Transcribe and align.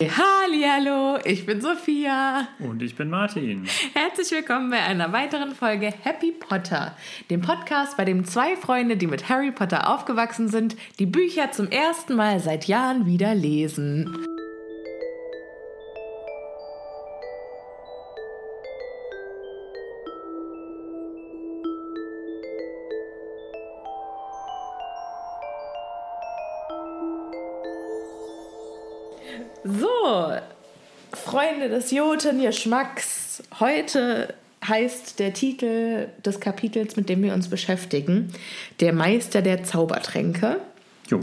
Hallihallo, 0.00 1.18
ich 1.24 1.44
bin 1.44 1.60
Sophia. 1.60 2.46
Und 2.60 2.82
ich 2.82 2.94
bin 2.94 3.10
Martin. 3.10 3.66
Herzlich 3.94 4.30
willkommen 4.30 4.70
bei 4.70 4.78
einer 4.78 5.12
weiteren 5.12 5.56
Folge 5.56 5.92
Happy 6.02 6.30
Potter, 6.30 6.96
dem 7.30 7.40
Podcast, 7.40 7.96
bei 7.96 8.04
dem 8.04 8.24
zwei 8.24 8.54
Freunde, 8.54 8.96
die 8.96 9.08
mit 9.08 9.28
Harry 9.28 9.50
Potter 9.50 9.92
aufgewachsen 9.92 10.46
sind, 10.46 10.76
die 11.00 11.06
Bücher 11.06 11.50
zum 11.50 11.68
ersten 11.68 12.14
Mal 12.14 12.38
seit 12.38 12.66
Jahren 12.66 13.06
wieder 13.06 13.34
lesen. 13.34 14.37
So, 29.64 30.32
Freunde 31.12 31.68
des 31.68 31.90
Jotungeschmacks. 31.90 33.42
Heute 33.58 34.34
heißt 34.66 35.18
der 35.18 35.32
Titel 35.32 36.08
des 36.24 36.40
Kapitels, 36.40 36.96
mit 36.96 37.08
dem 37.08 37.22
wir 37.22 37.34
uns 37.34 37.48
beschäftigen, 37.48 38.32
Der 38.80 38.92
Meister 38.92 39.42
der 39.42 39.64
Zaubertränke. 39.64 40.60
Jo. 41.08 41.20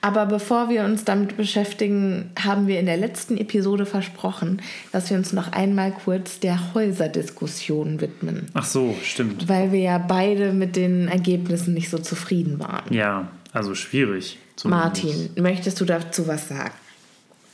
Aber 0.00 0.24
bevor 0.26 0.70
wir 0.70 0.84
uns 0.84 1.04
damit 1.04 1.36
beschäftigen, 1.36 2.30
haben 2.42 2.66
wir 2.66 2.80
in 2.80 2.86
der 2.86 2.96
letzten 2.96 3.36
Episode 3.36 3.84
versprochen, 3.84 4.62
dass 4.92 5.10
wir 5.10 5.18
uns 5.18 5.34
noch 5.34 5.52
einmal 5.52 5.92
kurz 5.92 6.40
der 6.40 6.72
Häuserdiskussion 6.72 8.00
widmen. 8.00 8.46
Ach 8.54 8.64
so, 8.64 8.96
stimmt. 9.02 9.46
Weil 9.46 9.72
wir 9.72 9.80
ja 9.80 9.98
beide 9.98 10.52
mit 10.52 10.74
den 10.74 11.08
Ergebnissen 11.08 11.74
nicht 11.74 11.90
so 11.90 11.98
zufrieden 11.98 12.58
waren. 12.58 12.92
Ja, 12.92 13.28
also 13.52 13.74
schwierig. 13.74 14.38
Martin, 14.64 15.28
möchtest 15.36 15.80
du 15.82 15.84
dazu 15.84 16.26
was 16.26 16.48
sagen? 16.48 16.72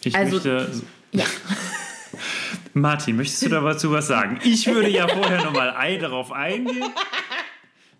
Ich 0.04 0.14
also- 0.14 0.36
möchte. 0.36 0.70
Ja. 1.12 1.24
Martin, 2.74 3.16
möchtest 3.16 3.42
du 3.42 3.48
dazu 3.50 3.92
was 3.92 4.06
sagen? 4.06 4.38
Ich 4.44 4.66
würde 4.66 4.88
ja 4.88 5.06
vorher 5.06 5.44
nochmal 5.44 5.70
ein, 5.70 6.00
darauf 6.00 6.32
eingehen. 6.32 6.84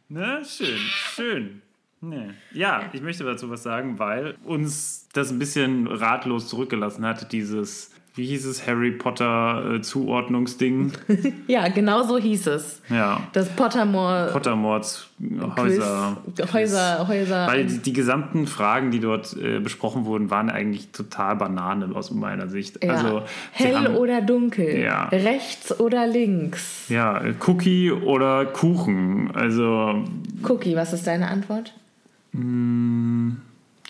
Ne? 0.09 0.43
Schön, 0.45 0.79
schön. 0.79 1.63
Nee. 2.01 2.31
Ja, 2.53 2.91
ich 2.93 3.01
möchte 3.01 3.25
dazu 3.25 3.49
was 3.49 3.63
sagen, 3.63 3.99
weil 3.99 4.37
uns 4.45 5.09
das 5.13 5.31
ein 5.31 5.39
bisschen 5.39 5.87
ratlos 5.87 6.49
zurückgelassen 6.49 7.05
hat, 7.07 7.33
dieses 7.33 7.93
wie 8.15 8.27
hieß 8.27 8.45
es, 8.47 8.67
Harry 8.67 8.91
Potter 8.91 9.75
äh, 9.77 9.81
Zuordnungsding? 9.81 10.93
Ja, 11.47 11.69
genau 11.69 12.03
so 12.05 12.19
hieß 12.19 12.47
es. 12.49 12.81
Ja. 12.89 13.21
Das 13.33 13.49
Pottermore 13.51 14.29
Pottermords 14.33 15.09
Häuser. 15.57 16.17
Quiz, 16.37 16.53
Häuser, 16.53 17.09
Häuser. 17.09 17.47
Weil 17.47 17.67
die, 17.67 17.79
die 17.79 17.93
gesamten 17.93 18.47
Fragen, 18.47 18.91
die 18.91 19.01
dort 19.01 19.37
äh, 19.37 19.61
besprochen 19.61 20.05
wurden, 20.05 20.31
waren 20.31 20.51
eigentlich 20.51 20.91
total 20.93 21.37
Banane 21.37 21.95
aus 21.95 22.11
meiner 22.11 22.49
Sicht. 22.49 22.83
ja. 22.85 22.93
Also, 22.93 23.23
Hell 23.53 23.77
haben- 23.77 23.97
oder 23.97 24.21
dunkel? 24.21 24.79
Ja. 24.81 25.09
Rechts 25.09 25.79
oder 25.81 26.07
links? 26.07 26.89
Ja, 26.89 27.19
äh, 27.23 27.35
Cookie 27.47 27.91
oder 27.93 28.47
Kuchen. 28.47 29.31
Also 29.35 30.05
Cookie, 30.49 30.77
was 30.77 30.93
ist 30.93 31.07
deine 31.07 31.29
Antwort? 31.29 31.73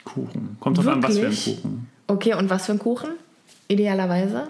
Kuchen. 0.05 0.57
Kommt 0.61 0.79
drauf 0.79 0.89
an, 0.89 1.03
was 1.03 1.19
für 1.19 1.27
ein? 1.27 1.35
Kuchen. 1.35 1.87
Okay, 2.09 2.35
und 2.35 2.51
was 2.51 2.67
für 2.67 2.73
ein 2.73 2.79
Kuchen? 2.79 3.11
Idealerweise? 3.69 4.49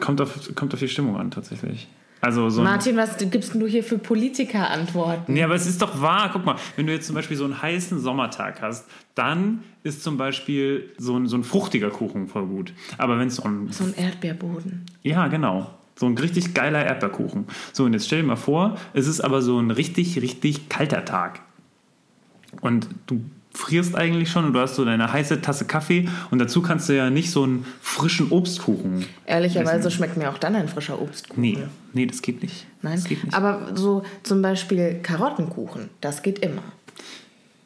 Kommt 0.00 0.20
auf, 0.20 0.54
kommt 0.54 0.74
auf 0.74 0.80
die 0.80 0.88
Stimmung 0.88 1.16
an, 1.16 1.30
tatsächlich. 1.30 1.88
Also 2.20 2.48
so 2.48 2.62
Martin, 2.62 2.96
was 2.96 3.16
gibst 3.30 3.54
du 3.54 3.66
hier 3.66 3.84
für 3.84 3.98
Politiker-Antworten? 3.98 5.32
Nee, 5.32 5.42
aber 5.42 5.54
es 5.54 5.66
ist 5.66 5.80
doch 5.80 6.00
wahr. 6.00 6.30
Guck 6.32 6.44
mal, 6.44 6.56
wenn 6.74 6.86
du 6.86 6.92
jetzt 6.92 7.06
zum 7.06 7.14
Beispiel 7.14 7.36
so 7.36 7.44
einen 7.44 7.60
heißen 7.60 8.00
Sommertag 8.00 8.62
hast, 8.62 8.86
dann 9.14 9.62
ist 9.82 10.02
zum 10.02 10.16
Beispiel 10.16 10.92
so 10.98 11.16
ein, 11.16 11.26
so 11.26 11.36
ein 11.36 11.44
fruchtiger 11.44 11.90
Kuchen 11.90 12.26
voll 12.26 12.46
gut. 12.46 12.72
Aber 12.98 13.18
wenn 13.18 13.28
es 13.28 13.36
so 13.36 13.44
ein. 13.44 13.68
So 13.70 13.84
ein 13.84 13.94
Erdbeerboden. 13.94 14.86
Ja, 15.02 15.28
genau. 15.28 15.70
So 15.94 16.06
ein 16.06 16.18
richtig 16.18 16.52
geiler 16.52 16.84
Erdbeerkuchen. 16.84 17.46
So, 17.72 17.84
und 17.84 17.92
jetzt 17.92 18.06
stell 18.06 18.22
dir 18.22 18.28
mal 18.28 18.36
vor, 18.36 18.76
es 18.92 19.06
ist 19.06 19.20
aber 19.20 19.40
so 19.40 19.58
ein 19.58 19.70
richtig, 19.70 20.20
richtig 20.20 20.68
kalter 20.68 21.04
Tag. 21.04 21.40
Und 22.60 22.88
du 23.06 23.20
frierst 23.56 23.96
eigentlich 23.96 24.30
schon 24.30 24.44
und 24.44 24.52
du 24.52 24.60
hast 24.60 24.74
so 24.76 24.84
deine 24.84 25.12
heiße 25.12 25.40
Tasse 25.40 25.64
Kaffee 25.64 26.08
und 26.30 26.38
dazu 26.38 26.60
kannst 26.62 26.88
du 26.88 26.92
ja 26.96 27.10
nicht 27.10 27.30
so 27.30 27.42
einen 27.44 27.64
frischen 27.80 28.30
Obstkuchen. 28.30 29.06
Ehrlicherweise 29.24 29.90
schmeckt 29.90 30.16
mir 30.16 30.30
auch 30.30 30.38
dann 30.38 30.54
ein 30.54 30.68
frischer 30.68 31.00
Obstkuchen. 31.00 31.40
Nee, 31.40 31.58
nee, 31.92 32.06
das 32.06 32.22
geht 32.22 32.42
nicht. 32.42 32.66
Nein, 32.82 32.96
Das 32.96 33.04
geht 33.04 33.24
nicht. 33.24 33.34
aber 33.34 33.70
so 33.74 34.02
zum 34.22 34.42
Beispiel 34.42 35.00
Karottenkuchen, 35.02 35.88
das 36.00 36.22
geht 36.22 36.38
immer. 36.40 36.62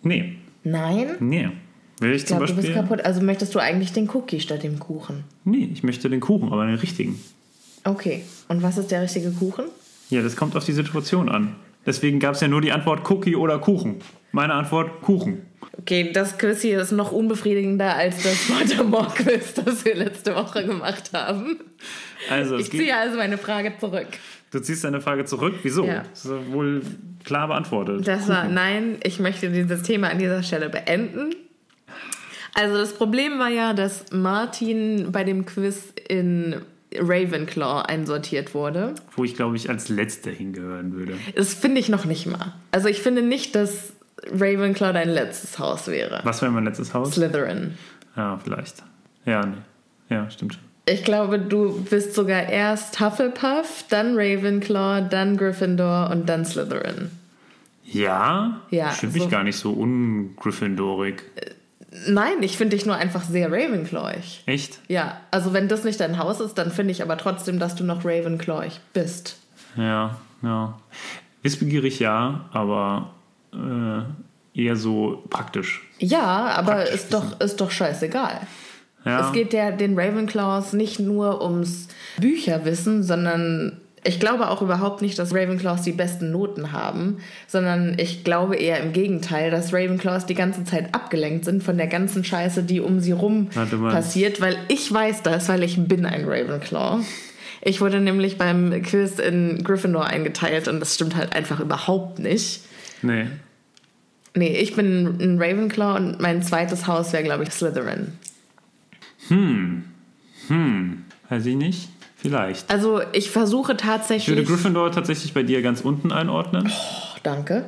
nee, 0.02 0.36
Nein? 0.62 1.16
nee. 1.20 1.48
Will 2.00 2.12
ich, 2.12 2.22
Ich 2.22 2.28
zum 2.28 2.38
glaube, 2.38 2.52
du 2.54 2.60
bist 2.62 2.72
kaputt. 2.72 3.04
Also 3.04 3.20
möchtest 3.20 3.54
du 3.54 3.58
eigentlich 3.58 3.92
den 3.92 4.08
Cookie 4.10 4.40
statt 4.40 4.62
dem 4.62 4.78
Kuchen? 4.78 5.24
Nee, 5.44 5.68
ich 5.72 5.82
möchte 5.82 6.08
den 6.08 6.20
Kuchen, 6.20 6.50
aber 6.50 6.64
den 6.64 6.76
richtigen. 6.76 7.20
Okay. 7.84 8.22
Und 8.48 8.62
was 8.62 8.78
ist 8.78 8.90
der 8.90 9.02
richtige 9.02 9.30
Kuchen? 9.32 9.66
Ja, 10.08 10.22
das 10.22 10.34
kommt 10.34 10.56
auf 10.56 10.64
die 10.64 10.72
Situation 10.72 11.28
an. 11.28 11.56
Deswegen 11.84 12.18
gab 12.18 12.34
es 12.36 12.40
ja 12.40 12.48
nur 12.48 12.62
die 12.62 12.72
Antwort 12.72 13.10
Cookie 13.10 13.36
oder 13.36 13.58
Kuchen. 13.58 13.96
Meine 14.32 14.54
Antwort 14.54 15.02
Kuchen. 15.02 15.42
Okay, 15.78 16.10
das 16.12 16.38
Quiz 16.38 16.62
hier 16.62 16.80
ist 16.80 16.92
noch 16.92 17.10
unbefriedigender 17.12 17.94
als 17.96 18.22
das 18.22 18.36
Pottermore-Quiz, 18.48 19.54
das 19.54 19.84
wir 19.84 19.94
letzte 19.94 20.34
Woche 20.34 20.64
gemacht 20.66 21.10
haben. 21.12 21.58
Also, 22.28 22.56
Ich 22.58 22.70
ziehe 22.70 22.94
also 22.96 23.16
meine 23.16 23.38
Frage 23.38 23.72
zurück. 23.78 24.06
du 24.50 24.60
ziehst 24.60 24.84
deine 24.84 25.00
Frage 25.00 25.24
zurück. 25.24 25.54
Wieso? 25.62 25.84
Ja. 25.84 26.04
Das 26.10 26.24
ist 26.24 26.52
wohl 26.52 26.82
klar 27.24 27.48
beantwortet. 27.48 28.06
Das 28.06 28.28
war, 28.28 28.48
nein, 28.48 28.98
ich 29.02 29.20
möchte 29.20 29.50
dieses 29.50 29.82
Thema 29.82 30.08
an 30.10 30.18
dieser 30.18 30.42
Stelle 30.42 30.68
beenden. 30.68 31.34
Also 32.54 32.76
das 32.76 32.92
Problem 32.94 33.38
war 33.38 33.48
ja, 33.48 33.72
dass 33.74 34.06
Martin 34.12 35.12
bei 35.12 35.24
dem 35.24 35.46
Quiz 35.46 35.92
in 36.08 36.56
Ravenclaw 36.94 37.82
einsortiert 37.86 38.54
wurde. 38.54 38.94
Wo 39.16 39.24
ich, 39.24 39.34
glaube 39.36 39.56
ich, 39.56 39.70
als 39.70 39.88
Letzter 39.88 40.30
hingehören 40.30 40.92
würde. 40.92 41.14
Das 41.36 41.54
finde 41.54 41.80
ich 41.80 41.88
noch 41.88 42.04
nicht 42.04 42.26
mal. 42.26 42.54
Also 42.72 42.88
ich 42.88 43.00
finde 43.00 43.22
nicht, 43.22 43.54
dass 43.54 43.92
Ravenclaw 44.32 44.92
dein 44.92 45.08
letztes 45.08 45.58
Haus 45.58 45.86
wäre. 45.88 46.20
Was 46.24 46.42
wäre 46.42 46.50
mein 46.52 46.64
letztes 46.64 46.92
Haus? 46.94 47.12
Slytherin. 47.14 47.74
Ja, 48.16 48.38
vielleicht. 48.42 48.82
Ja, 49.24 49.44
nee. 49.46 49.56
Ja, 50.08 50.28
stimmt 50.30 50.54
schon. 50.54 50.62
Ich 50.86 51.04
glaube, 51.04 51.38
du 51.38 51.82
bist 51.84 52.14
sogar 52.14 52.48
erst 52.48 53.00
Hufflepuff, 53.00 53.84
dann 53.90 54.16
Ravenclaw, 54.16 55.08
dann 55.08 55.36
Gryffindor 55.36 56.10
und 56.10 56.28
dann 56.28 56.44
Slytherin. 56.44 57.10
Ja? 57.84 58.60
Ja, 58.70 58.90
Ich 58.90 58.96
finde 58.98 59.18
so- 59.18 59.24
mich 59.24 59.30
gar 59.30 59.44
nicht 59.44 59.56
so 59.56 59.72
ungryffindorig. 59.72 61.22
Nein, 62.06 62.34
ich 62.42 62.56
finde 62.56 62.76
dich 62.76 62.86
nur 62.86 62.94
einfach 62.96 63.22
sehr 63.24 63.50
Ravenclawig. 63.50 64.42
Echt? 64.46 64.78
Ja, 64.88 65.20
also 65.32 65.52
wenn 65.52 65.68
das 65.68 65.82
nicht 65.84 65.98
dein 66.00 66.18
Haus 66.18 66.40
ist, 66.40 66.54
dann 66.54 66.70
finde 66.70 66.92
ich 66.92 67.02
aber 67.02 67.18
trotzdem, 67.18 67.58
dass 67.58 67.74
du 67.74 67.84
noch 67.84 68.04
Ravenclawig 68.04 68.80
bist. 68.92 69.38
Ja, 69.76 70.16
ja. 70.42 70.78
Wissbegierig 71.42 71.98
ja, 71.98 72.44
aber 72.52 73.10
äh, 73.52 74.60
eher 74.60 74.76
so 74.76 75.22
praktisch. 75.30 75.82
Ja, 75.98 76.48
aber 76.48 76.72
Praktisch 76.72 76.94
ist 76.94 77.14
doch, 77.14 77.40
ist 77.40 77.60
doch 77.60 77.70
scheißegal. 77.70 78.40
Ja. 79.04 79.26
Es 79.26 79.32
geht 79.32 79.52
der, 79.52 79.72
den 79.72 79.98
Ravenclaws 79.98 80.74
nicht 80.74 81.00
nur 81.00 81.42
ums 81.42 81.88
Bücherwissen, 82.18 83.02
sondern 83.02 83.80
ich 84.02 84.18
glaube 84.18 84.48
auch 84.48 84.62
überhaupt 84.62 85.02
nicht, 85.02 85.18
dass 85.18 85.34
Ravenclaws 85.34 85.82
die 85.82 85.92
besten 85.92 86.30
Noten 86.30 86.72
haben, 86.72 87.18
sondern 87.46 87.98
ich 87.98 88.24
glaube 88.24 88.56
eher 88.56 88.80
im 88.80 88.92
Gegenteil, 88.92 89.50
dass 89.50 89.72
Ravenclaws 89.72 90.26
die 90.26 90.34
ganze 90.34 90.64
Zeit 90.64 90.94
abgelenkt 90.94 91.44
sind 91.44 91.62
von 91.62 91.76
der 91.76 91.86
ganzen 91.86 92.24
Scheiße, 92.24 92.62
die 92.62 92.80
um 92.80 93.00
sie 93.00 93.12
rum 93.12 93.48
Ja, 93.54 93.66
passiert, 93.90 94.40
weil 94.40 94.56
ich 94.68 94.90
weiß 94.92 95.22
das, 95.22 95.48
weil 95.48 95.62
ich 95.62 95.78
bin 95.86 96.06
ein 96.06 96.24
Ravenclaw. 96.26 97.02
Ich 97.62 97.82
wurde 97.82 98.00
nämlich 98.00 98.38
beim 98.38 98.82
Quiz 98.82 99.18
in 99.18 99.62
Gryffindor 99.62 100.06
eingeteilt 100.06 100.66
und 100.66 100.80
das 100.80 100.94
stimmt 100.94 101.14
halt 101.14 101.34
einfach 101.34 101.60
überhaupt 101.60 102.18
nicht. 102.18 102.62
Nee. 103.02 103.26
Nee, 104.36 104.56
ich 104.58 104.74
bin 104.76 105.18
ein 105.20 105.38
Ravenclaw 105.42 105.96
und 105.96 106.20
mein 106.20 106.42
zweites 106.42 106.86
Haus 106.86 107.12
wäre, 107.12 107.24
glaube 107.24 107.42
ich, 107.42 107.50
Slytherin. 107.50 108.12
Weiß 111.28 111.46
ich 111.46 111.56
nicht. 111.56 111.88
Vielleicht. 112.16 112.70
Also 112.70 113.00
ich 113.12 113.30
versuche 113.30 113.72
Ich 113.72 113.78
würde 113.78 113.82
tatsächlich. 113.92 114.46
Gryffindor 114.46 114.92
tatsächlich 114.92 115.32
bei 115.32 115.42
dir 115.42 115.62
ganz 115.62 115.80
unten 115.80 116.12
einordnen. 116.12 116.66
Oh, 116.70 117.18
danke. 117.22 117.64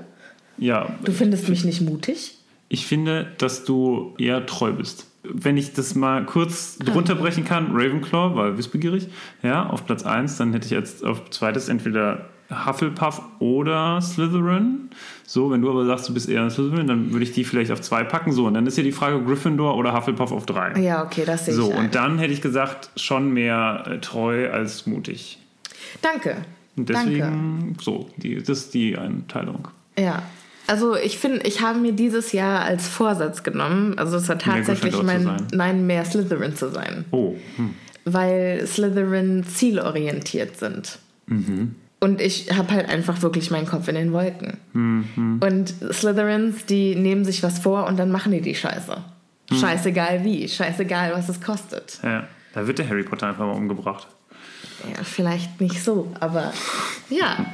Ja, 0.58 0.94
Du 1.04 1.12
findest 1.12 1.48
mich 1.48 1.64
nicht 1.64 1.80
mutig? 1.80 2.38
ich 2.68 2.86
finde, 2.86 3.30
dass 3.38 3.64
du 3.64 4.14
eher 4.18 4.46
treu 4.46 4.72
bist. 4.72 5.06
Wenn 5.24 5.56
ich 5.58 5.72
das 5.74 5.94
mal 5.94 6.24
kurz 6.24 6.78
Ah. 6.80 6.84
drunter 6.84 7.14
brechen 7.14 7.44
kann, 7.44 7.68
Ravenclaw 7.72 8.34
war 8.34 8.56
wissbegierig, 8.58 9.08
ja, 9.42 9.66
auf 9.68 9.84
Platz 9.86 10.04
1, 10.04 10.36
dann 10.38 10.52
hätte 10.54 10.64
ich 10.66 10.70
jetzt 10.72 11.04
auf 11.04 11.28
zweites 11.30 11.68
entweder 11.68 12.30
Hufflepuff 12.66 13.22
oder 13.38 14.00
Slytherin. 14.00 14.90
So, 15.26 15.50
wenn 15.50 15.62
du 15.62 15.70
aber 15.70 15.86
sagst, 15.86 16.08
du 16.08 16.14
bist 16.14 16.28
eher 16.28 16.42
ein 16.42 16.50
Slytherin, 16.50 16.86
dann 16.86 17.12
würde 17.12 17.24
ich 17.24 17.32
die 17.32 17.44
vielleicht 17.44 17.70
auf 17.70 17.80
zwei 17.80 18.04
packen. 18.04 18.32
So, 18.32 18.46
und 18.46 18.54
dann 18.54 18.66
ist 18.66 18.76
ja 18.76 18.82
die 18.82 18.92
Frage 18.92 19.22
Gryffindor 19.22 19.76
oder 19.76 19.94
Hufflepuff 19.94 20.32
auf 20.32 20.46
drei. 20.46 20.78
Ja, 20.80 21.04
okay, 21.04 21.24
das 21.24 21.46
sehe 21.46 21.54
So, 21.54 21.70
ich 21.70 21.74
ein. 21.74 21.84
und 21.86 21.94
dann 21.94 22.18
hätte 22.18 22.32
ich 22.32 22.42
gesagt, 22.42 22.90
schon 22.96 23.32
mehr 23.32 23.84
äh, 23.86 23.98
treu 23.98 24.50
als 24.50 24.86
mutig. 24.86 25.38
Danke. 26.00 26.36
Und 26.76 26.88
Danke. 26.88 27.10
deswegen, 27.10 27.76
so, 27.80 28.08
die, 28.16 28.36
das 28.36 28.58
ist 28.58 28.74
die 28.74 28.96
Einteilung. 28.96 29.68
Ja. 29.98 30.22
Also 30.66 30.96
ich 30.96 31.18
finde, 31.18 31.40
ich 31.46 31.60
habe 31.60 31.78
mir 31.78 31.92
dieses 31.92 32.32
Jahr 32.32 32.60
als 32.60 32.86
Vorsatz 32.86 33.42
genommen, 33.42 33.98
also 33.98 34.16
es 34.16 34.28
war 34.28 34.38
tatsächlich 34.38 35.02
mein, 35.02 35.48
nein, 35.52 35.86
mehr 35.86 36.04
Slytherin 36.04 36.54
zu 36.54 36.70
sein. 36.70 37.04
Oh, 37.10 37.34
hm. 37.56 37.74
weil 38.04 38.64
Slytherin 38.66 39.44
zielorientiert 39.44 40.56
sind. 40.56 40.98
Und 42.02 42.20
ich 42.20 42.52
habe 42.52 42.72
halt 42.72 42.88
einfach 42.88 43.22
wirklich 43.22 43.52
meinen 43.52 43.68
Kopf 43.68 43.86
in 43.86 43.94
den 43.94 44.12
Wolken. 44.12 44.58
Und 45.40 45.72
Slytherins, 45.92 46.66
die 46.66 46.96
nehmen 46.96 47.24
sich 47.24 47.44
was 47.44 47.60
vor 47.60 47.86
und 47.86 47.96
dann 47.96 48.10
machen 48.10 48.32
die 48.32 48.40
die 48.40 48.56
Scheiße. 48.56 48.96
Scheißegal 49.52 50.24
wie, 50.24 50.48
scheißegal 50.48 51.12
was 51.14 51.28
es 51.28 51.40
kostet. 51.40 52.00
ja. 52.02 52.26
Da 52.54 52.66
wird 52.66 52.78
der 52.78 52.88
Harry 52.88 53.04
Potter 53.04 53.28
einfach 53.28 53.46
mal 53.46 53.52
umgebracht. 53.52 54.08
Ja, 54.84 55.04
vielleicht 55.04 55.60
nicht 55.60 55.82
so, 55.82 56.12
aber 56.18 56.52
ja. 57.08 57.46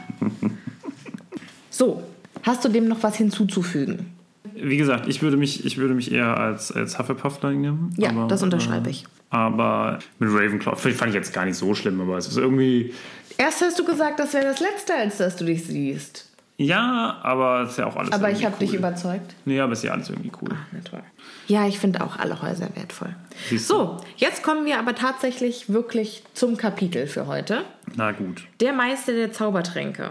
So, 1.71 2.03
hast 2.43 2.65
du 2.65 2.71
dem 2.71 2.89
noch 2.89 3.03
was 3.03 3.17
hinzuzufügen? 3.17 4.07
Wie 4.55 4.77
gesagt, 4.77 5.07
ich 5.09 5.23
würde 5.23 5.37
mich, 5.37 5.65
ich 5.65 5.77
würde 5.77 5.95
mich 5.95 6.11
eher 6.11 6.37
als, 6.37 6.73
als 6.73 6.99
Hufflepuff 6.99 7.41
nehmen. 7.43 7.95
Ja, 7.97 8.11
aber, 8.11 8.27
das 8.27 8.43
unterschreibe 8.43 8.91
ich. 8.91 9.05
Äh, 9.05 9.07
aber 9.31 9.99
mit 10.19 10.31
Ravenclaw 10.31 10.75
fand 10.75 11.11
ich 11.11 11.15
jetzt 11.15 11.33
gar 11.33 11.45
nicht 11.45 11.57
so 11.57 11.75
schlimm, 11.75 12.01
aber 12.01 12.17
es 12.17 12.27
ist 12.27 12.39
irgendwie. 12.39 12.95
Erst 13.39 13.63
hast 13.63 13.79
du 13.79 13.85
gesagt, 13.85 14.19
das 14.21 14.35
wäre 14.35 14.45
das 14.45 14.61
Letzte, 14.61 14.95
als 14.95 15.19
dass 15.19 15.37
du 15.37 15.45
dich 15.45 15.65
siehst. 15.65 16.27
Ja, 16.61 17.19
aber 17.23 17.63
es 17.63 17.71
ist 17.71 17.79
ja 17.79 17.87
auch 17.87 17.95
alles 17.95 18.11
Aber 18.13 18.31
ich 18.33 18.45
habe 18.45 18.57
cool. 18.59 18.67
dich 18.67 18.75
überzeugt. 18.75 19.37
Nee, 19.45 19.61
aber 19.61 19.73
es 19.75 19.79
ist 19.79 19.85
ja 19.85 19.93
alles 19.93 20.11
irgendwie 20.11 20.33
cool. 20.43 20.51
Na 20.73 20.81
toll. 20.81 21.03
Ja, 21.47 21.69
ich 21.69 21.79
finde 21.79 22.03
auch 22.03 22.19
alle 22.19 22.43
Häuser 22.43 22.69
wertvoll. 22.75 23.15
Siehst 23.49 23.71
du? 23.71 23.75
So, 23.75 23.97
jetzt 24.17 24.43
kommen 24.43 24.67
wir 24.67 24.81
aber 24.81 24.97
tatsächlich 24.97 25.73
wirklich 25.73 26.25
zum 26.35 26.57
Kapitel 26.57 27.07
für 27.07 27.29
heute. 27.29 27.65
Na 27.95 28.11
gut. 28.11 28.45
Der 28.59 28.73
Meister 28.73 29.13
der 29.13 29.33
Zaubertränke. 29.33 30.11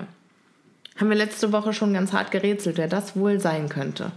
Haben 0.98 1.10
wir 1.10 1.17
letzte 1.17 1.51
Woche 1.51 1.74
schon 1.74 1.93
ganz 1.93 2.13
hart 2.13 2.31
gerätselt, 2.31 2.77
wer 2.77 2.88
das 2.88 3.17
wohl 3.17 3.41
sein 3.41 3.67
könnte. 3.67 4.13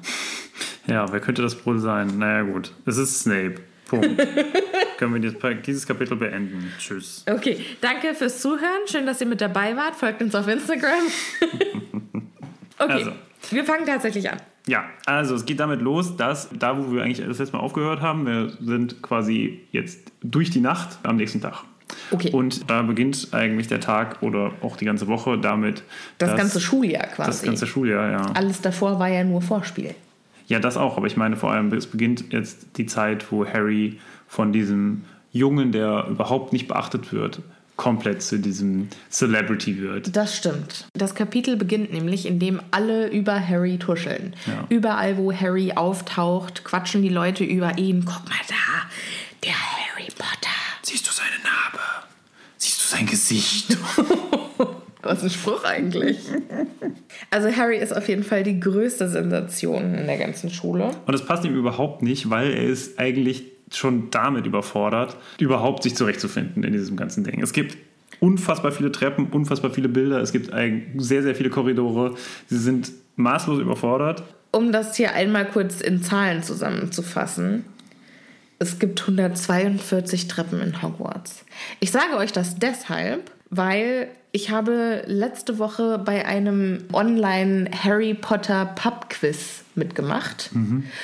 Ja, 0.87 1.11
wer 1.12 1.21
könnte 1.21 1.43
das 1.43 1.67
wohl 1.67 1.81
sein? 1.81 2.17
Naja, 2.19 2.43
gut. 2.43 2.73
Es 2.87 2.97
ist 2.97 3.21
Snape. 3.21 3.57
Punkt. 3.91 4.09
Können 4.99 5.15
wir 5.15 5.21
dieses- 5.21 5.39
dieses 5.67 5.87
Kapitel 5.87 6.17
beenden. 6.17 6.73
Tschüss. 6.79 7.25
Okay, 7.31 7.65
danke 7.81 8.15
fürs 8.15 8.41
Zuhören. 8.41 8.87
Schön, 8.87 9.05
dass 9.07 9.21
ihr 9.21 9.27
mit 9.27 9.41
dabei 9.41 9.77
wart. 9.77 9.97
Folgt 9.97 10.23
uns 10.23 10.35
auf 10.35 10.47
Instagram. 10.47 11.01
okay, 12.79 12.93
Also. 12.93 13.13
wir 13.51 13.65
fangen 13.65 13.87
tatsächlich 13.87 14.31
an. 14.31 14.39
Ja, 14.67 14.85
also 15.07 15.35
es 15.35 15.47
geht 15.47 15.59
damit 15.59 15.81
los, 15.81 16.17
dass 16.17 16.49
da, 16.57 16.77
wo 16.79 16.93
wir 16.93 17.03
eigentlich 17.03 17.27
das 17.27 17.39
letzte 17.39 17.57
Mal 17.57 17.63
aufgehört 17.63 18.01
haben, 18.03 18.27
wir 18.27 18.53
sind 18.61 19.01
quasi 19.03 19.61
jetzt 19.73 20.13
durch 20.23 20.51
die 20.51 20.61
Nacht 20.61 20.99
am 21.03 21.17
nächsten 21.17 21.41
Tag. 21.41 21.65
Okay. 22.13 22.31
Und 22.31 22.71
da 22.71 22.83
beginnt 22.83 23.29
eigentlich 23.33 23.67
der 23.67 23.81
Tag 23.81 24.23
oder 24.23 24.53
auch 24.61 24.77
die 24.77 24.85
ganze 24.85 25.09
Woche 25.09 25.39
damit. 25.39 25.83
Das 26.19 26.31
dass- 26.31 26.39
ganze 26.39 26.61
Schuljahr 26.61 27.07
quasi. 27.07 27.31
Das 27.31 27.43
ganze 27.43 27.67
Schuljahr, 27.67 28.11
ja. 28.13 28.23
Alles 28.35 28.61
davor 28.61 28.99
war 29.01 29.09
ja 29.09 29.25
nur 29.25 29.43
Vorspiel. 29.43 29.95
Ja, 30.50 30.59
das 30.59 30.76
auch, 30.76 30.97
aber 30.97 31.07
ich 31.07 31.16
meine 31.16 31.37
vor 31.37 31.52
allem, 31.52 31.73
es 31.73 31.87
beginnt 31.87 32.33
jetzt 32.33 32.76
die 32.76 32.87
Zeit, 32.87 33.30
wo 33.30 33.47
Harry 33.47 34.00
von 34.26 34.52
diesem 34.52 35.04
Jungen, 35.30 35.71
der 35.71 36.09
überhaupt 36.11 36.52
nicht 36.52 36.66
beachtet 36.66 37.12
wird, 37.12 37.40
komplett 37.76 38.21
zu 38.21 38.37
diesem 38.37 38.88
Celebrity 39.11 39.80
wird. 39.80 40.16
Das 40.16 40.37
stimmt. 40.37 40.88
Das 40.92 41.14
Kapitel 41.14 41.57
beginnt 41.57 41.92
nämlich, 41.92 42.26
indem 42.26 42.61
alle 42.73 43.07
über 43.11 43.38
Harry 43.40 43.78
tuscheln. 43.78 44.35
Ja. 44.45 44.66
Überall, 44.69 45.19
wo 45.19 45.33
Harry 45.33 45.71
auftaucht, 45.76 46.64
quatschen 46.64 47.02
die 47.02 47.11
Leute 47.11 47.45
über 47.45 47.78
ihn. 47.78 48.04
Guck 48.04 48.28
mal 48.28 48.35
da, 48.49 48.90
der 49.45 49.54
Harry 49.54 50.09
Potter. 50.19 50.50
Siehst 50.83 51.07
du 51.07 51.12
seine 51.12 51.40
Narbe? 51.45 51.78
Siehst 52.57 52.83
du 52.83 52.97
sein 52.97 53.07
Gesicht? 53.07 53.78
Was 55.02 55.23
ein 55.23 55.30
Spruch 55.30 55.64
eigentlich. 55.64 56.19
Also 57.30 57.49
Harry 57.54 57.78
ist 57.78 57.97
auf 57.97 58.09
jeden 58.09 58.25
Fall 58.25 58.42
die 58.42 58.59
größte 58.59 59.09
Sensation 59.09 59.95
in 59.95 60.07
der 60.07 60.16
ganzen 60.16 60.50
Schule. 60.50 60.90
Und 61.07 61.12
das 61.12 61.25
passt 61.25 61.45
ihm 61.45 61.54
überhaupt 61.54 62.02
nicht, 62.02 62.30
weil 62.30 62.50
er 62.52 62.64
ist 62.64 62.99
eigentlich 62.99 63.45
schon 63.73 64.11
damit 64.11 64.47
überfordert, 64.47 65.16
überhaupt 65.38 65.83
sich 65.83 65.95
zurechtzufinden 65.95 66.64
in 66.64 66.73
diesem 66.73 66.97
ganzen 66.97 67.23
Ding. 67.23 67.40
Es 67.40 67.52
gibt 67.52 67.76
unfassbar 68.21 68.73
viele 68.73 68.90
Treppen, 68.90 69.28
unfassbar 69.28 69.71
viele 69.71 69.88
Bilder, 69.88 70.21
es 70.21 70.33
gibt 70.33 70.50
sehr, 70.97 71.23
sehr 71.23 71.35
viele 71.35 71.50
Korridore. 71.50 72.14
Sie 72.49 72.59
sind 72.59 72.90
maßlos 73.16 73.61
überfordert. 73.61 74.23
Um 74.52 74.73
das 74.73 74.97
hier 74.97 75.14
einmal 75.14 75.47
kurz 75.47 75.80
in 75.80 76.02
Zahlen 76.02 76.42
zusammenzufassen. 76.42 77.64
Es 78.59 78.78
gibt 78.78 79.00
142 79.00 80.28
Treppen 80.28 80.61
in 80.61 80.83
Hogwarts. 80.83 81.45
Ich 81.78 81.90
sage 81.90 82.16
euch 82.16 82.33
das 82.33 82.59
deshalb, 82.59 83.30
weil 83.50 84.09
ich 84.33 84.50
habe 84.50 85.02
letzte 85.07 85.59
Woche 85.59 85.99
bei 85.99 86.25
einem 86.25 86.85
Online 86.92 87.69
Harry 87.73 88.14
Potter 88.14 88.64
Pub 88.76 89.11
Quiz 89.11 89.64
mitgemacht 89.75 90.50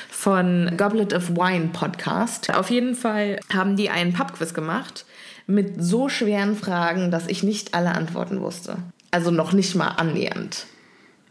von 0.08 0.70
Goblet 0.76 1.12
of 1.12 1.30
Wine 1.30 1.70
Podcast. 1.72 2.54
Auf 2.54 2.70
jeden 2.70 2.94
Fall 2.94 3.40
haben 3.52 3.76
die 3.76 3.90
einen 3.90 4.12
Pub 4.12 4.32
Quiz 4.34 4.54
gemacht 4.54 5.06
mit 5.48 5.82
so 5.82 6.08
schweren 6.08 6.56
Fragen, 6.56 7.10
dass 7.10 7.26
ich 7.26 7.42
nicht 7.42 7.74
alle 7.74 7.94
Antworten 7.94 8.40
wusste. 8.40 8.76
Also 9.10 9.30
noch 9.30 9.52
nicht 9.52 9.74
mal 9.74 9.88
annähernd. 9.88 10.66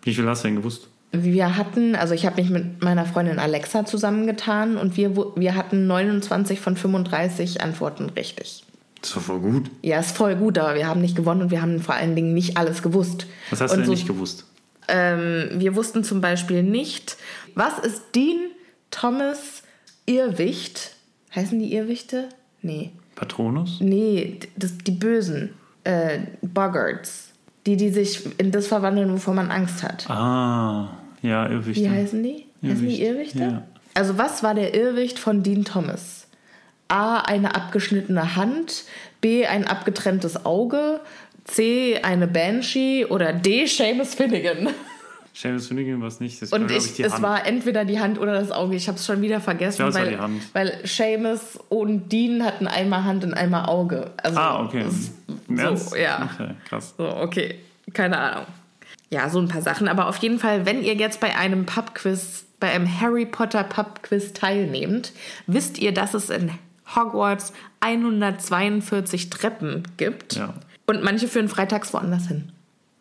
Wie 0.03 0.13
viel 0.13 0.27
hast 0.27 0.43
du 0.43 0.49
denn 0.49 0.57
gewusst? 0.57 0.87
Wir 1.11 1.55
hatten, 1.55 1.95
also 1.95 2.13
ich 2.13 2.25
habe 2.25 2.41
mich 2.41 2.49
mit 2.49 2.83
meiner 2.83 3.05
Freundin 3.05 3.39
Alexa 3.39 3.85
zusammengetan 3.85 4.75
und 4.75 4.97
wir, 4.97 5.15
wir 5.15 5.55
hatten 5.55 5.87
29 5.87 6.59
von 6.59 6.75
35 6.75 7.61
Antworten 7.61 8.09
richtig. 8.09 8.64
Das 9.05 9.11
ist 9.11 9.17
doch 9.17 9.21
voll 9.21 9.39
gut. 9.39 9.69
Ja, 9.83 9.99
ist 9.99 10.17
voll 10.17 10.35
gut, 10.35 10.57
aber 10.57 10.73
wir 10.73 10.87
haben 10.87 10.99
nicht 10.99 11.15
gewonnen 11.15 11.43
und 11.43 11.51
wir 11.51 11.61
haben 11.61 11.79
vor 11.79 11.93
allen 11.93 12.15
Dingen 12.15 12.33
nicht 12.33 12.57
alles 12.57 12.81
gewusst. 12.81 13.27
Was 13.51 13.61
hast 13.61 13.69
und 13.69 13.77
du 13.77 13.81
denn 13.83 13.85
so, 13.85 13.91
nicht 13.91 14.07
gewusst? 14.07 14.45
Ähm, 14.87 15.49
wir 15.53 15.75
wussten 15.75 16.03
zum 16.03 16.21
Beispiel 16.21 16.63
nicht, 16.63 17.15
was 17.53 17.77
ist 17.77 18.01
Dean 18.15 18.49
Thomas 18.89 19.61
Irrwicht? 20.07 20.95
Heißen 21.35 21.59
die 21.59 21.75
Irrwichte? 21.75 22.29
Nee. 22.63 22.93
Patronus? 23.13 23.77
Nee, 23.79 24.39
das, 24.55 24.75
die 24.79 24.91
Bösen. 24.91 25.53
Äh, 25.83 26.21
Boggarts. 26.41 27.29
Die, 27.67 27.77
die 27.77 27.91
sich 27.91 28.27
in 28.39 28.49
das 28.49 28.65
verwandeln, 28.65 29.13
wovor 29.13 29.35
man 29.35 29.51
Angst 29.51 29.83
hat. 29.83 30.09
Ah, 30.09 30.97
ja, 31.21 31.47
Irrwichte. 31.47 31.83
Wie 31.83 31.89
heißen 31.91 32.23
die? 32.23 32.45
Heißen 32.63 32.87
die 32.87 33.03
Irrwicht, 33.03 33.35
Irrwichte? 33.35 33.39
ja. 33.39 33.63
Also 33.93 34.17
was 34.17 34.41
war 34.41 34.55
der 34.55 34.73
Irrwicht 34.73 35.19
von 35.19 35.43
Dean 35.43 35.63
Thomas? 35.63 36.24
A. 36.87 37.19
Eine 37.19 37.55
abgeschnittene 37.55 38.35
Hand. 38.35 38.83
B. 39.21 39.45
Ein 39.45 39.67
abgetrenntes 39.67 40.45
Auge. 40.45 40.99
C. 41.45 41.99
Eine 42.03 42.27
Banshee. 42.27 43.05
Oder 43.05 43.33
D. 43.33 43.65
Seamus 43.65 44.15
Finnegan. 44.15 44.69
Seamus 45.33 45.67
Finnegan 45.67 45.99
war 45.99 46.07
es 46.07 46.19
nicht. 46.19 46.41
Das 46.41 46.51
war, 46.51 46.59
Und 46.59 46.67
glaub 46.67 46.79
ich, 46.79 46.93
die 46.93 47.03
es 47.03 47.13
Hand. 47.13 47.21
war 47.23 47.45
entweder 47.45 47.83
die 47.85 47.99
Hand 47.99 48.17
oder 48.19 48.33
das 48.39 48.51
Auge. 48.51 48.75
Ich 48.75 48.87
habe 48.87 48.97
es 48.97 49.05
schon 49.05 49.21
wieder 49.21 49.41
vergessen, 49.41 49.83
war 49.83 49.93
weil, 49.93 50.09
die 50.11 50.17
Hand. 50.17 50.41
weil 50.53 50.79
Seamus 50.85 51.59
und 51.69 52.09
Dean 52.11 52.43
hatten 52.45 52.67
einmal 52.67 53.03
Hand 53.03 53.23
und 53.25 53.33
einmal 53.33 53.65
Auge. 53.65 54.11
Also, 54.23 54.39
Ah, 54.39 54.63
okay. 54.63 54.85
Im 55.49 55.75
so, 55.77 55.95
ja. 55.95 56.29
Okay, 56.33 56.51
krass. 56.69 56.93
So, 56.97 57.05
okay. 57.17 57.55
Keine 57.93 58.17
Ahnung. 58.17 58.45
Ja, 59.09 59.29
so 59.29 59.39
ein 59.39 59.47
paar 59.49 59.61
Sachen. 59.61 59.87
Aber 59.87 60.07
auf 60.07 60.17
jeden 60.17 60.39
Fall, 60.39 60.65
wenn 60.65 60.81
ihr 60.83 60.95
jetzt 60.95 61.19
bei 61.19 61.35
einem 61.37 61.65
Pub-Quiz, 61.65 62.45
bei 62.59 62.71
einem 62.71 62.87
Harry 63.01 63.25
Potter 63.25 63.63
Pub-Quiz 63.65 64.31
teilnehmt, 64.33 65.11
wisst 65.47 65.77
ihr, 65.79 65.93
dass 65.93 66.13
es 66.13 66.29
in 66.29 66.49
Hogwarts 66.93 67.53
142 67.79 69.29
Treppen 69.29 69.83
gibt. 69.97 70.35
Ja. 70.35 70.53
Und 70.85 71.03
manche 71.03 71.27
führen 71.27 71.49
freitags 71.49 71.93
woanders 71.93 72.27
hin. 72.27 72.51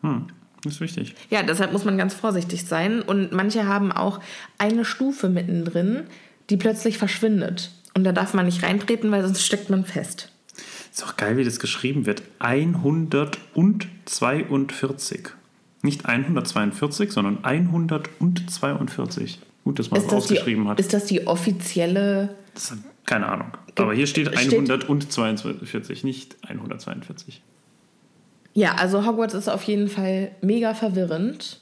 Hm, 0.01 0.27
ist 0.65 0.81
wichtig. 0.81 1.15
Ja, 1.29 1.43
deshalb 1.43 1.71
muss 1.71 1.85
man 1.85 1.97
ganz 1.97 2.13
vorsichtig 2.13 2.65
sein. 2.65 3.01
Und 3.01 3.31
manche 3.31 3.67
haben 3.67 3.91
auch 3.91 4.19
eine 4.57 4.85
Stufe 4.85 5.29
mittendrin, 5.29 6.03
die 6.49 6.57
plötzlich 6.57 6.97
verschwindet. 6.97 7.71
Und 7.93 8.03
da 8.03 8.11
darf 8.11 8.33
man 8.33 8.45
nicht 8.45 8.63
reintreten, 8.63 9.11
weil 9.11 9.23
sonst 9.23 9.45
steckt 9.45 9.69
man 9.69 9.85
fest. 9.85 10.31
Ist 10.91 11.03
auch 11.05 11.15
geil, 11.17 11.37
wie 11.37 11.43
das 11.43 11.59
geschrieben 11.59 12.05
wird. 12.05 12.23
142. 12.39 15.29
Nicht 15.81 16.05
142, 16.05 17.11
sondern 17.11 17.43
142. 17.43 19.39
Gut, 19.63 19.79
dass 19.79 19.91
man 19.91 20.01
das 20.01 20.05
Ist 20.05 20.11
das, 20.11 20.27
die, 20.27 20.33
ausgeschrieben 20.33 20.67
hat. 20.67 20.79
ist 20.79 20.93
das 20.93 21.05
die 21.05 21.27
offizielle 21.27 22.35
Das 22.53 22.71
ist, 22.71 22.77
keine 23.05 23.27
Ahnung. 23.27 23.47
Aber 23.77 23.93
hier 23.93 24.07
steht 24.07 24.27
Steht- 24.37 24.53
142, 24.53 26.03
nicht 26.03 26.35
142. 26.47 27.41
Ja, 28.53 28.75
also 28.75 29.05
Hogwarts 29.05 29.33
ist 29.33 29.49
auf 29.49 29.63
jeden 29.63 29.89
Fall 29.89 30.31
mega 30.41 30.73
verwirrend. 30.73 31.59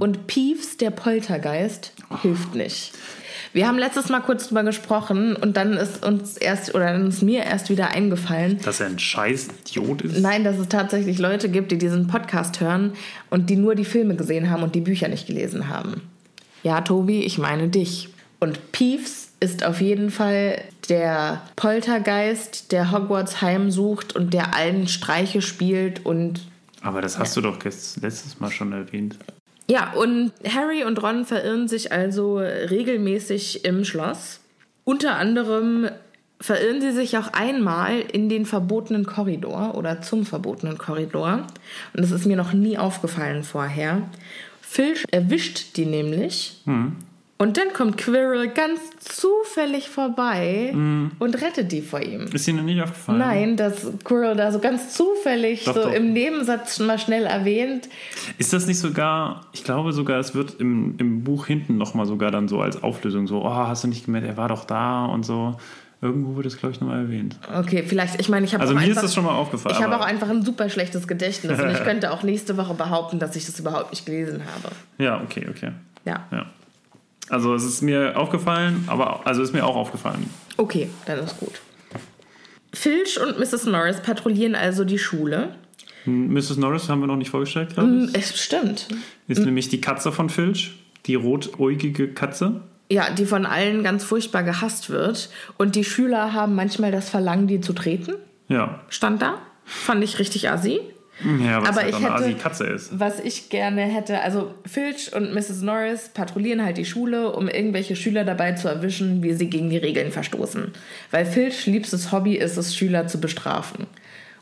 Und 0.00 0.26
Peeves, 0.26 0.78
der 0.78 0.90
Poltergeist, 0.90 1.92
hilft 2.22 2.56
nicht. 2.56 2.90
Wir 3.52 3.68
haben 3.68 3.78
letztes 3.78 4.08
Mal 4.08 4.18
kurz 4.20 4.48
drüber 4.48 4.64
gesprochen 4.64 5.36
und 5.36 5.56
dann 5.56 5.74
ist 5.74 6.04
uns 6.04 6.36
erst 6.36 6.74
oder 6.74 6.86
dann 6.92 7.06
ist 7.06 7.22
mir 7.22 7.44
erst 7.44 7.70
wieder 7.70 7.88
eingefallen, 7.90 8.58
Dass 8.64 8.80
er 8.80 8.86
ein 8.86 8.98
scheiß 8.98 9.48
Idiot 9.68 10.02
ist. 10.02 10.18
nein, 10.20 10.42
dass 10.42 10.58
es 10.58 10.68
tatsächlich 10.68 11.18
Leute 11.20 11.48
gibt, 11.48 11.70
die 11.70 11.78
diesen 11.78 12.08
Podcast 12.08 12.60
hören 12.60 12.94
und 13.30 13.48
die 13.48 13.54
nur 13.54 13.76
die 13.76 13.84
Filme 13.84 14.16
gesehen 14.16 14.50
haben 14.50 14.64
und 14.64 14.74
die 14.74 14.80
Bücher 14.80 15.06
nicht 15.06 15.28
gelesen 15.28 15.68
haben. 15.68 16.02
Ja, 16.64 16.80
Tobi, 16.80 17.20
ich 17.22 17.38
meine 17.38 17.68
dich. 17.68 18.08
Und 18.40 18.72
Peeves 18.72 19.19
ist 19.40 19.64
auf 19.64 19.80
jeden 19.80 20.10
Fall 20.10 20.62
der 20.88 21.42
Poltergeist, 21.56 22.72
der 22.72 22.92
Hogwarts 22.92 23.40
heimsucht 23.40 24.14
und 24.14 24.34
der 24.34 24.54
allen 24.54 24.86
Streiche 24.86 25.40
spielt 25.40 26.04
und 26.04 26.42
Aber 26.82 27.00
das 27.00 27.18
hast 27.18 27.36
du 27.36 27.40
doch 27.40 27.58
letztes 27.64 28.38
Mal 28.38 28.50
schon 28.50 28.72
erwähnt. 28.72 29.16
Ja, 29.68 29.92
und 29.92 30.32
Harry 30.46 30.84
und 30.84 31.02
Ron 31.02 31.24
verirren 31.24 31.68
sich 31.68 31.92
also 31.92 32.38
regelmäßig 32.38 33.64
im 33.64 33.84
Schloss. 33.84 34.40
Unter 34.84 35.16
anderem 35.16 35.88
verirren 36.40 36.80
sie 36.80 36.92
sich 36.92 37.16
auch 37.18 37.32
einmal 37.32 38.00
in 38.00 38.28
den 38.28 38.46
verbotenen 38.46 39.06
Korridor 39.06 39.74
oder 39.76 40.02
zum 40.02 40.26
verbotenen 40.26 40.78
Korridor. 40.78 41.46
Und 41.94 42.02
das 42.02 42.10
ist 42.10 42.26
mir 42.26 42.36
noch 42.36 42.52
nie 42.52 42.78
aufgefallen 42.78 43.44
vorher. 43.44 44.02
Filch 44.60 45.04
erwischt 45.10 45.76
die 45.76 45.86
nämlich. 45.86 46.62
Und 47.40 47.56
dann 47.56 47.72
kommt 47.72 47.96
Quirrell 47.96 48.48
ganz 48.48 48.78
zufällig 48.98 49.88
vorbei 49.88 50.74
und 50.74 51.40
rettet 51.40 51.72
die 51.72 51.80
vor 51.80 52.02
ihm. 52.02 52.26
Ist 52.34 52.46
noch 52.48 52.62
nicht 52.62 52.82
aufgefallen? 52.82 53.18
Nein, 53.18 53.56
dass 53.56 53.86
Quirrell 54.04 54.36
da 54.36 54.52
so 54.52 54.58
ganz 54.58 54.92
zufällig 54.92 55.64
Doch, 55.64 55.74
so 55.74 55.82
doch. 55.84 55.92
im 55.94 56.12
Nebensatz 56.12 56.78
mal 56.80 56.98
schnell 56.98 57.24
erwähnt. 57.24 57.88
Ist 58.36 58.52
das 58.52 58.66
nicht 58.66 58.78
sogar, 58.78 59.46
ich 59.52 59.64
glaube 59.64 59.94
sogar, 59.94 60.18
es 60.20 60.34
wird 60.34 60.60
im, 60.60 60.96
im 60.98 61.24
Buch 61.24 61.46
hinten 61.46 61.78
nochmal 61.78 62.04
sogar 62.04 62.30
dann 62.30 62.46
so 62.46 62.60
als 62.60 62.82
Auflösung 62.82 63.26
so, 63.26 63.42
oh, 63.42 63.54
hast 63.54 63.84
du 63.84 63.88
nicht 63.88 64.04
gemerkt, 64.04 64.26
er 64.26 64.36
war 64.36 64.48
doch 64.48 64.66
da 64.66 65.06
und 65.06 65.24
so. 65.24 65.56
Irgendwo 66.02 66.36
wird 66.36 66.44
es, 66.44 66.58
glaube 66.58 66.74
ich, 66.74 66.80
nochmal 66.82 67.04
erwähnt. 67.04 67.38
Okay, 67.58 67.84
vielleicht, 67.86 68.20
ich 68.20 68.28
meine, 68.28 68.44
ich 68.44 68.52
habe 68.52 68.60
Also 68.60 68.74
mir 68.74 68.80
einfach, 68.80 68.96
ist 68.96 69.02
das 69.02 69.14
schon 69.14 69.24
mal 69.24 69.32
aufgefallen. 69.34 69.76
Ich 69.78 69.82
habe 69.82 69.96
auch 69.96 70.04
einfach 70.04 70.28
ein 70.28 70.44
super 70.44 70.68
schlechtes 70.68 71.08
Gedächtnis 71.08 71.58
und 71.58 71.70
ich 71.70 71.82
könnte 71.84 72.10
auch 72.10 72.22
nächste 72.22 72.58
Woche 72.58 72.74
behaupten, 72.74 73.18
dass 73.18 73.34
ich 73.34 73.46
das 73.46 73.58
überhaupt 73.58 73.92
nicht 73.92 74.04
gelesen 74.04 74.42
habe. 74.44 74.74
Ja, 74.98 75.22
okay, 75.22 75.46
okay. 75.48 75.72
Ja. 76.04 76.26
Ja. 76.30 76.44
Also 77.30 77.54
es 77.54 77.64
ist 77.64 77.80
mir 77.80 78.18
aufgefallen, 78.18 78.84
aber 78.88 79.26
also 79.26 79.40
ist 79.42 79.52
mir 79.52 79.64
auch 79.64 79.76
aufgefallen. 79.76 80.28
Okay, 80.56 80.90
dann 81.06 81.20
ist 81.20 81.38
gut. 81.38 81.60
Filch 82.72 83.18
und 83.20 83.38
Mrs. 83.38 83.66
Norris 83.66 84.00
patrouillieren 84.00 84.54
also 84.54 84.84
die 84.84 84.98
Schule. 84.98 85.54
Mrs. 86.06 86.56
Norris 86.56 86.88
haben 86.88 87.00
wir 87.00 87.06
noch 87.06 87.16
nicht 87.16 87.30
vorgestellt, 87.30 87.74
glaube 87.74 88.08
ich. 88.08 88.16
Es 88.16 88.40
stimmt. 88.40 88.88
Ist 89.28 89.44
nämlich 89.44 89.68
die 89.68 89.80
Katze 89.80 90.12
von 90.12 90.28
Filch, 90.28 90.74
die 91.06 91.14
rotäugige 91.14 92.08
Katze. 92.08 92.62
Ja, 92.90 93.10
die 93.10 93.26
von 93.26 93.46
allen 93.46 93.84
ganz 93.84 94.02
furchtbar 94.02 94.42
gehasst 94.42 94.90
wird. 94.90 95.30
Und 95.56 95.76
die 95.76 95.84
Schüler 95.84 96.32
haben 96.32 96.54
manchmal 96.54 96.90
das 96.90 97.08
Verlangen, 97.08 97.46
die 97.46 97.60
zu 97.60 97.72
treten. 97.72 98.14
Ja. 98.48 98.80
Stand 98.88 99.22
da. 99.22 99.38
Fand 99.64 100.02
ich 100.02 100.18
richtig 100.18 100.50
assi. 100.50 100.80
Ja, 101.44 101.60
was 101.62 101.68
Aber 101.70 101.80
halt 101.82 101.90
ich 101.90 102.00
hätte- 102.00 102.12
Asi-Katze 102.14 102.64
ist. 102.66 102.98
Was 102.98 103.20
ich 103.20 103.50
gerne 103.50 103.82
hätte, 103.82 104.20
also 104.22 104.54
Filch 104.66 105.14
und 105.14 105.34
Mrs. 105.34 105.62
Norris 105.62 106.08
patrouillieren 106.14 106.64
halt 106.64 106.78
die 106.78 106.84
Schule, 106.84 107.32
um 107.32 107.48
irgendwelche 107.48 107.96
Schüler 107.96 108.24
dabei 108.24 108.52
zu 108.52 108.68
erwischen, 108.68 109.22
wie 109.22 109.34
sie 109.34 109.50
gegen 109.50 109.70
die 109.70 109.76
Regeln 109.76 110.12
verstoßen. 110.12 110.72
Weil 111.10 111.26
Filch 111.26 111.66
liebstes 111.66 112.10
Hobby 112.12 112.34
ist 112.36 112.56
es, 112.56 112.74
Schüler 112.76 113.06
zu 113.06 113.20
bestrafen. 113.20 113.86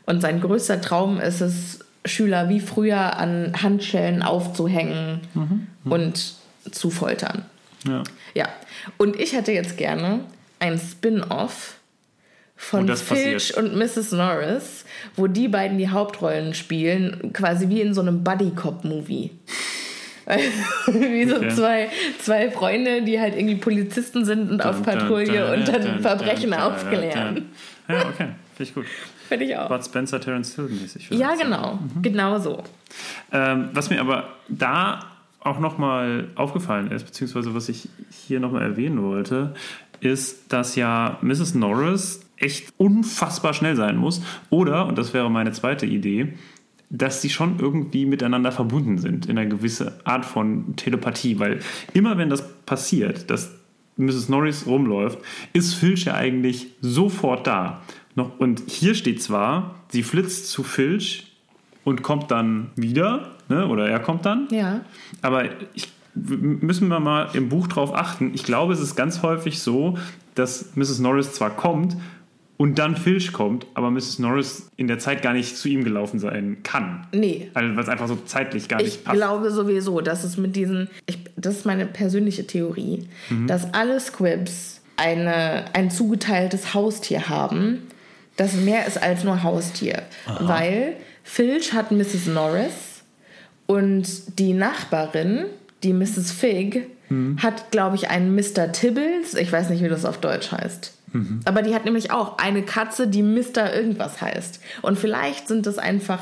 Und 0.05 0.21
sein 0.21 0.41
größter 0.41 0.81
Traum 0.81 1.19
ist 1.19 1.41
es, 1.41 1.79
Schüler 2.05 2.47
wie 2.49 2.61
früher 2.61 3.17
an 3.17 3.53
Handschellen 3.61 4.21
aufzuhängen 4.23 5.19
und 5.83 6.33
zu 6.71 6.89
foltern. 6.89 7.43
Ja. 7.85 8.03
Ja, 8.33 8.47
und 8.97 9.19
ich 9.19 9.33
hätte 9.33 9.51
jetzt 9.51 9.77
gerne 9.77 10.21
ein 10.59 10.79
Spin-off 10.79 11.75
von 12.61 12.85
das 12.85 13.01
Filch 13.01 13.53
passiert. 13.53 13.57
und 13.57 13.75
Mrs. 13.77 14.11
Norris, 14.11 14.85
wo 15.15 15.27
die 15.27 15.47
beiden 15.47 15.77
die 15.77 15.89
Hauptrollen 15.89 16.53
spielen, 16.53 17.31
quasi 17.33 17.69
wie 17.69 17.79
in 17.81 17.93
so 17.93 18.01
einem 18.01 18.23
Buddy-Cop-Movie. 18.23 19.31
wie 20.87 21.25
so 21.27 21.37
Okay. 21.37 21.49
zwei, 21.49 21.89
zwei 22.19 22.51
Freunde, 22.51 23.01
die 23.01 23.19
halt 23.19 23.35
irgendwie 23.35 23.55
Polizisten 23.55 24.25
sind 24.25 24.51
und 24.51 24.63
auf 24.63 24.83
Patrouille 24.83 25.53
und 25.53 25.67
dann 25.67 26.01
Verbrechen 26.01 26.53
aufklären. 26.53 27.47
Ja, 27.87 28.05
okay. 28.07 28.29
Finde 28.55 28.69
ich 28.69 28.75
gut. 28.75 28.85
Finde 29.27 29.45
ich 29.45 29.55
auch. 29.57 29.69
Bud 29.69 29.83
Spencer, 29.83 30.19
Terence 30.21 30.55
Hill 30.55 30.65
mäßig. 30.65 31.09
Ja, 31.11 31.33
genau. 31.35 31.79
Genau 32.01 32.37
so. 32.39 32.63
Ähm, 33.31 33.69
was 33.73 33.89
mir 33.89 34.01
aber 34.01 34.33
da 34.49 35.05
auch 35.39 35.59
nochmal 35.59 36.27
aufgefallen 36.35 36.91
ist, 36.91 37.05
beziehungsweise 37.05 37.55
was 37.55 37.69
ich 37.69 37.87
hier 38.11 38.39
nochmal 38.39 38.63
erwähnen 38.63 39.01
wollte, 39.01 39.55
ist, 40.01 40.51
dass 40.53 40.75
ja 40.75 41.17
Mrs. 41.21 41.55
Norris 41.55 42.19
echt 42.39 42.73
unfassbar 42.77 43.53
schnell 43.53 43.75
sein 43.75 43.97
muss. 43.97 44.21
Oder, 44.49 44.87
und 44.87 44.97
das 44.97 45.13
wäre 45.13 45.29
meine 45.29 45.51
zweite 45.51 45.85
Idee, 45.85 46.33
dass 46.89 47.21
sie 47.21 47.29
schon 47.29 47.59
irgendwie 47.59 48.05
miteinander 48.05 48.51
verbunden 48.51 48.97
sind 48.97 49.27
in 49.27 49.37
einer 49.37 49.49
gewissen 49.49 49.91
Art 50.05 50.25
von 50.25 50.75
Telepathie. 50.75 51.39
Weil 51.39 51.59
immer 51.93 52.17
wenn 52.17 52.29
das 52.29 52.47
passiert, 52.65 53.29
dass 53.29 53.51
Mrs. 53.97 54.29
Norris 54.29 54.65
rumläuft, 54.65 55.19
ist 55.53 55.75
Filch 55.75 56.05
ja 56.05 56.15
eigentlich 56.15 56.67
sofort 56.81 57.45
da. 57.45 57.81
Noch, 58.15 58.39
und 58.39 58.63
hier 58.67 58.95
steht 58.95 59.21
zwar, 59.21 59.75
sie 59.89 60.03
flitzt 60.03 60.49
zu 60.49 60.63
Filch 60.63 61.37
und 61.83 62.01
kommt 62.01 62.31
dann 62.31 62.71
wieder, 62.75 63.35
ne? 63.49 63.67
oder 63.67 63.87
er 63.87 63.99
kommt 63.99 64.25
dann. 64.25 64.47
Ja. 64.51 64.81
Aber 65.21 65.45
ich, 65.73 65.89
müssen 66.15 66.87
wir 66.87 66.99
mal 66.99 67.29
im 67.33 67.49
Buch 67.49 67.67
drauf 67.67 67.93
achten. 67.93 68.31
Ich 68.33 68.43
glaube, 68.43 68.73
es 68.73 68.79
ist 68.79 68.95
ganz 68.95 69.21
häufig 69.21 69.59
so, 69.59 69.97
dass 70.35 70.75
Mrs. 70.75 70.99
Norris 70.99 71.33
zwar 71.33 71.51
kommt 71.51 71.95
und 72.61 72.77
dann 72.77 72.97
Filch 72.97 73.31
kommt, 73.31 73.65
aber 73.73 73.89
Mrs. 73.89 74.19
Norris 74.19 74.69
in 74.75 74.87
der 74.89 74.99
Zeit 74.99 75.21
gar 75.21 75.31
nicht 75.33 75.55
zu 75.55 75.69
ihm 75.69 75.83
gelaufen 75.85 76.19
sein 76.19 76.57
kann. 76.61 77.07
Nee. 77.13 77.49
Also, 77.53 77.73
weil 77.75 77.83
es 77.83 77.87
einfach 77.89 78.09
so 78.09 78.17
zeitlich 78.25 78.67
gar 78.67 78.77
nicht 78.77 78.87
Ich 78.97 79.03
passt. 79.05 79.15
glaube 79.15 79.49
sowieso, 79.49 80.01
dass 80.01 80.25
es 80.25 80.35
mit 80.37 80.55
diesen, 80.57 80.89
ich, 81.05 81.19
das 81.37 81.55
ist 81.55 81.65
meine 81.65 81.85
persönliche 81.85 82.45
Theorie, 82.45 83.07
Mhm. 83.29 83.47
dass 83.47 83.73
alle 83.73 83.97
Squibs 84.01 84.81
eine, 84.97 85.65
ein 85.73 85.89
zugeteiltes 85.89 86.73
Haustier 86.73 87.29
haben, 87.29 87.87
das 88.35 88.53
mehr 88.55 88.85
ist 88.85 89.01
als 89.01 89.23
nur 89.23 89.41
Haustier. 89.43 90.03
Weil 90.41 90.97
Filch 91.23 91.71
hat 91.71 91.91
Mrs. 91.93 92.27
Norris 92.27 93.03
und 93.67 94.37
die 94.39 94.53
Nachbarin, 94.53 95.45
die 95.83 95.93
Mrs. 95.93 96.31
Fig, 96.33 96.87
Mhm. 97.09 97.37
hat, 97.41 97.71
glaube 97.71 97.95
ich, 97.95 98.09
einen 98.09 98.35
Mr. 98.35 98.71
Tibbles. 98.71 99.33
Ich 99.33 99.51
weiß 99.51 99.69
nicht, 99.69 99.81
wie 99.83 99.87
das 99.89 100.05
auf 100.05 100.19
Deutsch 100.19 100.51
heißt. 100.51 100.93
Mhm. 101.11 101.39
Aber 101.45 101.61
die 101.61 101.73
hat 101.75 101.85
nämlich 101.85 102.11
auch 102.11 102.37
eine 102.37 102.63
Katze, 102.63 103.07
die 103.07 103.23
Mr. 103.23 103.73
irgendwas 103.73 104.21
heißt. 104.21 104.59
Und 104.81 104.97
vielleicht 104.97 105.47
sind 105.47 105.65
das 105.65 105.77
einfach 105.77 106.19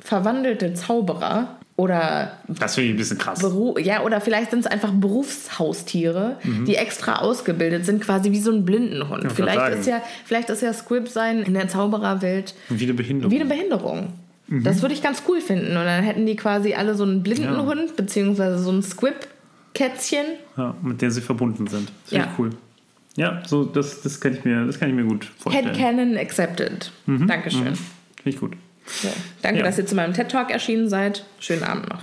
verwandelte 0.00 0.74
Zauberer 0.74 1.56
oder 1.76 2.32
das 2.46 2.74
finde 2.76 2.88
ich 2.90 2.94
ein 2.94 2.98
bisschen 2.98 3.18
krass. 3.18 3.40
Beru 3.40 3.78
ja, 3.78 4.02
oder 4.02 4.20
vielleicht 4.20 4.50
sind 4.52 4.60
es 4.60 4.66
einfach 4.66 4.92
Berufshaustiere, 4.92 6.36
die 6.66 6.76
extra 6.76 7.16
ausgebildet 7.16 7.84
sind, 7.86 8.00
quasi 8.02 8.30
wie 8.30 8.40
so 8.40 8.52
ein 8.52 8.64
Blindenhund. 8.64 9.30
vielleicht 9.32 9.78
ist 9.80 9.86
ja, 9.86 10.00
vielleicht 10.24 10.50
ist 10.50 10.62
ja 10.62 10.72
Squib 10.72 11.08
sein 11.08 11.42
in 11.42 11.54
der 11.54 11.68
Zaubererwelt 11.68 12.54
Wie 12.68 12.84
eine 12.84 12.94
Behinderung. 12.94 13.30
wie 13.32 13.40
eine 13.40 13.48
Behinderung. 13.48 14.12
Mhm. 14.46 14.62
Das 14.62 14.82
würde 14.82 14.94
ich 14.94 15.02
ganz 15.02 15.22
cool 15.28 15.40
finden. 15.40 15.68
Und 15.76 15.84
dann 15.84 16.04
hätten 16.04 16.26
die 16.26 16.36
quasi 16.36 16.74
alle 16.74 16.94
so 16.94 17.02
einen 17.04 17.22
Blindenhund, 17.22 17.96
beziehungsweise 17.96 18.58
so 18.58 18.70
ein 18.70 18.82
Squib-Kätzchen. 18.82 20.26
ja, 20.56 20.74
mit 20.82 21.00
der 21.02 21.10
sie 21.10 21.22
verbunden 21.22 21.66
sind. 21.66 21.90
Finde 22.04 22.24
Ja. 22.24 22.30
ich 22.32 22.38
cool. 22.38 22.50
Ja, 23.16 23.42
so, 23.46 23.64
das, 23.64 24.02
das, 24.02 24.20
kann 24.20 24.34
ich 24.34 24.44
mir, 24.44 24.64
das 24.66 24.78
kann 24.80 24.88
ich 24.88 24.94
mir 24.94 25.04
gut 25.04 25.24
vorstellen. 25.38 25.68
Headcanon 25.68 26.16
accepted. 26.16 26.90
Dankeschön. 27.06 27.74
Finde 27.76 27.76
ich 28.26 28.38
gut. 28.40 28.54
So, 28.86 29.08
danke, 29.42 29.60
Ja. 29.60 29.64
dass 29.66 29.78
ihr 29.78 29.86
zu 29.86 29.94
meinem 29.94 30.12
TED-Talk 30.14 30.50
erschienen 30.50 30.88
seid. 30.88 31.24
Schönen 31.38 31.62
Abend 31.62 31.88
noch. 31.90 32.02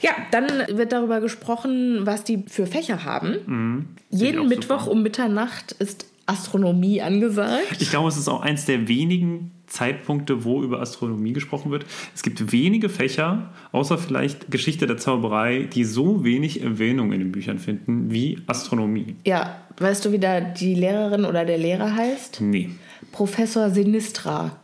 Ja, 0.00 0.12
dann 0.30 0.46
wird 0.76 0.92
darüber 0.92 1.20
gesprochen, 1.20 2.00
was 2.06 2.24
die 2.24 2.44
für 2.48 2.66
Fächer 2.66 3.04
haben. 3.04 3.36
Mhm. 3.46 3.88
Jeden 4.10 4.48
Mittwoch 4.48 4.80
super. 4.80 4.92
um 4.92 5.02
Mitternacht 5.02 5.72
ist 5.72 6.06
Astronomie 6.26 7.02
angesagt. 7.02 7.80
Ich 7.80 7.90
glaube, 7.90 8.08
es 8.08 8.16
ist 8.16 8.28
auch 8.28 8.40
eins 8.40 8.64
der 8.64 8.88
wenigen 8.88 9.52
Zeitpunkte, 9.70 10.44
wo 10.44 10.62
über 10.62 10.80
Astronomie 10.80 11.32
gesprochen 11.32 11.70
wird. 11.70 11.86
Es 12.14 12.22
gibt 12.22 12.52
wenige 12.52 12.88
Fächer, 12.88 13.50
außer 13.72 13.96
vielleicht 13.96 14.50
Geschichte 14.50 14.86
der 14.86 14.98
Zauberei, 14.98 15.68
die 15.72 15.84
so 15.84 16.24
wenig 16.24 16.62
Erwähnung 16.62 17.12
in 17.12 17.20
den 17.20 17.32
Büchern 17.32 17.58
finden 17.58 18.10
wie 18.10 18.38
Astronomie. 18.46 19.16
Ja, 19.24 19.56
weißt 19.78 20.04
du, 20.04 20.12
wie 20.12 20.18
da 20.18 20.40
die 20.40 20.74
Lehrerin 20.74 21.24
oder 21.24 21.44
der 21.44 21.56
Lehrer 21.56 21.94
heißt? 21.94 22.40
Nee. 22.40 22.70
Professor 23.12 23.70
Sinistra. 23.70 24.56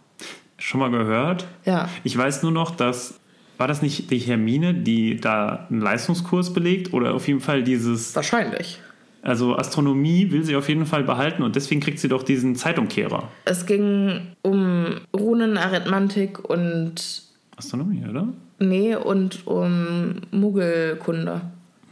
Schon 0.59 0.81
mal 0.81 0.91
gehört? 0.91 1.47
Ja. 1.65 1.89
Ich 2.05 2.17
weiß 2.17 2.43
nur 2.43 2.53
noch, 2.53 2.75
dass. 2.75 3.21
War 3.59 3.69
das 3.69 3.81
nicht 3.81 4.11
die 4.11 4.19
Hermine, 4.19 4.75
die 4.75 5.19
da 5.19 5.67
einen 5.71 5.81
Leistungskurs 5.81 6.53
belegt? 6.53 6.93
Oder 6.93 7.15
auf 7.15 7.27
jeden 7.27 7.41
Fall 7.41 7.63
dieses. 7.63 8.15
Wahrscheinlich. 8.15 8.81
Also 9.27 9.57
Astronomie 9.57 10.31
will 10.31 10.45
sie 10.45 10.55
auf 10.55 10.69
jeden 10.69 10.87
Fall 10.87 11.03
behalten 11.03 11.43
und 11.43 11.57
deswegen 11.57 11.81
kriegt 11.81 11.99
sie 11.99 12.07
doch 12.07 12.23
diesen 12.23 12.55
Zeitumkehrer. 12.55 13.25
Es 13.45 13.67
ging 13.67 14.21
um 14.43 14.87
Runenarithmantik 15.13 16.49
und. 16.49 17.23
Astronomie, 17.57 18.05
oder? 18.09 18.29
Nee, 18.61 18.95
und 18.95 19.47
um 19.47 20.17
Muggelkunde. 20.31 21.41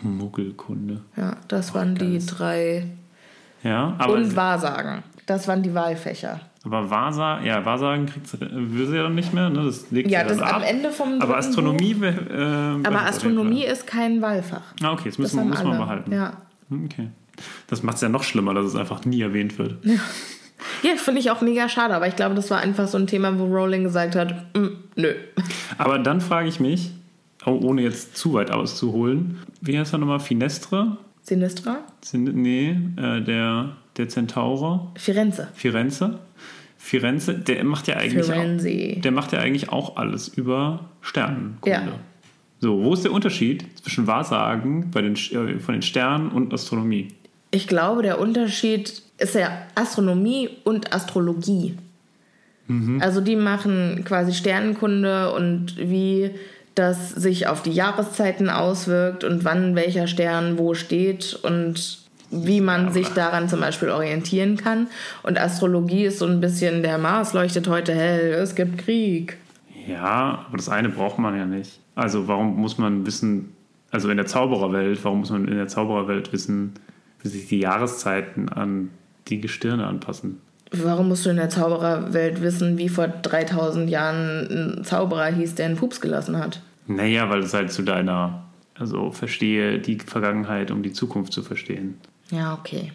Muggelkunde. 0.03 1.01
Ja, 1.17 1.37
das 1.49 1.75
waren 1.75 1.95
die 1.97 2.19
drei. 2.25 2.87
Ja, 3.63 3.95
aber. 3.99 4.13
Und 4.15 4.37
Wahrsagen. 4.37 5.03
Das 5.27 5.49
waren 5.49 5.63
die 5.63 5.75
Wahlfächer. 5.75 6.39
Aber 6.65 6.89
Wahrsagen, 6.91 7.47
ja, 7.47 7.65
Wahrsagen 7.65 8.07
kriegt 8.07 8.27
sie, 8.29 8.39
will 8.41 8.87
sie 8.87 8.97
ja 8.97 9.03
dann 9.05 9.15
nicht 9.15 9.33
mehr, 9.35 9.51
ne? 9.51 9.65
Das 9.65 9.91
legt 9.91 10.11
Ja, 10.11 10.21
sie 10.21 10.29
dann 10.29 10.39
das 10.39 10.49
ab. 10.49 10.57
am 10.57 10.63
Ende 10.63 10.91
vom 10.91 11.21
Aber 11.21 11.37
Astronomie. 11.37 11.93
Äh, 12.03 12.15
Aber 12.85 13.03
Astronomie 13.07 13.65
ist 13.65 13.87
kein 13.87 14.23
Wahlfach. 14.23 14.63
Ah, 14.83 14.93
okay, 14.93 15.05
das 15.07 15.17
Das 15.17 15.19
müssen, 15.19 15.37
wir- 15.37 15.41
haben 15.43 15.49
müssen 15.51 15.67
wir 15.71 15.79
behalten. 15.79 16.13
Ja. 16.13 16.33
Okay. 16.85 17.09
Das 17.69 17.83
macht 17.83 17.97
es 17.97 18.03
ja 18.03 18.09
noch 18.09 18.23
schlimmer, 18.23 18.55
dass 18.55 18.67
es 18.67 18.77
einfach 18.77 19.05
nie 19.05 19.21
erwähnt 19.21 19.59
wird. 19.59 19.77
Ja, 20.83 20.97
finde 20.97 21.21
ich 21.21 21.31
auch 21.31 21.41
mega 21.41 21.69
schade, 21.69 21.95
aber 21.95 22.07
ich 22.09 22.17
glaube, 22.17 22.35
das 22.35 22.51
war 22.51 22.59
einfach 22.61 22.89
so 22.89 22.99
ein 22.99 23.07
Thema, 23.07 23.39
wo 23.39 23.45
Rowling 23.45 23.85
gesagt 23.85 24.17
hat, 24.17 24.35
"Mm, 24.57 24.69
nö. 24.97 25.15
Aber 25.79 25.99
dann 25.99 26.21
frage 26.21 26.49
ich 26.49 26.61
mich, 26.61 26.91
oh, 27.45 27.59
ohne 27.63 27.83
jetzt 27.83 28.17
zu 28.17 28.33
weit 28.35 28.51
auszuholen, 28.51 29.39
wie 29.61 29.79
heißt 29.79 29.93
er 29.95 29.99
nochmal? 29.99 30.21
Finestre? 30.21 30.97
Sinistra? 31.23 31.79
Sind, 32.03 32.35
nee, 32.37 32.77
äh, 32.97 33.21
der, 33.23 33.77
der 33.97 34.09
Zentaure? 34.09 34.89
Firenze. 34.97 35.49
Firenze? 35.55 36.19
Firenze, 36.77 37.35
der 37.35 37.65
macht 37.65 37.89
ja 37.89 37.97
eigentlich 37.97 38.27
Firenze. 38.27 38.69
auch, 38.99 39.01
der 39.01 39.13
macht 39.13 39.33
ja 39.33 39.39
eigentlich 39.39 39.71
auch 39.71 39.97
alles 39.97 40.29
über 40.29 40.85
Sternenkunde. 41.01 41.71
Ja. 41.71 41.99
So, 42.61 42.83
wo 42.83 42.93
ist 42.93 43.05
der 43.05 43.13
Unterschied 43.13 43.65
zwischen 43.83 44.07
Wahrsagen 44.07 44.91
bei 44.91 45.01
den, 45.01 45.15
äh, 45.15 45.59
von 45.59 45.73
den 45.75 45.83
Sternen 45.83 46.29
und 46.31 46.53
Astronomie? 46.53 47.09
Ich 47.55 47.69
glaube, 47.69 48.03
der 48.03 48.19
Unterschied 48.19 49.01
ist 49.19 49.37
ja 49.37 49.49
Astronomie 49.77 50.51
und 50.65 50.93
Astrologie. 50.93 51.77
Also 52.99 53.21
die 53.21 53.37
machen 53.37 54.05
quasi 54.05 54.33
Sternenkunde 54.33 55.33
und 55.33 55.77
wie 55.77 56.31
das 56.75 57.11
sich 57.11 57.47
auf 57.47 57.63
die 57.63 57.71
Jahreszeiten 57.71 58.51
auswirkt 58.51 59.23
und 59.23 59.45
wann 59.45 59.77
welcher 59.77 60.09
Stern 60.09 60.59
wo 60.59 60.75
steht 60.75 61.39
und 61.43 62.01
wie 62.31 62.61
man 62.61 62.93
sich 62.93 63.09
daran 63.11 63.49
zum 63.49 63.61
Beispiel 63.61 63.91
orientieren 63.91 64.57
kann. 64.57 64.89
Und 65.23 65.39
Astrologie 65.39 66.07
ist 66.07 66.19
so 66.19 66.27
ein 66.27 66.41
bisschen, 66.41 66.83
der 66.83 66.99
Mars 66.99 67.35
leuchtet 67.35 67.69
heute 67.69 67.95
hell, 67.95 68.33
es 68.33 68.57
gibt 68.57 68.79
Krieg. 68.79 69.37
Ja, 69.87 70.45
aber 70.49 70.57
das 70.57 70.69
eine 70.69 70.89
braucht 70.89 71.21
man 71.21 71.37
ja 71.37 71.47
nicht. 71.47 71.79
Also 71.95 72.27
warum 72.27 72.57
muss 72.57 72.79
man 72.79 73.07
wissen, 73.07 73.53
also 73.93 74.09
in 74.11 74.17
der 74.17 74.27
Zaubererwelt, 74.27 75.05
warum 75.05 75.21
muss 75.21 75.31
man 75.31 75.47
in 75.47 75.57
der 75.57 75.69
Zaubererwelt 75.69 76.33
wissen, 76.33 76.73
wie 77.25 77.29
sich 77.29 77.49
die 77.49 77.59
Jahreszeiten 77.59 78.49
an 78.49 78.91
die 79.29 79.41
Gestirne 79.41 79.87
anpassen? 79.87 80.41
Warum 80.71 81.09
musst 81.09 81.25
du 81.25 81.31
in 81.31 81.37
der 81.37 81.51
Zaubererwelt 81.51 82.43
wissen, 82.43 82.79
wie 82.79 82.89
vor 82.89 83.09
3000 83.09 83.89
Jahren 83.89 84.79
ein 84.79 84.85
Zauberer 84.85 85.27
hieß, 85.27 85.55
der 85.55 85.67
einen 85.67 85.77
Pups 85.77 86.01
gelassen 86.01 86.39
hat? 86.39 86.61
Naja, 86.87 87.31
weil 87.31 87.41
es 87.41 87.55
halt 87.55 87.73
zu 87.73 87.83
deiner, 87.83 88.45
also 88.75 89.11
verstehe 89.11 89.79
die 89.79 89.99
Vergangenheit, 89.99 90.71
um 90.71 90.83
die 90.83 90.93
Zukunft 90.93 91.33
zu 91.33 91.43
verstehen. 91.43 91.95
Ja, 92.31 92.55
okay. 92.55 92.93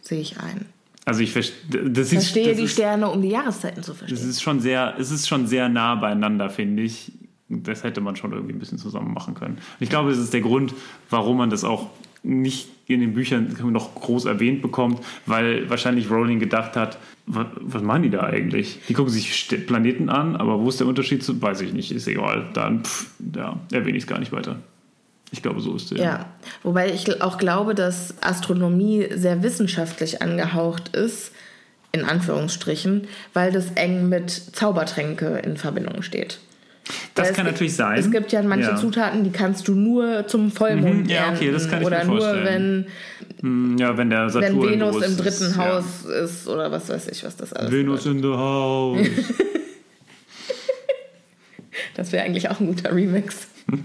Sehe 0.00 0.20
ich 0.20 0.38
ein. 0.40 0.66
Also 1.04 1.20
ich 1.20 1.32
verstehe, 1.32 1.90
das 1.90 2.06
ist, 2.06 2.12
Verstehe 2.14 2.48
das 2.48 2.56
die 2.56 2.64
ist, 2.64 2.72
Sterne, 2.72 3.08
um 3.10 3.20
die 3.22 3.28
Jahreszeiten 3.28 3.82
zu 3.82 3.92
das 3.92 3.98
verstehen. 3.98 4.30
ist 4.30 4.42
schon 4.42 4.60
sehr, 4.60 4.94
es 4.98 5.10
ist 5.10 5.28
schon 5.28 5.46
sehr 5.46 5.68
nah 5.68 5.94
beieinander, 5.96 6.48
finde 6.48 6.82
ich. 6.82 7.12
Das 7.48 7.84
hätte 7.84 8.00
man 8.00 8.16
schon 8.16 8.32
irgendwie 8.32 8.54
ein 8.54 8.58
bisschen 8.58 8.78
zusammen 8.78 9.14
machen 9.14 9.34
können. 9.34 9.54
Und 9.54 9.62
ich 9.80 9.88
glaube, 9.90 10.10
das 10.10 10.18
ist 10.18 10.32
der 10.32 10.40
Grund, 10.40 10.74
warum 11.10 11.36
man 11.36 11.50
das 11.50 11.62
auch 11.62 11.90
nicht 12.24 12.68
in 12.94 13.00
den 13.00 13.14
Büchern 13.14 13.56
noch 13.70 13.94
groß 13.94 14.26
erwähnt 14.26 14.62
bekommt, 14.62 15.00
weil 15.26 15.68
wahrscheinlich 15.68 16.10
Rowling 16.10 16.38
gedacht 16.38 16.76
hat, 16.76 16.98
was, 17.26 17.82
machen 17.82 18.04
die 18.04 18.10
da 18.10 18.22
eigentlich? 18.22 18.80
Die 18.88 18.94
gucken 18.94 19.12
sich 19.12 19.48
Planeten 19.66 20.08
an, 20.08 20.36
aber 20.36 20.60
wo 20.60 20.68
ist 20.68 20.78
der 20.78 20.86
Unterschied 20.86 21.24
zu, 21.24 21.40
weiß 21.42 21.60
ich 21.62 21.72
nicht, 21.72 21.90
ist 21.90 22.06
egal. 22.06 22.50
Dann, 22.54 22.84
pff, 22.84 23.10
ja, 23.34 23.58
erwähne 23.72 23.96
ich 23.96 24.04
es 24.04 24.08
gar 24.08 24.20
nicht 24.20 24.32
weiter. 24.32 24.56
Ich 25.32 25.42
glaube, 25.42 25.60
so 25.60 25.74
ist 25.74 25.90
der. 25.90 25.98
Ja, 25.98 26.26
wobei 26.62 26.92
ich 26.92 27.20
auch 27.20 27.38
glaube, 27.38 27.74
dass 27.74 28.22
Astronomie 28.22 29.08
sehr 29.12 29.42
wissenschaftlich 29.42 30.22
angehaucht 30.22 30.94
ist, 30.94 31.32
in 31.90 32.04
Anführungsstrichen, 32.04 33.08
weil 33.32 33.50
das 33.50 33.72
eng 33.72 34.08
mit 34.08 34.30
Zaubertränke 34.30 35.38
in 35.38 35.56
Verbindung 35.56 36.02
steht. 36.02 36.38
Das 37.14 37.32
kann 37.32 37.46
natürlich 37.46 37.74
sein. 37.74 37.98
Es 37.98 38.10
gibt 38.10 38.30
ja 38.32 38.42
manche 38.42 38.70
Ja. 38.70 38.76
Zutaten, 38.76 39.24
die 39.24 39.30
kannst 39.32 39.66
du 39.68 39.74
nur 39.74 40.26
zum 40.28 40.50
Vollmond 40.52 41.04
Mhm, 41.04 41.08
ja, 41.10 41.32
okay, 41.32 41.50
das 41.50 41.68
kann 41.68 41.80
ich 41.80 41.86
Oder 41.86 41.98
mir 42.04 42.04
nur 42.04 42.20
vorstellen. 42.20 42.86
wenn, 43.42 43.78
Ja, 43.78 43.96
wenn 43.98 44.10
der 44.10 44.30
Saturn 44.30 44.60
wenn 44.62 44.70
Venus 44.70 45.02
im 45.04 45.16
dritten 45.16 45.44
ist, 45.44 45.56
Haus 45.56 46.04
ist 46.04 46.46
oder 46.48 46.70
was 46.70 46.88
weiß 46.88 47.08
ich, 47.08 47.24
was 47.24 47.36
das 47.36 47.50
Ja. 47.50 47.56
alles 47.56 47.72
Venus 47.72 48.04
bedeutet. 48.04 48.24
in 48.24 48.30
the 48.30 48.36
house. 48.36 49.08
Das 51.94 52.10
wäre 52.12 52.24
eigentlich 52.24 52.48
auch 52.50 52.58
ein 52.60 52.66
guter 52.66 52.94
Remix. 52.94 53.48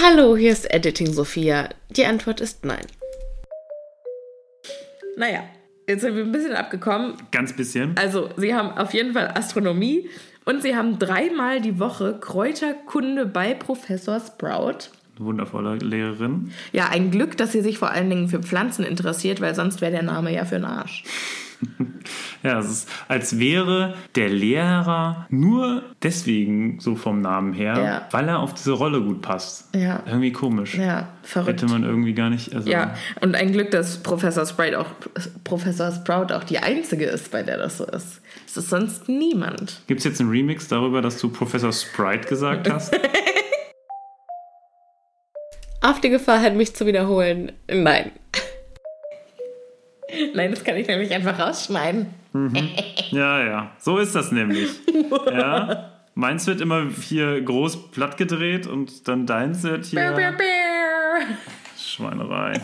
Hallo, 0.00 0.36
hier 0.36 0.52
ist 0.52 0.70
Editing 0.72 1.12
Sophia. 1.12 1.68
Die 1.90 2.06
Antwort 2.06 2.40
ist 2.40 2.64
nein. 2.64 2.86
Naja, 5.16 5.44
jetzt 5.88 6.02
sind 6.02 6.16
wir 6.16 6.24
ein 6.24 6.32
bisschen 6.32 6.54
abgekommen. 6.54 7.14
Ganz 7.30 7.52
bisschen. 7.52 7.94
Also, 7.98 8.30
sie 8.36 8.54
haben 8.54 8.76
auf 8.76 8.94
jeden 8.94 9.12
Fall 9.12 9.32
Astronomie 9.34 10.08
und 10.44 10.62
sie 10.62 10.76
haben 10.76 10.98
dreimal 10.98 11.60
die 11.60 11.78
Woche 11.78 12.18
Kräuterkunde 12.20 13.26
bei 13.26 13.54
Professor 13.54 14.20
Sprout. 14.20 14.90
Wundervolle 15.24 15.76
Lehrerin. 15.76 16.50
Ja, 16.72 16.88
ein 16.90 17.10
Glück, 17.10 17.36
dass 17.36 17.52
sie 17.52 17.60
sich 17.62 17.78
vor 17.78 17.90
allen 17.90 18.10
Dingen 18.10 18.28
für 18.28 18.40
Pflanzen 18.40 18.84
interessiert, 18.84 19.40
weil 19.40 19.54
sonst 19.54 19.80
wäre 19.80 19.92
der 19.92 20.02
Name 20.02 20.32
ja 20.34 20.44
für 20.44 20.56
den 20.56 20.64
Arsch. 20.64 21.04
Ja, 22.42 22.58
es 22.58 22.68
ist, 22.68 22.88
als 23.06 23.38
wäre 23.38 23.94
der 24.16 24.28
Lehrer 24.28 25.26
nur 25.30 25.84
deswegen 26.02 26.80
so 26.80 26.96
vom 26.96 27.20
Namen 27.20 27.52
her, 27.52 27.78
Ja. 27.80 28.08
weil 28.10 28.26
er 28.28 28.40
auf 28.40 28.52
diese 28.52 28.72
Rolle 28.72 29.00
gut 29.00 29.22
passt. 29.22 29.72
Ja. 29.72 30.02
Irgendwie 30.06 30.32
komisch. 30.32 30.74
Ja, 30.74 31.06
verrückt. 31.22 31.62
Hätte 31.62 31.66
man 31.72 31.84
irgendwie 31.84 32.14
gar 32.14 32.30
nicht. 32.30 32.52
Also, 32.52 32.68
Ja, 32.68 32.94
und 33.20 33.36
ein 33.36 33.52
Glück, 33.52 33.70
dass 33.70 34.02
Professor 34.02 34.44
Sprout 34.44 34.74
auch, 34.76 34.86
Professor 35.44 35.92
Sprout 35.92 36.34
auch 36.34 36.42
die 36.42 36.58
einzige 36.58 37.04
ist, 37.04 37.30
bei 37.30 37.44
der 37.44 37.58
das 37.58 37.78
so 37.78 37.84
ist. 37.86 38.20
Es 38.44 38.56
ist 38.56 38.70
sonst 38.70 39.08
niemand. 39.08 39.80
Gibt 39.86 40.00
es 40.00 40.04
jetzt 40.04 40.20
einen 40.20 40.30
Remix 40.30 40.66
darüber, 40.66 41.00
dass 41.00 41.18
du 41.18 41.28
Professor 41.28 41.70
Sprite 41.72 42.26
gesagt 42.28 42.68
hast? 42.68 42.92
Auf 45.82 46.00
die 46.00 46.10
Gefahr 46.10 46.40
hin, 46.40 46.56
mich 46.56 46.74
zu 46.74 46.86
wiederholen. 46.86 47.52
Nein. 47.68 48.12
Nein, 50.34 50.50
das 50.50 50.62
kann 50.64 50.76
ich 50.76 50.86
nämlich 50.86 51.10
einfach 51.12 51.38
rausschneiden. 51.38 52.06
ja, 53.10 53.42
ja. 53.44 53.70
So 53.78 53.98
ist 53.98 54.14
das 54.14 54.32
nämlich. 54.32 54.68
ja. 55.26 55.90
Meins 56.14 56.46
wird 56.46 56.60
immer 56.60 56.86
hier 57.00 57.40
groß 57.40 57.90
platt 57.90 58.18
gedreht 58.18 58.66
und 58.66 59.08
dann 59.08 59.26
deins 59.26 59.62
wird 59.62 59.90
Brr, 59.90 60.12
brr, 60.12 60.18
hier. 60.20 60.32
brr. 60.32 61.26
Schweinerei. 61.78 62.60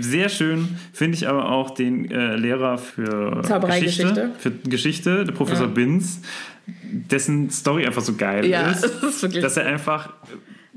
Sehr 0.00 0.28
schön 0.30 0.78
finde 0.92 1.16
ich 1.16 1.28
aber 1.28 1.50
auch 1.50 1.70
den 1.70 2.10
äh, 2.10 2.36
Lehrer 2.36 2.78
für 2.78 3.42
Zaubereigeschichte. 3.42 4.04
Geschichte, 4.04 4.30
für 4.38 4.50
Geschichte, 4.68 5.24
der 5.24 5.32
Professor 5.32 5.66
Ja. 5.66 5.72
Binz, 5.72 6.20
dessen 6.66 7.50
Story 7.50 7.86
einfach 7.86 8.02
so 8.02 8.14
geil 8.14 8.46
Ja, 8.46 8.70
ist, 8.70 8.84
ist 9.02 9.22
wirklich- 9.22 9.42
dass 9.42 9.56
er 9.56 9.66
einfach 9.66 10.12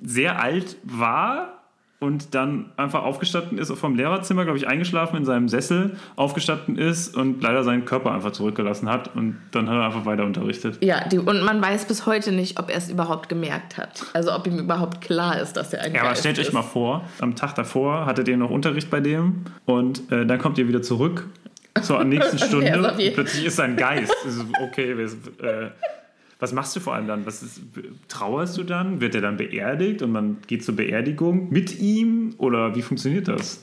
sehr 0.02 0.42
alt 0.42 0.78
war 0.84 1.58
und 2.00 2.34
dann 2.34 2.72
einfach 2.78 3.04
aufgestanden 3.04 3.60
ist 3.60 3.72
vom 3.74 3.96
Lehrerzimmer, 3.96 4.44
glaube 4.44 4.58
ich, 4.58 4.68
eingeschlafen 4.68 5.18
in 5.18 5.26
seinem 5.26 5.48
Sessel, 5.48 5.96
aufgestanden 6.16 6.76
ist 6.76 7.16
und 7.16 7.44
leider 7.44 7.64
seinen 7.64 7.86
Körper 7.86 8.12
einfach 8.12 8.32
zurückgelassen 8.32 8.90
hat 8.90 9.16
und 9.16 9.38
dann 9.52 9.70
hat 9.70 9.76
er 9.76 9.86
einfach 9.86 10.06
weiter 10.06 10.26
unterrichtet. 10.26 10.84
Ja, 10.84 11.08
die, 11.08 11.20
und 11.20 11.44
man 11.44 11.62
weiß 11.62 11.86
bis 11.86 12.08
heute 12.08 12.32
nicht, 12.32 12.60
ob 12.60 12.72
er 12.72 12.78
es 12.78 12.90
überhaupt 12.90 13.30
gemerkt 13.30 13.78
hat. 13.78 14.04
Also 14.14 14.34
ob 14.34 14.48
ihm 14.48 14.58
überhaupt 14.58 15.02
klar 15.02 15.40
ist, 15.40 15.54
dass 15.54 15.74
er 15.74 15.84
ein 15.84 15.94
Ja, 15.94 16.02
aber 16.02 16.16
stellt 16.16 16.40
euch 16.40 16.48
ist. 16.48 16.54
mal 16.54 16.64
vor, 16.64 17.04
am 17.20 17.36
Tag 17.36 17.54
davor 17.54 18.08
hattet 18.08 18.28
ihr 18.28 18.38
noch 18.38 18.50
Unterricht 18.50 18.90
bei 18.90 19.00
dem 19.00 19.44
und 19.66 20.12
äh, 20.12 20.26
dann 20.26 20.40
kommt 20.40 20.58
ihr 20.58 20.68
wieder 20.68 20.82
zurück 20.82 21.28
zur 21.84 22.04
nächsten 22.04 22.40
Stunde 22.40 22.78
und 22.82 23.14
plötzlich 23.14 23.46
ist 23.46 23.60
ein 23.60 23.76
Geist. 23.76 24.12
Okay, 24.64 24.98
wir- 24.98 25.06
äh, 25.48 25.70
was 26.42 26.54
machst 26.54 26.76
du 26.76 26.80
vor 26.80 26.96
allem 26.96 27.08
dann? 27.08 27.26
Was 27.28 27.44
ist, 27.44 27.62
trauerst 28.08 28.58
du 28.58 28.64
dann? 28.64 29.00
Wird 29.00 29.14
er 29.14 29.22
dann 29.22 29.38
beerdigt 29.38 30.02
und 30.02 30.12
man 30.12 30.38
geht 30.48 30.66
zur 30.66 30.76
Beerdigung 30.76 31.52
mit 31.52 31.80
ihm? 31.80 32.34
Oder 32.40 32.76
wie 32.76 32.82
funktioniert 32.82 33.28
das? 33.28 33.62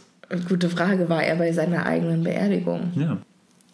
Gute 0.49 0.71
Frage, 0.71 1.09
war 1.09 1.23
er 1.23 1.37
bei 1.37 1.53
seiner 1.53 1.87
eigenen 1.87 2.23
Beerdigung? 2.23 2.93
Ja. 2.95 3.19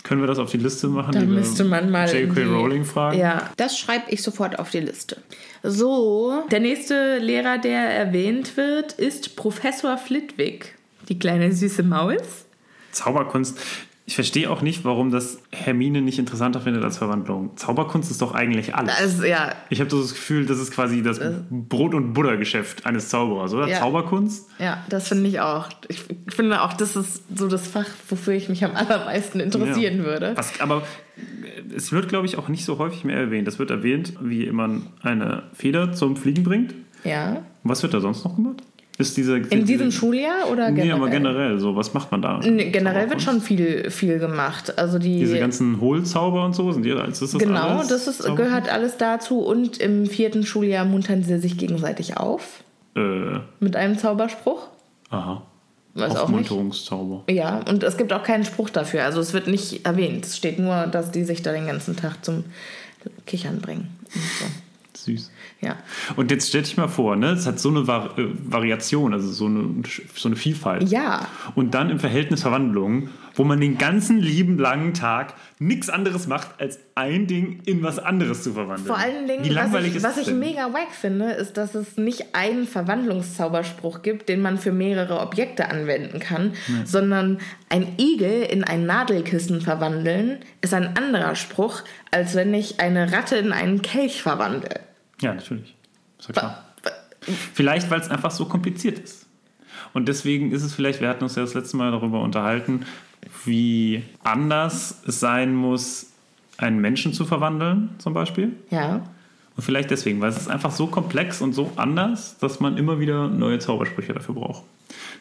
Können 0.04 0.22
wir 0.22 0.26
das 0.26 0.38
auf 0.38 0.50
die 0.50 0.56
Liste 0.56 0.88
machen? 0.88 1.12
Da 1.12 1.20
die 1.20 1.28
wir 1.28 1.34
müsste 1.34 1.64
man 1.64 1.90
mal. 1.90 2.08
J.K. 2.08 2.44
Rowling 2.44 2.84
fragen? 2.86 3.18
Ja, 3.18 3.50
das 3.58 3.78
schreibe 3.78 4.04
ich 4.08 4.22
sofort 4.22 4.58
auf 4.58 4.70
die 4.70 4.80
Liste. 4.80 5.18
So, 5.62 6.42
der 6.50 6.60
nächste 6.60 7.18
Lehrer, 7.18 7.58
der 7.58 7.80
erwähnt 7.80 8.56
wird, 8.56 8.92
ist 8.92 9.36
Professor 9.36 9.98
Flitwick. 9.98 10.76
Die 11.10 11.18
kleine 11.18 11.52
süße 11.52 11.82
Maus. 11.82 12.46
Zauberkunst. 12.92 13.58
Ich 14.06 14.16
verstehe 14.16 14.50
auch 14.50 14.60
nicht, 14.60 14.84
warum 14.84 15.10
das 15.10 15.38
Hermine 15.50 16.02
nicht 16.02 16.18
interessanter 16.18 16.60
findet 16.60 16.84
als 16.84 16.98
Verwandlung. 16.98 17.56
Zauberkunst 17.56 18.10
ist 18.10 18.20
doch 18.20 18.34
eigentlich 18.34 18.74
alles. 18.74 18.94
Also, 19.00 19.24
ja, 19.24 19.52
Ich 19.70 19.80
habe 19.80 19.88
so 19.88 19.98
das 20.02 20.12
Gefühl, 20.12 20.44
das 20.44 20.58
ist 20.58 20.72
quasi 20.72 21.02
das 21.02 21.18
Brot- 21.48 21.94
und 21.94 22.12
Buttergeschäft 22.12 22.84
eines 22.84 23.08
Zauberers, 23.08 23.54
oder? 23.54 23.66
Ja. 23.66 23.78
Zauberkunst? 23.80 24.46
ja, 24.58 24.84
das 24.90 25.08
finde 25.08 25.28
ich 25.30 25.40
auch. 25.40 25.70
Ich 25.88 26.02
finde 26.28 26.60
auch, 26.60 26.74
das 26.74 26.96
ist 26.96 27.22
so 27.34 27.48
das 27.48 27.66
Fach, 27.66 27.86
wofür 28.10 28.34
ich 28.34 28.50
mich 28.50 28.62
am 28.62 28.76
allermeisten 28.76 29.40
interessieren 29.40 29.98
Ja. 30.00 30.04
würde. 30.04 30.32
Was, 30.36 30.60
aber 30.60 30.82
äh, 31.16 31.74
es 31.74 31.90
wird, 31.90 32.10
glaube 32.10 32.26
ich, 32.26 32.36
auch 32.36 32.48
nicht 32.48 32.66
so 32.66 32.76
häufig 32.76 33.04
mehr 33.04 33.16
erwähnt. 33.16 33.48
Es 33.48 33.58
wird 33.58 33.70
erwähnt, 33.70 34.12
wie 34.20 34.50
man 34.52 34.88
eine 35.00 35.44
Feder 35.54 35.94
zum 35.94 36.16
Fliegen 36.16 36.42
bringt. 36.42 36.74
Ja. 37.04 37.42
Was 37.62 37.82
wird 37.82 37.94
da 37.94 38.00
sonst 38.00 38.22
noch 38.24 38.36
gemacht? 38.36 38.62
Ist 38.96 39.16
diese, 39.16 39.38
In 39.38 39.64
diesem 39.64 39.90
Schuljahr 39.90 40.48
oder 40.52 40.70
Nee, 40.70 40.82
generell? 40.82 41.00
aber 41.00 41.10
generell, 41.10 41.58
so, 41.58 41.74
was 41.74 41.94
macht 41.94 42.12
man 42.12 42.22
da? 42.22 42.38
Nee, 42.38 42.70
generell 42.70 43.10
wird 43.10 43.22
schon 43.22 43.40
viel, 43.40 43.90
viel 43.90 44.20
gemacht. 44.20 44.78
Also 44.78 45.00
die. 45.00 45.18
Diese 45.18 45.38
ganzen 45.40 45.80
Hohlzauber 45.80 46.44
und 46.44 46.54
so, 46.54 46.70
sind 46.70 46.84
die, 46.84 46.90
ist 46.90 47.20
das 47.20 47.32
Genau, 47.32 47.60
alles 47.78 47.88
das 47.88 48.06
ist, 48.06 48.18
Zauberkunst? 48.18 48.42
gehört 48.44 48.72
alles 48.72 48.96
dazu. 48.96 49.40
Und 49.40 49.78
im 49.78 50.06
vierten 50.06 50.46
Schuljahr 50.46 50.84
muntern 50.84 51.24
sie 51.24 51.38
sich 51.40 51.58
gegenseitig 51.58 52.16
auf 52.18 52.62
Äh, 52.96 53.40
mit 53.58 53.74
einem 53.74 53.98
Zauberspruch. 53.98 54.68
aha. 55.10 55.42
Nicht. 55.96 56.16
Aufmunterungszauber. 56.16 57.22
Ja, 57.30 57.60
und 57.68 57.84
es 57.84 57.96
gibt 57.96 58.12
auch 58.12 58.24
keinen 58.24 58.44
Spruch 58.44 58.68
dafür. 58.68 59.04
Also 59.04 59.20
es 59.20 59.32
wird 59.32 59.46
nicht 59.46 59.86
erwähnt. 59.86 60.24
Es 60.24 60.36
steht 60.36 60.58
nur, 60.58 60.88
dass 60.88 61.12
die 61.12 61.22
sich 61.22 61.42
da 61.42 61.52
den 61.52 61.66
ganzen 61.68 61.94
Tag 61.94 62.24
zum 62.24 62.42
Kichern 63.26 63.60
bringen. 63.60 63.96
Und 64.12 64.20
so. 64.40 64.44
Süß. 64.96 65.30
Ja. 65.60 65.76
Und 66.16 66.30
jetzt 66.30 66.48
stell 66.48 66.62
dich 66.62 66.76
mal 66.76 66.88
vor, 66.88 67.16
ne? 67.16 67.30
Es 67.30 67.46
hat 67.46 67.58
so 67.58 67.68
eine 67.68 67.86
Vari 67.86 68.22
äh, 68.22 68.28
Variation, 68.44 69.12
also 69.12 69.30
so 69.30 69.46
eine, 69.46 69.82
so 70.14 70.28
eine 70.28 70.36
Vielfalt. 70.36 70.88
Ja. 70.90 71.26
Und 71.54 71.74
dann 71.74 71.90
im 71.90 71.98
Verhältnis 71.98 72.42
Verwandlung, 72.42 73.08
wo 73.34 73.44
man 73.44 73.60
den 73.60 73.78
ganzen 73.78 74.18
lieben 74.18 74.58
langen 74.58 74.94
Tag 74.94 75.34
nichts 75.58 75.88
anderes 75.90 76.26
macht, 76.26 76.60
als 76.60 76.78
ein 76.94 77.26
Ding 77.26 77.60
in 77.64 77.82
was 77.82 77.98
anderes 77.98 78.42
zu 78.42 78.52
verwandeln. 78.52 78.86
Vor 78.86 78.98
allen 78.98 79.26
Dingen, 79.26 79.44
Wie 79.44 79.48
langweilig 79.48 79.94
was 79.94 79.96
ich, 79.96 80.04
was 80.04 80.16
ich 80.18 80.26
denn? 80.26 80.38
mega 80.38 80.72
wack 80.72 80.92
finde, 80.92 81.32
ist, 81.32 81.56
dass 81.56 81.74
es 81.74 81.96
nicht 81.96 82.34
einen 82.34 82.66
Verwandlungszauberspruch 82.66 84.02
gibt, 84.02 84.28
den 84.28 84.40
man 84.40 84.58
für 84.58 84.72
mehrere 84.72 85.20
Objekte 85.20 85.70
anwenden 85.70 86.20
kann, 86.20 86.52
sondern 86.84 87.38
ein 87.68 87.94
Igel 87.98 88.42
in 88.42 88.64
ein 88.64 88.86
Nadelkissen 88.86 89.60
verwandeln 89.60 90.38
ist 90.60 90.74
ein 90.74 90.96
anderer 90.96 91.34
Spruch, 91.34 91.82
als 92.10 92.34
wenn 92.34 92.54
ich 92.54 92.80
eine 92.80 93.12
Ratte 93.12 93.36
in 93.36 93.52
einen 93.52 93.82
Kelch 93.82 94.22
verwandle. 94.22 94.80
Ja, 95.20 95.34
natürlich. 95.34 95.74
Ist 96.18 96.28
ja 96.28 96.32
klar. 96.32 96.64
Vielleicht, 97.54 97.90
weil 97.90 98.00
es 98.00 98.10
einfach 98.10 98.30
so 98.30 98.44
kompliziert 98.46 98.98
ist. 98.98 99.26
Und 99.92 100.08
deswegen 100.08 100.52
ist 100.52 100.62
es 100.62 100.74
vielleicht, 100.74 101.00
wir 101.00 101.08
hatten 101.08 101.24
uns 101.24 101.36
ja 101.36 101.42
das 101.42 101.54
letzte 101.54 101.76
Mal 101.76 101.90
darüber 101.90 102.20
unterhalten, 102.20 102.84
wie 103.44 104.02
anders 104.22 105.02
es 105.06 105.20
sein 105.20 105.54
muss, 105.54 106.06
einen 106.56 106.80
Menschen 106.80 107.12
zu 107.12 107.24
verwandeln, 107.24 107.90
zum 107.98 108.14
Beispiel. 108.14 108.52
Ja. 108.70 109.02
Und 109.56 109.62
vielleicht 109.62 109.90
deswegen, 109.90 110.20
weil 110.20 110.30
es 110.30 110.36
ist 110.36 110.48
einfach 110.48 110.72
so 110.72 110.86
komplex 110.86 111.40
und 111.40 111.52
so 111.52 111.72
anders, 111.76 112.38
dass 112.38 112.60
man 112.60 112.76
immer 112.76 112.98
wieder 112.98 113.28
neue 113.28 113.58
Zaubersprüche 113.58 114.12
dafür 114.12 114.34
braucht. 114.34 114.64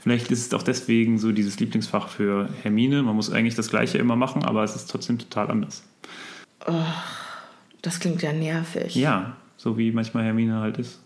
Vielleicht 0.02 0.32
ist 0.32 0.48
es 0.48 0.54
auch 0.54 0.64
deswegen 0.64 1.18
so 1.18 1.32
dieses 1.32 1.60
Lieblingsfach 1.60 2.08
für 2.08 2.50
Hermine. 2.62 3.04
Man 3.04 3.16
muss 3.16 3.32
eigentlich 3.32 3.56
das 3.56 3.70
Gleiche 3.70 3.98
immer 4.00 4.16
machen, 4.16 4.44
aber 4.44 4.64
es 4.64 4.76
ist 4.76 4.90
trotzdem 4.90 5.20
total 5.20 5.52
anders. 5.52 5.84
Das 7.82 8.00
klingt 8.00 8.22
ja 8.22 8.34
nervig. 8.34 8.96
Ja, 8.96 9.36
so 9.58 9.78
wie 9.78 9.92
manchmal 9.92 10.24
Hermine 10.24 10.60
halt 10.60 10.78
ist. 10.78 11.00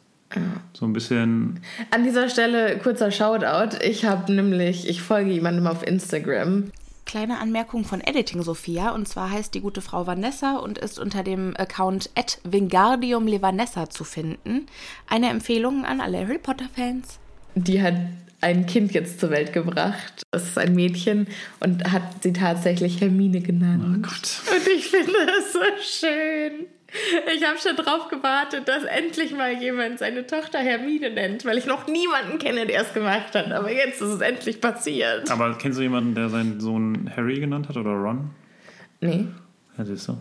So 0.74 0.86
ein 0.86 0.94
bisschen. 0.94 1.60
An 1.92 2.04
dieser 2.04 2.30
Stelle 2.30 2.80
kurzer 2.80 3.12
Shoutout. 3.12 3.78
Ich 3.82 4.06
habe 4.06 4.32
nämlich, 4.34 4.88
ich 4.90 5.02
folge 5.02 5.32
jemandem 5.32 5.68
auf 5.68 5.86
Instagram. 5.86 6.66
Kleine 7.08 7.40
Anmerkung 7.40 7.86
von 7.86 8.02
Editing 8.02 8.44
Sophia 8.44 8.92
und 8.92 9.08
zwar 9.08 9.32
heißt 9.32 9.54
die 9.54 9.62
gute 9.62 9.80
Frau 9.80 10.06
Vanessa 10.08 10.58
und 10.58 10.78
ist 10.78 11.00
unter 11.00 11.24
dem 11.24 11.56
Account 11.56 12.10
Vingardium 12.44 13.28
Levanessa 13.28 13.90
zu 13.90 14.04
finden. 14.04 14.66
Eine 15.08 15.30
Empfehlung 15.30 15.86
an 15.86 16.02
alle 16.02 16.20
Harry 16.20 16.38
Potter 16.38 16.68
Fans. 16.76 17.18
Die 17.56 17.82
hat 17.82 17.96
ein 18.42 18.66
Kind 18.66 18.92
jetzt 18.92 19.22
zur 19.22 19.30
Welt 19.30 19.54
gebracht. 19.54 20.24
Es 20.32 20.50
ist 20.50 20.58
ein 20.58 20.76
Mädchen 20.76 21.28
und 21.62 21.90
hat 21.90 22.24
sie 22.24 22.34
tatsächlich 22.34 23.00
Hermine 23.00 23.40
genannt. 23.40 23.86
Oh 23.88 24.02
Gott. 24.02 24.42
Und 24.54 24.68
ich 24.68 24.90
finde 24.90 25.14
das 25.26 25.54
so 25.54 25.60
schön. 25.82 26.68
Ich 27.36 27.44
habe 27.46 27.58
schon 27.60 27.76
drauf 27.76 28.08
gewartet, 28.08 28.68
dass 28.68 28.84
endlich 28.84 29.34
mal 29.34 29.54
jemand 29.54 30.00
seine 30.00 30.26
Tochter 30.26 30.60
Hermine 30.60 31.10
nennt, 31.10 31.44
weil 31.44 31.58
ich 31.58 31.66
noch 31.66 31.88
niemanden 31.88 32.40
kenne, 32.40 32.66
der 32.66 32.82
es 32.82 32.94
gemacht 32.94 33.36
hat. 33.36 33.52
Aber 33.52 33.72
jetzt 33.72 34.02
ist 34.02 34.10
es 34.10 34.22
endlich 34.22 34.62
passiert. 34.62 35.30
Aber 35.30 35.58
kennst 35.58 35.78
du 35.78 35.84
jemanden, 35.84 36.16
der 36.16 36.30
seinen 36.30 36.60
Sohn 36.62 37.12
Harry 37.16 37.40
genannt 37.40 37.68
hat 37.68 37.76
oder 37.76 37.92
Ron? 37.92 38.30
Nee. 39.02 39.26
Ja, 39.78 39.84
ist 39.84 40.06
so. 40.06 40.18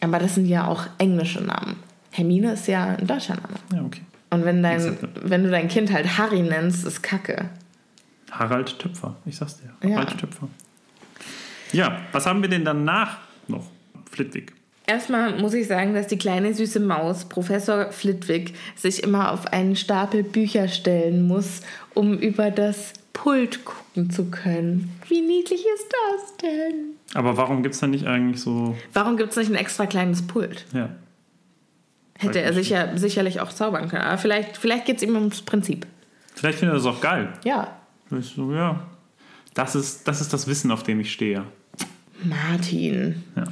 Aber 0.00 0.18
das 0.18 0.34
sind 0.34 0.46
ja 0.46 0.66
auch 0.66 0.86
englische 0.98 1.42
Namen. 1.42 1.76
Hermine 2.10 2.52
ist 2.52 2.66
ja 2.68 2.96
ein 2.98 3.06
deutscher 3.06 3.34
Name. 3.34 3.54
Ja, 3.74 3.82
okay. 3.82 4.02
Und 4.30 4.44
wenn, 4.44 4.62
dein, 4.62 4.98
wenn 5.22 5.44
du 5.44 5.50
dein 5.50 5.68
Kind 5.68 5.92
halt 5.92 6.18
Harry 6.18 6.42
nennst, 6.42 6.84
ist 6.84 7.02
Kacke. 7.02 7.48
Harald 8.30 8.78
Töpfer, 8.78 9.16
ich 9.24 9.36
sag's 9.36 9.58
dir. 9.58 9.88
Ja. 9.88 9.96
Harald 9.96 10.18
Töpfer. 10.18 10.48
Ja, 11.72 12.00
was 12.12 12.26
haben 12.26 12.42
wir 12.42 12.48
denn 12.48 12.64
danach 12.64 13.18
noch? 13.48 13.66
Flitwick. 14.10 14.52
Erstmal 14.86 15.38
muss 15.38 15.54
ich 15.54 15.66
sagen, 15.66 15.94
dass 15.94 16.06
die 16.06 16.18
kleine 16.18 16.54
süße 16.54 16.78
Maus, 16.78 17.24
Professor 17.24 17.90
Flitwick, 17.90 18.54
sich 18.76 19.02
immer 19.02 19.32
auf 19.32 19.48
einen 19.48 19.74
Stapel 19.74 20.22
Bücher 20.22 20.68
stellen 20.68 21.26
muss, 21.26 21.62
um 21.94 22.16
über 22.16 22.52
das 22.52 22.92
Pult 23.12 23.64
gucken 23.64 24.10
zu 24.10 24.26
können. 24.26 24.92
Wie 25.08 25.20
niedlich 25.20 25.64
ist 25.74 25.88
das 25.90 26.36
denn? 26.36 26.96
Aber 27.14 27.36
warum 27.36 27.62
gibt's 27.62 27.80
da 27.80 27.86
nicht 27.88 28.06
eigentlich 28.06 28.40
so. 28.40 28.76
Warum 28.92 29.16
gibt 29.16 29.30
es 29.30 29.36
nicht 29.36 29.50
ein 29.50 29.56
extra 29.56 29.86
kleines 29.86 30.26
Pult? 30.26 30.66
Ja. 30.72 30.90
Hätte 32.18 32.40
er 32.40 32.52
sicher, 32.54 32.96
sicherlich 32.96 33.40
auch 33.40 33.52
zaubern 33.52 33.88
können. 33.88 34.02
Aber 34.02 34.18
vielleicht, 34.18 34.56
vielleicht 34.56 34.86
geht 34.86 34.98
es 34.98 35.02
ihm 35.02 35.16
ums 35.16 35.42
Prinzip. 35.42 35.86
Vielleicht 36.34 36.58
findet 36.58 36.74
er 36.74 36.76
das 36.76 36.86
auch 36.86 37.00
geil. 37.00 37.32
Ja. 37.44 37.76
Ich 38.16 38.26
so, 38.26 38.52
ja. 38.52 38.86
Das 39.54 39.74
ist, 39.74 40.06
das 40.06 40.20
ist 40.20 40.32
das 40.32 40.46
Wissen, 40.46 40.70
auf 40.70 40.82
dem 40.82 41.00
ich 41.00 41.12
stehe. 41.12 41.44
Martin. 42.22 43.24
Ja. 43.34 43.44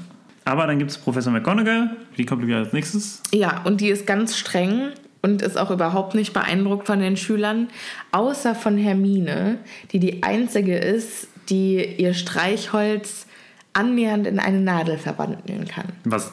Aber 0.45 0.67
dann 0.67 0.79
gibt 0.79 0.91
es 0.91 0.99
Professor 0.99 1.33
McGonagall, 1.33 1.97
die 2.19 2.27
kommt 2.27 2.47
wieder 2.47 2.59
als 2.59 2.73
nächstes. 2.73 3.23
Ja, 3.33 3.63
und 3.65 3.81
die 3.81 3.89
ist 3.89 4.07
ganz 4.07 4.37
streng 4.37 4.91
und 5.23 5.41
ist 5.41 5.57
auch 5.57 5.71
überhaupt 5.71 6.15
nicht 6.15 6.33
beeindruckt 6.35 6.87
von 6.87 7.01
den 7.01 7.17
Schülern, 7.17 7.69
außer 8.13 8.55
von 8.55 8.77
Hermine, 8.77 9.59
die 9.93 9.99
die 10.01 10.23
einzige 10.23 10.77
ist, 10.77 11.29
die 11.49 11.83
ihr 11.97 12.13
Streichholz 12.15 13.27
annähernd 13.73 14.27
in 14.27 14.39
eine 14.39 14.61
Nadel 14.61 14.99
verwandeln 14.99 15.67
kann. 15.67 15.87
Was 16.05 16.33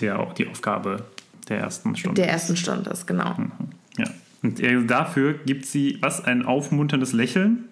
ja 0.00 0.18
auch 0.18 0.32
die 0.34 0.48
Aufgabe 0.48 1.04
der 1.48 1.58
ersten 1.58 1.96
Stunde 1.96 2.20
Der 2.20 2.30
ersten 2.30 2.56
Stunde 2.56 2.90
ist, 2.90 3.06
genau. 3.06 3.34
Ja. 3.96 4.06
Und 4.42 4.60
er- 4.60 4.82
dafür 4.82 5.34
gibt 5.34 5.66
sie 5.66 5.98
was? 6.00 6.24
Ein 6.24 6.44
aufmunterndes 6.44 7.12
Lächeln? 7.12 7.64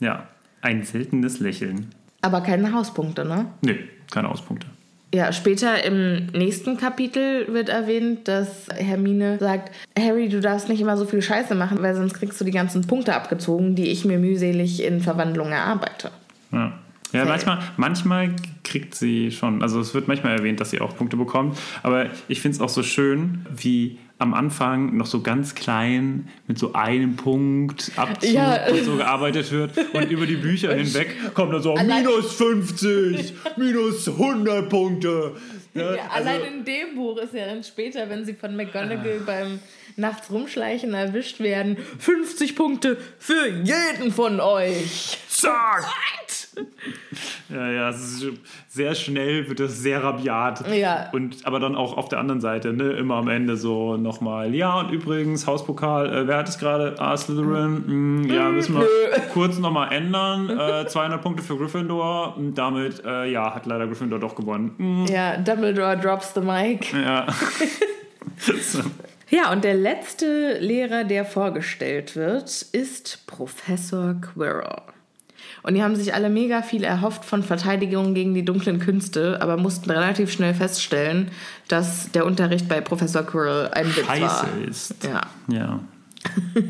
Ja, 0.00 0.28
ein 0.62 0.82
seltenes 0.84 1.40
Lächeln. 1.40 1.88
Aber 2.22 2.40
keine 2.40 2.72
Hauspunkte, 2.72 3.24
ne? 3.24 3.46
Nee, 3.62 3.78
keine 4.10 4.28
Auspunkte. 4.28 4.66
Ja, 5.12 5.32
später 5.32 5.82
im 5.84 6.26
nächsten 6.26 6.76
Kapitel 6.76 7.52
wird 7.52 7.68
erwähnt, 7.68 8.28
dass 8.28 8.68
Hermine 8.72 9.38
sagt, 9.40 9.72
Harry, 9.98 10.28
du 10.28 10.40
darfst 10.40 10.68
nicht 10.68 10.80
immer 10.80 10.96
so 10.96 11.04
viel 11.04 11.20
Scheiße 11.20 11.56
machen, 11.56 11.82
weil 11.82 11.96
sonst 11.96 12.14
kriegst 12.14 12.40
du 12.40 12.44
die 12.44 12.52
ganzen 12.52 12.86
Punkte 12.86 13.16
abgezogen, 13.16 13.74
die 13.74 13.88
ich 13.88 14.04
mir 14.04 14.18
mühselig 14.18 14.84
in 14.84 15.00
Verwandlung 15.00 15.50
erarbeite. 15.50 16.10
Ja. 16.52 16.78
Ja, 17.12 17.24
manchmal, 17.24 17.58
manchmal 17.76 18.30
kriegt 18.62 18.94
sie 18.94 19.32
schon, 19.32 19.62
also 19.62 19.80
es 19.80 19.94
wird 19.94 20.06
manchmal 20.06 20.38
erwähnt, 20.38 20.60
dass 20.60 20.70
sie 20.70 20.80
auch 20.80 20.96
Punkte 20.96 21.16
bekommt, 21.16 21.58
aber 21.82 22.06
ich 22.28 22.40
finde 22.40 22.54
es 22.54 22.60
auch 22.60 22.68
so 22.68 22.84
schön, 22.84 23.44
wie 23.52 23.98
am 24.20 24.34
Anfang 24.34 24.96
noch 24.96 25.06
so 25.06 25.22
ganz 25.22 25.54
klein 25.54 26.28
mit 26.46 26.58
so 26.58 26.72
einem 26.74 27.16
Punkt 27.16 27.90
Abzug 27.96 28.30
Ja. 28.32 28.66
und 28.68 28.84
so 28.84 28.96
gearbeitet 28.96 29.50
wird 29.50 29.72
und 29.94 30.10
über 30.10 30.26
die 30.26 30.36
Bücher 30.36 30.74
hinweg 30.76 31.34
kommt 31.34 31.52
dann 31.54 31.62
so 31.62 31.74
minus 31.74 32.34
50, 32.34 33.32
minus 33.56 34.06
100 34.08 34.68
Punkte. 34.68 35.32
Ja, 35.74 35.94
Ja, 35.96 36.02
also- 36.10 36.28
allein 36.28 36.40
in 36.58 36.64
dem 36.64 36.94
Buch 36.96 37.16
ist 37.18 37.32
ja 37.34 37.46
dann 37.46 37.62
später, 37.64 38.08
wenn 38.10 38.24
sie 38.24 38.34
von 38.34 38.54
McGonagall 38.56 39.20
beim 39.24 39.58
nachts 39.96 40.30
rumschleichen 40.30 40.94
erwischt 40.94 41.40
werden, 41.40 41.76
50 41.98 42.56
Punkte 42.56 42.96
für 43.18 43.48
jeden 43.48 44.12
von 44.12 44.40
euch. 44.40 45.18
Zack! 45.28 45.84
Ja, 47.48 47.70
ja, 47.70 47.88
es 47.90 48.00
ist 48.22 48.26
sehr 48.68 48.94
schnell 48.94 49.48
wird 49.48 49.60
das 49.60 49.78
sehr 49.78 50.02
rabiat. 50.02 50.66
Ja. 50.74 51.10
Und 51.12 51.46
aber 51.46 51.60
dann 51.60 51.74
auch 51.74 51.96
auf 51.96 52.08
der 52.08 52.18
anderen 52.18 52.40
Seite, 52.40 52.72
ne, 52.72 52.92
immer 52.92 53.16
am 53.16 53.28
Ende 53.28 53.56
so 53.56 53.96
nochmal, 53.96 54.54
ja, 54.54 54.78
und 54.80 54.90
übrigens, 54.90 55.46
Hauspokal, 55.46 56.12
äh, 56.12 56.26
wer 56.26 56.36
hat 56.38 56.48
es 56.48 56.58
gerade? 56.58 56.94
Ah, 56.98 57.16
Slytherin, 57.16 57.84
hm, 57.86 58.24
ja, 58.32 58.48
müssen 58.50 58.76
wir 58.78 58.86
kurz 59.32 59.58
nochmal 59.58 59.92
ändern. 59.92 60.50
Äh, 60.60 60.86
200 60.86 61.22
Punkte 61.22 61.42
für 61.42 61.56
Gryffindor. 61.56 62.36
Und 62.36 62.54
damit, 62.54 63.02
äh, 63.04 63.26
ja, 63.30 63.54
hat 63.54 63.66
leider 63.66 63.86
Gryffindor 63.86 64.18
doch 64.18 64.34
gewonnen. 64.34 64.74
Hm, 64.76 65.06
Ja, 65.06 65.36
Dumbledore 65.38 65.96
drops 65.98 66.34
the 66.34 66.40
mic. 66.40 66.92
ja. 66.92 67.26
Ja, 69.30 69.52
und 69.52 69.62
der 69.62 69.74
letzte 69.74 70.58
Lehrer, 70.58 71.04
der 71.04 71.24
vorgestellt 71.24 72.16
wird, 72.16 72.62
ist 72.72 73.24
Professor 73.26 74.14
Quirrell. 74.14 74.82
Und 75.62 75.74
die 75.74 75.82
haben 75.82 75.96
sich 75.96 76.14
alle 76.14 76.30
mega 76.30 76.62
viel 76.62 76.84
erhofft 76.84 77.24
von 77.24 77.42
Verteidigung 77.42 78.14
gegen 78.14 78.34
die 78.34 78.44
dunklen 78.44 78.78
Künste, 78.78 79.42
aber 79.42 79.56
mussten 79.56 79.90
relativ 79.90 80.32
schnell 80.32 80.54
feststellen, 80.54 81.30
dass 81.68 82.10
der 82.12 82.24
Unterricht 82.24 82.68
bei 82.68 82.80
Professor 82.80 83.22
Quirrell 83.22 83.68
ein 83.72 83.86
Witz 83.94 84.08
war. 84.08 84.16
Scheiße 84.16 84.46
ist. 84.68 84.94
Ja. 85.04 85.20
Ja. 85.54 85.80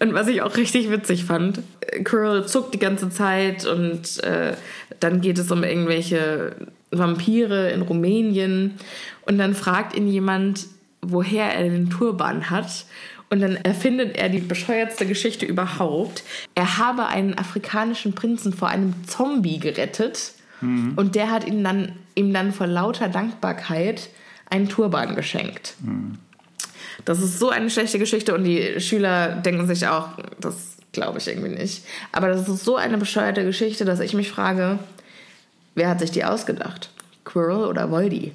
Und 0.00 0.12
was 0.12 0.28
ich 0.28 0.42
auch 0.42 0.56
richtig 0.56 0.90
witzig 0.90 1.24
fand, 1.24 1.60
Quirrell 2.02 2.46
zuckt 2.46 2.74
die 2.74 2.78
ganze 2.78 3.10
Zeit 3.10 3.64
und 3.64 4.22
äh, 4.24 4.54
dann 5.00 5.20
geht 5.20 5.38
es 5.38 5.50
um 5.50 5.62
irgendwelche 5.62 6.56
Vampire 6.90 7.70
in 7.70 7.82
Rumänien 7.82 8.74
und 9.22 9.38
dann 9.38 9.54
fragt 9.54 9.96
ihn 9.96 10.08
jemand, 10.08 10.66
woher 11.00 11.54
er 11.54 11.68
den 11.68 11.90
Turban 11.90 12.50
hat. 12.50 12.86
Und 13.30 13.40
dann 13.40 13.56
erfindet 13.56 14.16
er 14.16 14.28
die 14.28 14.38
bescheuertste 14.38 15.06
Geschichte 15.06 15.46
überhaupt. 15.46 16.22
Er 16.54 16.78
habe 16.78 17.06
einen 17.06 17.36
afrikanischen 17.36 18.14
Prinzen 18.14 18.52
vor 18.52 18.68
einem 18.68 18.94
Zombie 19.06 19.58
gerettet 19.58 20.32
und 20.96 21.14
der 21.14 21.30
hat 21.30 21.46
ihm 21.46 21.62
dann, 21.62 21.92
ihm 22.14 22.32
dann 22.32 22.52
vor 22.52 22.66
lauter 22.66 23.08
Dankbarkeit 23.08 24.08
einen 24.50 24.68
Turban 24.68 25.14
geschenkt. 25.14 25.74
Das 27.04 27.20
ist 27.20 27.38
so 27.38 27.50
eine 27.50 27.68
schlechte 27.70 27.98
Geschichte 27.98 28.34
und 28.34 28.44
die 28.44 28.80
Schüler 28.80 29.36
denken 29.36 29.66
sich 29.66 29.86
auch, 29.86 30.10
das 30.40 30.76
glaube 30.92 31.18
ich 31.18 31.28
irgendwie 31.28 31.50
nicht. 31.50 31.84
Aber 32.12 32.28
das 32.28 32.48
ist 32.48 32.64
so 32.64 32.76
eine 32.76 32.96
bescheuerte 32.98 33.44
Geschichte, 33.44 33.84
dass 33.84 34.00
ich 34.00 34.14
mich 34.14 34.30
frage, 34.30 34.78
wer 35.74 35.88
hat 35.88 36.00
sich 36.00 36.12
die 36.12 36.24
ausgedacht? 36.24 36.90
Quirrell 37.24 37.64
oder 37.64 37.90
Voldy? 37.90 38.32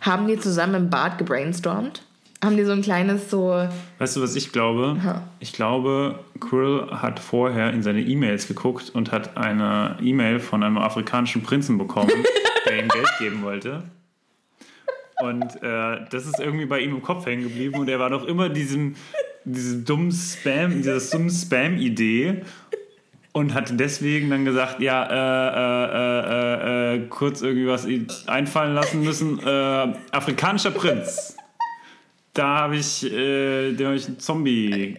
Haben 0.00 0.26
die 0.26 0.38
zusammen 0.38 0.74
im 0.74 0.90
Bad 0.90 1.16
gebrainstormt? 1.18 2.02
Haben 2.42 2.56
die 2.56 2.64
so 2.64 2.72
ein 2.72 2.82
kleines 2.82 3.30
so, 3.30 3.68
Weißt 3.98 4.16
du, 4.16 4.22
was 4.22 4.36
ich 4.36 4.52
glaube? 4.52 4.96
Ha. 5.02 5.22
Ich 5.40 5.52
glaube, 5.52 6.20
Quirrell 6.38 6.90
hat 6.92 7.18
vorher 7.18 7.72
in 7.72 7.82
seine 7.82 8.00
E-Mails 8.00 8.46
geguckt 8.46 8.90
und 8.90 9.10
hat 9.10 9.36
eine 9.36 9.96
E-Mail 10.00 10.38
von 10.38 10.62
einem 10.62 10.78
afrikanischen 10.78 11.42
Prinzen 11.42 11.78
bekommen, 11.78 12.12
der 12.68 12.78
ihm 12.78 12.88
Geld 12.88 13.10
geben 13.18 13.42
wollte. 13.42 13.82
Und 15.20 15.62
äh, 15.62 16.04
das 16.10 16.26
ist 16.26 16.38
irgendwie 16.38 16.66
bei 16.66 16.78
ihm 16.78 16.94
im 16.94 17.02
Kopf 17.02 17.26
hängen 17.26 17.42
geblieben 17.42 17.74
und 17.80 17.88
er 17.88 17.98
war 17.98 18.08
noch 18.08 18.24
immer 18.24 18.48
diesem, 18.48 18.94
diesem 19.44 19.84
dummen 19.84 20.12
Spam, 20.12 20.76
dieser 20.76 21.00
dummen 21.00 21.30
Spam-Idee 21.30 22.42
und 23.32 23.52
hat 23.54 23.72
deswegen 23.78 24.30
dann 24.30 24.44
gesagt, 24.44 24.80
ja, 24.80 25.04
äh, 25.04 25.96
äh, 25.96 26.94
äh, 26.94 26.96
äh, 26.96 27.06
kurz 27.08 27.42
irgendwie 27.42 27.66
was 27.66 27.86
einfallen 28.28 28.74
lassen 28.74 29.02
müssen. 29.02 29.40
Äh, 29.40 29.92
afrikanischer 30.12 30.70
Prinz. 30.70 31.37
Da 32.38 32.60
habe 32.60 32.76
ich, 32.76 33.04
äh, 33.04 33.72
da 33.72 33.88
hab 33.88 33.94
ich 33.94 34.06
einen 34.06 34.20
Zombie, 34.20 34.96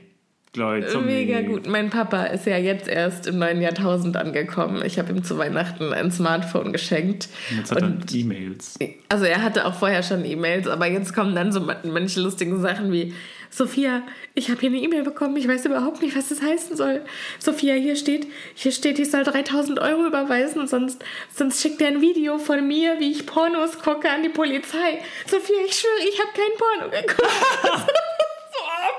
glaube 0.51 0.79
ich. 0.79 0.87
Zombie. 0.87 1.25
mega 1.25 1.39
gut. 1.39 1.67
Mein 1.67 1.89
Papa 1.89 2.25
ist 2.25 2.45
ja 2.45 2.57
jetzt 2.57 2.89
erst 2.89 3.27
im 3.27 3.39
neuen 3.39 3.61
Jahrtausend 3.61 4.17
angekommen. 4.17 4.83
Ich 4.85 4.99
habe 4.99 5.13
ihm 5.13 5.23
zu 5.23 5.37
Weihnachten 5.37 5.93
ein 5.93 6.11
Smartphone 6.11 6.73
geschenkt. 6.73 7.29
Jetzt 7.55 7.71
hat 7.71 7.81
Und 7.81 8.11
er 8.13 8.19
E-Mails. 8.19 8.77
Also 9.07 9.23
er 9.23 9.41
hatte 9.41 9.65
auch 9.65 9.73
vorher 9.73 10.03
schon 10.03 10.25
E-Mails, 10.25 10.67
aber 10.67 10.87
jetzt 10.87 11.15
kommen 11.15 11.33
dann 11.33 11.53
so 11.53 11.65
manche 11.83 12.19
lustigen 12.19 12.59
Sachen 12.59 12.91
wie 12.91 13.13
Sophia, 13.49 14.03
ich 14.35 14.49
habe 14.49 14.59
hier 14.59 14.69
eine 14.69 14.79
E-Mail 14.79 15.03
bekommen, 15.03 15.35
ich 15.35 15.47
weiß 15.47 15.65
überhaupt 15.65 16.01
nicht, 16.01 16.15
was 16.15 16.29
das 16.29 16.41
heißen 16.41 16.77
soll. 16.77 17.03
Sophia, 17.39 17.73
hier 17.73 17.95
steht, 17.95 18.27
hier 18.53 18.71
steht, 18.71 18.99
ich 18.99 19.09
soll 19.09 19.23
3000 19.23 19.79
Euro 19.79 20.05
überweisen, 20.05 20.67
sonst, 20.67 21.03
sonst 21.35 21.61
schickt 21.61 21.81
er 21.81 21.87
ein 21.87 22.01
Video 22.01 22.37
von 22.37 22.67
mir, 22.67 22.99
wie 22.99 23.11
ich 23.11 23.25
Pornos 23.25 23.79
gucke 23.79 24.09
an 24.09 24.23
die 24.23 24.29
Polizei. 24.29 25.01
Sophia, 25.27 25.57
ich 25.65 25.73
schwöre, 25.73 26.07
ich 26.07 26.19
habe 26.19 26.29
kein 26.33 26.57
Porno 26.57 26.89
geguckt. 26.91 27.31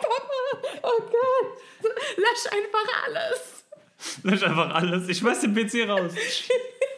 oh, 0.04 0.56
oh 0.82 1.02
Gott, 1.02 1.92
lösch 2.16 2.52
einfach 2.52 3.04
alles. 3.06 3.64
Lösch 4.24 4.42
einfach 4.42 4.74
alles, 4.74 5.08
ich 5.08 5.18
schmeiß 5.18 5.40
den 5.40 5.54
PC 5.54 5.88
raus. 5.88 6.12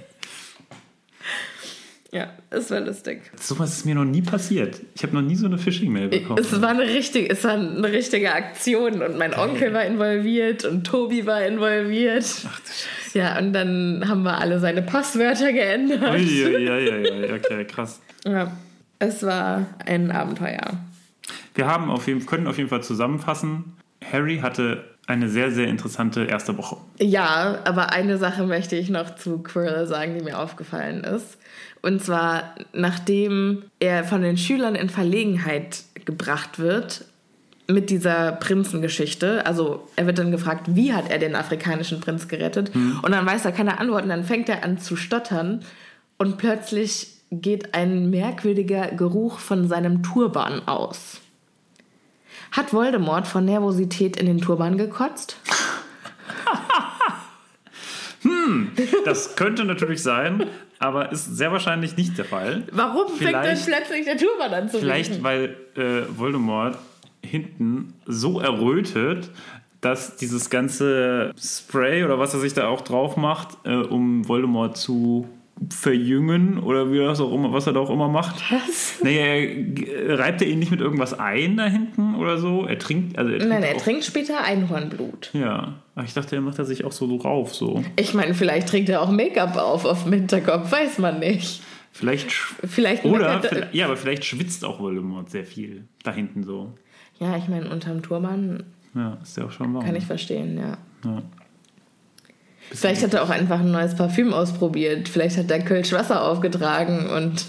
Ja, 2.15 2.29
es 2.51 2.71
war 2.71 2.81
lustig. 2.81 3.23
Sowas 3.41 3.73
ist 3.73 3.87
mir 3.87 3.95
noch 3.95 4.05
nie 4.05 4.21
passiert. 4.21 4.79
Ich 4.95 5.03
habe 5.03 5.15
noch 5.15 5.23
nie 5.23 5.35
so 5.35 5.47
eine 5.47 5.57
Phishing-Mail 5.57 6.09
bekommen. 6.09 6.39
Es 6.39 6.61
war 6.61 6.69
eine 6.69 6.83
richtige, 6.83 7.31
es 7.31 7.43
war 7.43 7.53
eine 7.53 7.91
richtige 7.91 8.35
Aktion 8.35 9.01
und 9.01 9.17
mein 9.17 9.33
Onkel 9.33 9.73
war 9.73 9.87
involviert 9.87 10.67
und 10.67 10.85
Tobi 10.87 11.25
war 11.25 11.43
involviert. 11.47 12.27
Ach 12.47 12.61
du 12.61 12.67
Scheiße. 12.67 13.19
Ja, 13.19 13.39
und 13.39 13.55
dann 13.55 14.05
haben 14.07 14.25
wir 14.25 14.39
alle 14.39 14.61
seine 14.61 14.83
Passwörter 14.83 15.55
geändert. 15.55 16.03
Ui, 16.03 16.45
ui, 16.45 16.71
ui, 16.71 16.91
ui, 16.91 17.33
okay, 17.33 17.65
krass. 17.65 18.03
Ja, 18.27 18.53
es 18.99 19.23
war 19.23 19.67
ein 19.87 20.11
Abenteuer. 20.11 20.79
Wir 21.55 21.67
haben 21.67 21.91
auf 21.91 22.07
jeden, 22.09 22.27
können 22.27 22.47
auf 22.47 22.59
jeden 22.59 22.69
Fall 22.69 22.83
zusammenfassen. 22.83 23.73
Harry 24.05 24.41
hatte 24.41 24.92
eine 25.07 25.29
sehr, 25.29 25.51
sehr 25.51 25.67
interessante 25.67 26.25
erste 26.25 26.57
Woche. 26.57 26.77
Ja, 26.99 27.59
aber 27.65 27.93
eine 27.93 28.19
Sache 28.19 28.45
möchte 28.45 28.77
ich 28.77 28.89
noch 28.89 29.17
zu 29.17 29.39
Quirrell 29.39 29.87
sagen, 29.87 30.17
die 30.17 30.25
mir 30.25 30.39
aufgefallen 30.39 31.05
ist. 31.05 31.39
Und 31.83 32.03
zwar, 32.03 32.55
nachdem 32.73 33.65
er 33.81 34.05
von 34.05 34.23
den 34.23 34.37
Schülern 34.37 34.77
in 34.77 34.89
Verlegenheit 34.89 35.83
gebracht 36.05 36.59
wird 36.61 37.05
mit 37.67 37.91
dieser 37.91 38.33
Prinzengeschichte, 38.33 39.45
also 39.45 39.89
er 39.97 40.07
wird 40.07 40.19
dann 40.19 40.31
gefragt, 40.31 40.67
wie 40.69 40.93
hat 40.93 41.11
er 41.11 41.19
den 41.19 41.35
afrikanischen 41.35 42.01
Prinz 42.01 42.29
gerettet? 42.29 42.73
Hm. 42.73 43.01
Und 43.03 43.13
dann 43.13 43.27
weiß 43.27 43.45
er 43.45 43.53
keine 43.53 43.81
Antworten, 43.81 44.09
dann 44.09 44.25
fängt 44.25 44.49
er 44.49 44.63
an 44.63 44.79
zu 44.79 44.95
stottern 44.95 45.65
und 46.19 46.39
plötzlich 46.39 47.09
geht 47.33 47.75
ein 47.75 48.11
merkwürdiger 48.11 48.89
Geruch 48.89 49.39
von 49.39 49.67
seinem 49.67 50.03
Turban 50.03 50.69
aus. 50.69 51.22
Hat 52.53 52.73
Voldemort 52.73 53.27
von 53.27 53.45
Nervosität 53.45 54.17
in 54.17 54.27
den 54.27 54.41
Turban 54.41 54.77
gekotzt? 54.79 55.37
Das 59.05 59.35
könnte 59.37 59.65
natürlich 59.65 60.03
sein, 60.03 60.47
aber 60.79 61.11
ist 61.13 61.37
sehr 61.37 61.51
wahrscheinlich 61.53 61.97
nicht 61.97 62.17
der 62.19 62.25
Fall. 62.25 62.65
Warum 62.73 63.09
fängt 63.17 63.33
dann 63.35 63.43
Vielleicht- 63.57 63.67
plötzlich 63.67 64.05
der 64.05 64.17
Turban 64.17 64.53
an 64.55 64.69
zu 64.69 64.79
Vielleicht, 64.79 65.11
riechen? 65.13 65.25
weil 65.25 65.57
äh, 65.77 66.03
Voldemort 66.17 66.79
hinten 67.25 67.95
so 68.07 68.41
errötet, 68.41 69.31
dass 69.81 70.17
dieses 70.17 70.51
ganze 70.51 71.33
Spray 71.41 72.05
oder 72.05 72.19
was 72.19 72.35
er 72.35 72.41
sich 72.41 72.55
da 72.55 72.69
auch 72.69 72.83
drauf 72.83 73.17
macht, 73.17 73.49
äh, 73.65 73.75
um 73.75 74.29
Voldemort 74.29 74.77
zu 74.77 75.29
verjüngen 75.71 76.59
oder 76.59 76.91
wie 76.93 76.99
das 76.99 77.21
auch 77.21 77.33
immer, 77.33 77.53
was 77.53 77.67
er 77.67 77.73
da 77.73 77.81
auch 77.81 77.91
immer 77.91 78.09
macht. 78.09 78.43
Was? 78.53 79.01
Naja, 79.03 79.25
er, 79.25 80.19
reibt 80.19 80.41
er 80.43 80.49
ihn 80.49 80.59
nicht 80.59 80.71
mit 80.71 80.81
irgendwas 80.81 81.19
ein 81.19 81.57
da 81.57 81.67
hinten 81.67 82.15
oder 82.15 82.39
so? 82.39 82.65
Er 82.67 82.79
trinkt, 82.79 83.19
also 83.19 83.31
er 83.31 83.39
trinkt 83.39 83.55
Nein, 83.55 83.63
er 83.63 83.77
auch, 83.77 83.81
trinkt 83.83 84.05
später 84.05 84.43
Einhornblut. 84.45 85.31
Ja, 85.33 85.75
aber 85.95 86.05
ich 86.05 86.15
dachte, 86.15 86.37
er 86.37 86.43
macht 86.43 86.59
er 86.59 86.65
sich 86.65 86.85
auch 86.85 86.93
so 86.93 87.19
drauf, 87.19 87.55
so. 87.55 87.83
Ich 87.97 88.15
meine, 88.15 88.35
vielleicht 88.35 88.69
trinkt 88.69 88.89
er 88.89 89.03
auch 89.03 89.11
Make-up 89.11 89.57
auf 89.57 89.85
auf 89.85 90.05
dem 90.05 90.13
Hinterkopf, 90.15 90.71
weiß 90.73 90.99
man 90.99 91.19
nicht. 91.21 91.63
Vielleicht, 91.95 92.31
Vielleicht 92.31 93.05
oder, 93.05 93.27
er- 93.27 93.43
vielleicht- 93.43 93.75
ja, 93.75 93.85
aber 93.87 93.97
vielleicht 93.99 94.25
schwitzt 94.25 94.65
auch 94.65 94.81
Voldemort 94.81 95.29
sehr 95.31 95.45
viel 95.45 95.85
da 96.05 96.13
hinten 96.13 96.43
so. 96.43 96.73
Ja, 97.21 97.37
ich 97.37 97.49
meine, 97.49 97.69
unterm 97.71 98.03
Turban 98.03 98.63
Ja, 98.95 99.19
ist 99.23 99.37
ja 99.37 99.45
auch 99.45 99.51
schon 99.53 99.75
warm. 99.75 99.85
kann 99.85 99.95
ich 99.97 100.07
verstehen, 100.07 100.57
ja. 100.59 100.79
Ja. 101.05 101.23
Vielleicht 102.75 103.03
hat 103.03 103.15
er 103.15 103.23
auch 103.23 103.31
einfach 103.31 103.61
ein 103.61 103.71
neues 103.71 103.95
Parfüm 103.95 104.33
ausprobiert. 104.33 105.09
Vielleicht 105.09 105.37
hat 105.37 105.51
er 105.51 105.61
Kölsch 105.61 105.93
Wasser 105.93 106.25
aufgetragen 106.25 107.07
und 107.11 107.47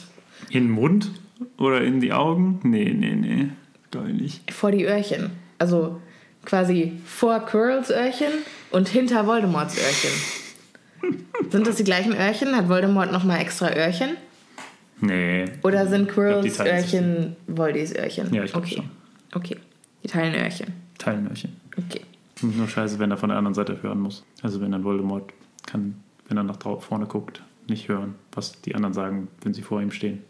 In 0.49 0.65
den 0.65 0.71
Mund 0.71 1.11
oder 1.57 1.81
in 1.81 2.01
die 2.01 2.11
Augen? 2.13 2.59
Nee, 2.63 2.93
nee, 2.93 3.15
nee. 3.15 3.49
Geil 3.91 4.13
nicht. 4.13 4.51
vor 4.51 4.71
die 4.71 4.85
Öhrchen. 4.85 5.31
Also 5.59 6.01
quasi 6.45 6.93
vor 7.05 7.39
Quirrells 7.45 7.89
Öhrchen 7.89 8.31
und 8.71 8.89
hinter 8.89 9.25
Voldemorts 9.27 9.77
Öhrchen. 9.77 11.19
Sind 11.51 11.67
das 11.67 11.75
die 11.75 11.83
gleichen 11.83 12.13
Öhrchen? 12.15 12.55
Hat 12.55 12.69
Voldemort 12.69 13.11
nochmal 13.11 13.39
extra 13.39 13.73
Öhrchen? 13.73 14.17
Nee. 14.99 15.45
Oder 15.63 15.87
sind 15.87 16.07
Ich 16.07 16.13
glaub, 16.15 16.43
teilen. 16.43 16.75
Öhrchen 16.75 17.35
Voldis 17.47 17.95
Öhrchen? 17.95 18.33
Ja, 18.33 18.43
ich 18.43 18.51
glaub 18.51 18.63
okay. 18.63 18.75
schon. 18.75 18.89
Okay. 19.33 19.57
Die 20.03 20.07
teilen 20.07 20.33
Öhrchen. 20.35 20.67
Teilnöhrchen. 20.97 21.55
Okay. 21.77 22.01
Nur 22.41 22.67
scheiße, 22.67 22.99
wenn 22.99 23.11
er 23.11 23.17
von 23.17 23.29
der 23.29 23.37
anderen 23.37 23.53
Seite 23.53 23.81
hören 23.81 23.99
muss. 24.01 24.23
Also 24.41 24.59
wenn 24.61 24.71
dann 24.71 24.83
Voldemort 24.83 25.31
kann, 25.65 25.95
wenn 26.27 26.37
er 26.37 26.43
nach 26.43 26.57
vorne 26.81 27.05
guckt, 27.05 27.41
nicht 27.67 27.87
hören, 27.87 28.15
was 28.33 28.61
die 28.61 28.75
anderen 28.75 28.93
sagen, 28.93 29.27
wenn 29.41 29.53
sie 29.53 29.61
vor 29.61 29.81
ihm 29.81 29.91
stehen. 29.91 30.23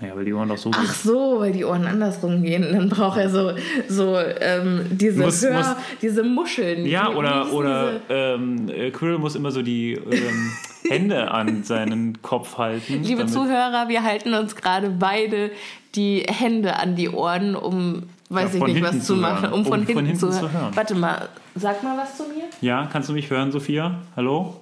Naja, 0.00 0.14
weil 0.14 0.24
die 0.24 0.32
Ohren 0.32 0.48
doch 0.48 0.56
so 0.56 0.70
Ach 0.72 0.94
so, 0.94 1.40
weil 1.40 1.50
die 1.52 1.64
Ohren 1.64 1.84
andersrum 1.84 2.42
gehen. 2.44 2.62
Dann 2.62 2.88
braucht 2.88 3.18
er 3.18 3.30
so, 3.30 3.52
so 3.88 4.16
ähm, 4.16 4.82
diese, 4.92 5.22
Muss- 5.24 5.42
Hör, 5.42 5.58
muss- 5.58 5.76
diese 6.00 6.22
Muscheln. 6.22 6.86
Ja, 6.86 7.10
wie 7.10 7.16
oder, 7.16 7.52
oder 7.52 8.00
ähm, 8.08 8.68
äh, 8.68 8.92
Quirrell 8.92 9.18
muss 9.18 9.34
immer 9.34 9.50
so 9.50 9.60
die 9.60 9.94
ähm, 9.94 10.52
Hände 10.88 11.32
an 11.32 11.64
seinen 11.64 12.22
Kopf 12.22 12.58
halten. 12.58 13.02
Liebe 13.02 13.26
Zuhörer, 13.26 13.88
wir 13.88 14.04
halten 14.04 14.34
uns 14.34 14.54
gerade 14.54 14.88
beide 14.90 15.50
die 15.96 16.20
Hände 16.28 16.76
an 16.76 16.94
die 16.94 17.08
Ohren, 17.08 17.56
um, 17.56 18.04
weiß 18.28 18.44
Ja, 18.44 18.50
ich 18.52 18.58
von 18.58 18.66
nicht, 18.70 18.76
hinten 18.76 18.96
was 18.98 19.06
zu 19.06 19.14
zu 19.14 19.20
machen, 19.20 19.42
hören. 19.42 19.52
um 19.54 19.64
von, 19.64 19.80
Um 19.80 19.86
hinten, 19.86 20.16
zu, 20.16 20.30
hören. 20.30 20.52
hören. 20.52 20.70
Warte 20.76 20.94
mal, 20.94 21.28
sag 21.54 21.82
mal 21.82 21.96
was 21.98 22.16
zu 22.16 22.24
mir. 22.24 22.44
Ja, 22.60 22.88
kannst 22.92 23.08
du 23.08 23.12
mich 23.12 23.28
hören, 23.30 23.50
Sophia? 23.52 23.96
Hallo? 24.16 24.60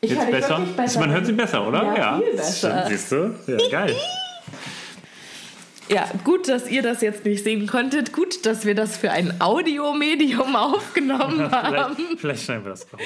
Ich 0.00 0.10
Jetzt 0.12 0.30
besser? 0.30 0.60
besser. 0.76 1.00
Man 1.00 1.10
hört 1.10 1.26
sie 1.26 1.32
besser, 1.32 1.66
oder? 1.66 1.94
Ja, 1.96 2.18
viel 2.18 2.36
besser. 2.36 2.86
Siehst 2.88 3.12
du? 3.12 3.34
Ja, 3.46 3.56
geil. 3.70 3.94
Ja, 5.88 6.06
gut, 6.24 6.48
dass 6.48 6.70
ihr 6.70 6.82
das 6.82 7.00
jetzt 7.00 7.24
nicht 7.24 7.42
sehen 7.42 7.66
konntet. 7.66 8.12
Gut, 8.12 8.46
dass 8.46 8.64
wir 8.64 8.74
das 8.76 8.96
für 8.96 9.10
ein 9.10 9.40
Audiomedium 9.40 10.54
aufgenommen 10.56 11.40
haben. 11.50 11.96
vielleicht, 11.96 12.20
vielleicht 12.20 12.42
schneiden 12.44 12.64
wir 12.64 12.70
das 12.70 12.86
raus. 12.92 13.00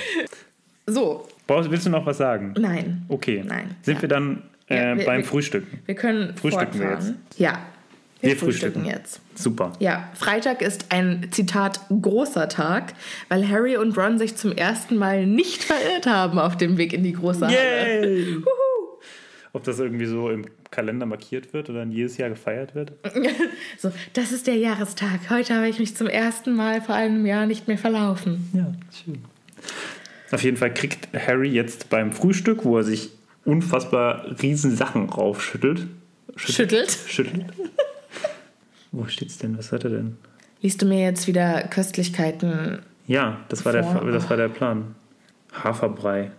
So, 0.86 1.26
Brauchst, 1.46 1.70
willst 1.70 1.86
du 1.86 1.90
noch 1.90 2.04
was 2.04 2.18
sagen? 2.18 2.54
nein. 2.58 3.04
Okay. 3.08 3.42
Nein. 3.46 3.74
Sind 3.82 3.96
Ja. 3.96 4.02
wir 4.02 4.08
dann 4.10 4.42
äh, 4.68 4.76
Ja, 4.76 4.96
wir- 4.98 5.06
beim 5.06 5.18
wir- 5.20 5.24
Frühstücken? 5.24 5.80
Wir 5.86 5.94
können 5.94 6.36
Frühstücken 6.36 6.78
wir 6.78 6.88
fortfahren. 6.90 7.16
Ja, 7.38 7.58
wir, 8.24 8.30
Wir 8.32 8.36
frühstücken 8.36 8.82
frühstücken. 8.82 8.98
jetzt. 9.02 9.20
Super. 9.34 9.72
Ja, 9.78 10.08
Freitag 10.14 10.62
ist 10.62 10.86
ein 10.90 11.28
Zitat 11.30 11.80
großer 11.88 12.48
Tag, 12.48 12.94
weil 13.28 13.48
Harry 13.48 13.76
und 13.76 13.96
Ron 13.96 14.18
sich 14.18 14.36
zum 14.36 14.52
ersten 14.52 14.96
Mal 14.96 15.26
nicht 15.26 15.62
verirrt 15.64 16.06
haben 16.06 16.38
auf 16.38 16.56
dem 16.56 16.76
Weg 16.78 16.92
in 16.92 17.02
die 17.04 17.12
große 17.12 17.46
Halle. 17.46 17.54
Yay! 18.16 18.36
Ob 19.52 19.62
das 19.64 19.78
irgendwie 19.78 20.06
so 20.06 20.30
im 20.30 20.46
Kalender 20.72 21.06
markiert 21.06 21.52
wird 21.52 21.70
oder 21.70 21.80
dann 21.80 21.92
jedes 21.92 22.16
Jahr 22.16 22.28
gefeiert 22.28 22.74
wird? 22.74 22.92
So, 23.78 23.92
das 24.14 24.32
ist 24.32 24.46
der 24.46 24.56
Jahrestag. 24.56 25.30
Heute 25.30 25.54
habe 25.54 25.68
ich 25.68 25.78
mich 25.78 25.94
zum 25.96 26.06
ersten 26.08 26.54
Mal 26.54 26.80
vor 26.80 26.94
einem 26.94 27.24
Jahr 27.26 27.46
nicht 27.46 27.68
mehr 27.68 27.78
verlaufen. 27.78 28.48
Ja, 28.52 28.72
schön. 29.04 29.22
Auf 30.32 30.42
jeden 30.42 30.56
Fall 30.56 30.72
kriegt 30.74 31.08
Harry 31.14 31.48
jetzt 31.50 31.90
beim 31.90 32.12
Frühstück, 32.12 32.64
wo 32.64 32.78
er 32.78 32.84
sich 32.84 33.10
unfassbar 33.44 34.24
riesen 34.42 34.74
Sachen 34.74 35.08
raufschüttelt. 35.08 35.86
Schüttelt. 36.36 36.96
Schüttelt. 37.06 37.44
Wo 38.94 39.06
steht's 39.06 39.38
denn? 39.38 39.58
Was 39.58 39.72
hat 39.72 39.84
er 39.84 39.90
denn? 39.90 40.16
Liest 40.60 40.80
du 40.82 40.86
mir 40.86 41.02
jetzt 41.02 41.26
wieder 41.26 41.62
Köstlichkeiten 41.64 42.80
Ja, 43.06 43.38
das 43.48 43.64
war, 43.64 43.72
der, 43.72 43.82
das 43.82 44.30
war 44.30 44.36
der 44.36 44.48
Plan. 44.48 44.94
Haferbrei. 45.52 46.30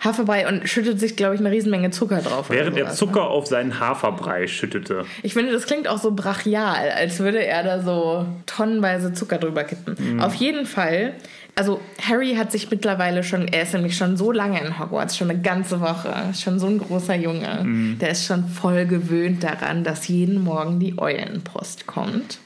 Haferbrei 0.00 0.48
und 0.48 0.68
schüttet 0.68 1.00
sich, 1.00 1.16
glaube 1.16 1.34
ich, 1.34 1.40
eine 1.40 1.50
Riesenmenge 1.50 1.90
Zucker 1.90 2.20
drauf. 2.20 2.50
Während 2.50 2.76
er 2.76 2.86
sowas, 2.86 2.96
Zucker 2.96 3.28
auf 3.28 3.46
seinen 3.46 3.80
Haferbrei 3.80 4.46
schüttete. 4.46 5.04
Ich 5.22 5.34
finde, 5.34 5.52
das 5.52 5.66
klingt 5.66 5.88
auch 5.88 5.98
so 5.98 6.12
brachial, 6.12 6.90
als 6.90 7.18
würde 7.20 7.44
er 7.44 7.62
da 7.62 7.82
so 7.82 8.26
tonnenweise 8.46 9.12
Zucker 9.12 9.38
drüber 9.38 9.64
kippen. 9.64 10.20
Auf 10.20 10.34
jeden 10.34 10.66
Fall, 10.66 11.14
also 11.54 11.80
Harry 12.00 12.34
hat 12.34 12.50
sich 12.52 12.70
mittlerweile 12.70 13.22
schon, 13.22 13.48
er 13.48 13.62
ist 13.62 13.74
nämlich 13.74 13.96
schon 13.96 14.16
so 14.16 14.32
lange 14.32 14.60
in 14.60 14.78
Hogwarts, 14.78 15.16
schon 15.16 15.30
eine 15.30 15.40
ganze 15.40 15.80
Woche, 15.80 16.32
schon 16.34 16.58
so 16.58 16.66
ein 16.66 16.78
großer 16.78 17.14
Junge. 17.14 17.64
Der 18.00 18.10
ist 18.10 18.26
schon 18.26 18.48
voll 18.48 18.86
gewöhnt 18.86 19.44
daran, 19.44 19.84
dass 19.84 20.08
jeden 20.08 20.42
Morgen 20.42 20.80
die 20.80 20.98
Eulenpost 20.98 21.86
kommt. 21.86 22.38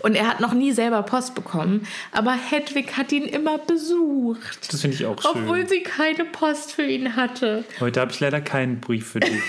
Und 0.00 0.14
er 0.14 0.28
hat 0.28 0.40
noch 0.40 0.52
nie 0.52 0.72
selber 0.72 1.02
Post 1.02 1.34
bekommen, 1.34 1.86
aber 2.12 2.32
Hedwig 2.32 2.96
hat 2.96 3.12
ihn 3.12 3.24
immer 3.24 3.58
besucht. 3.58 4.72
Das 4.72 4.80
finde 4.80 4.96
ich 4.96 5.06
auch 5.06 5.20
schön. 5.20 5.30
Obwohl 5.34 5.68
sie 5.68 5.82
keine 5.82 6.24
Post 6.24 6.72
für 6.72 6.84
ihn 6.84 7.16
hatte. 7.16 7.64
Heute 7.80 8.00
habe 8.00 8.12
ich 8.12 8.20
leider 8.20 8.40
keinen 8.40 8.80
Brief 8.80 9.08
für 9.08 9.20
dich. 9.20 9.32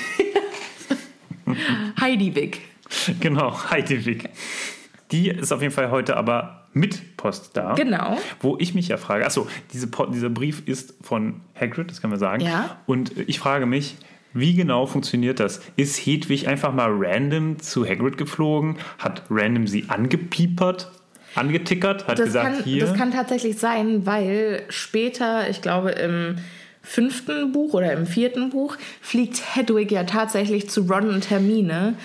Heidivig. 2.01 2.61
genau, 3.19 3.57
Heidewig. 3.69 4.29
Die 5.11 5.29
ist 5.29 5.51
auf 5.51 5.61
jeden 5.61 5.73
Fall 5.73 5.91
heute 5.91 6.17
aber 6.17 6.66
mit 6.77 7.17
Post 7.17 7.51
da. 7.53 7.73
Genau. 7.73 8.17
Wo 8.39 8.57
ich 8.59 8.73
mich 8.73 8.87
ja 8.87 8.97
frage, 8.97 9.25
achso, 9.25 9.47
diese 9.73 9.87
dieser 10.13 10.29
Brief 10.29 10.63
ist 10.65 10.93
von 11.01 11.41
Hagrid, 11.59 11.91
das 11.91 12.01
können 12.01 12.13
wir 12.13 12.19
sagen. 12.19 12.43
Ja. 12.43 12.77
Und 12.85 13.11
ich 13.27 13.39
frage 13.39 13.65
mich, 13.65 13.95
wie 14.33 14.53
genau 14.53 14.85
funktioniert 14.85 15.39
das? 15.39 15.61
Ist 15.75 15.97
Hedwig 15.97 16.47
einfach 16.47 16.73
mal 16.73 16.89
random 16.91 17.59
zu 17.59 17.85
Hagrid 17.85 18.17
geflogen, 18.17 18.77
hat 18.99 19.23
random 19.29 19.67
sie 19.67 19.85
angepiepert, 19.87 20.91
angetickert, 21.35 22.07
hat 22.07 22.19
Das 22.19 22.27
gesagt, 22.27 22.55
kann, 22.57 22.63
hier. 22.63 22.85
das 22.85 22.97
kann 22.97 23.11
tatsächlich 23.11 23.57
sein, 23.57 24.05
weil 24.05 24.63
später, 24.69 25.49
ich 25.49 25.61
glaube 25.61 25.91
im 25.91 26.37
fünften 26.81 27.51
Buch 27.51 27.73
oder 27.73 27.91
im 27.93 28.05
vierten 28.05 28.49
Buch, 28.49 28.77
fliegt 29.01 29.55
Hedwig 29.55 29.91
ja 29.91 30.03
tatsächlich 30.03 30.69
zu 30.69 30.81
Ron 30.81 31.09
und 31.09 31.29
Hermine, 31.29 31.95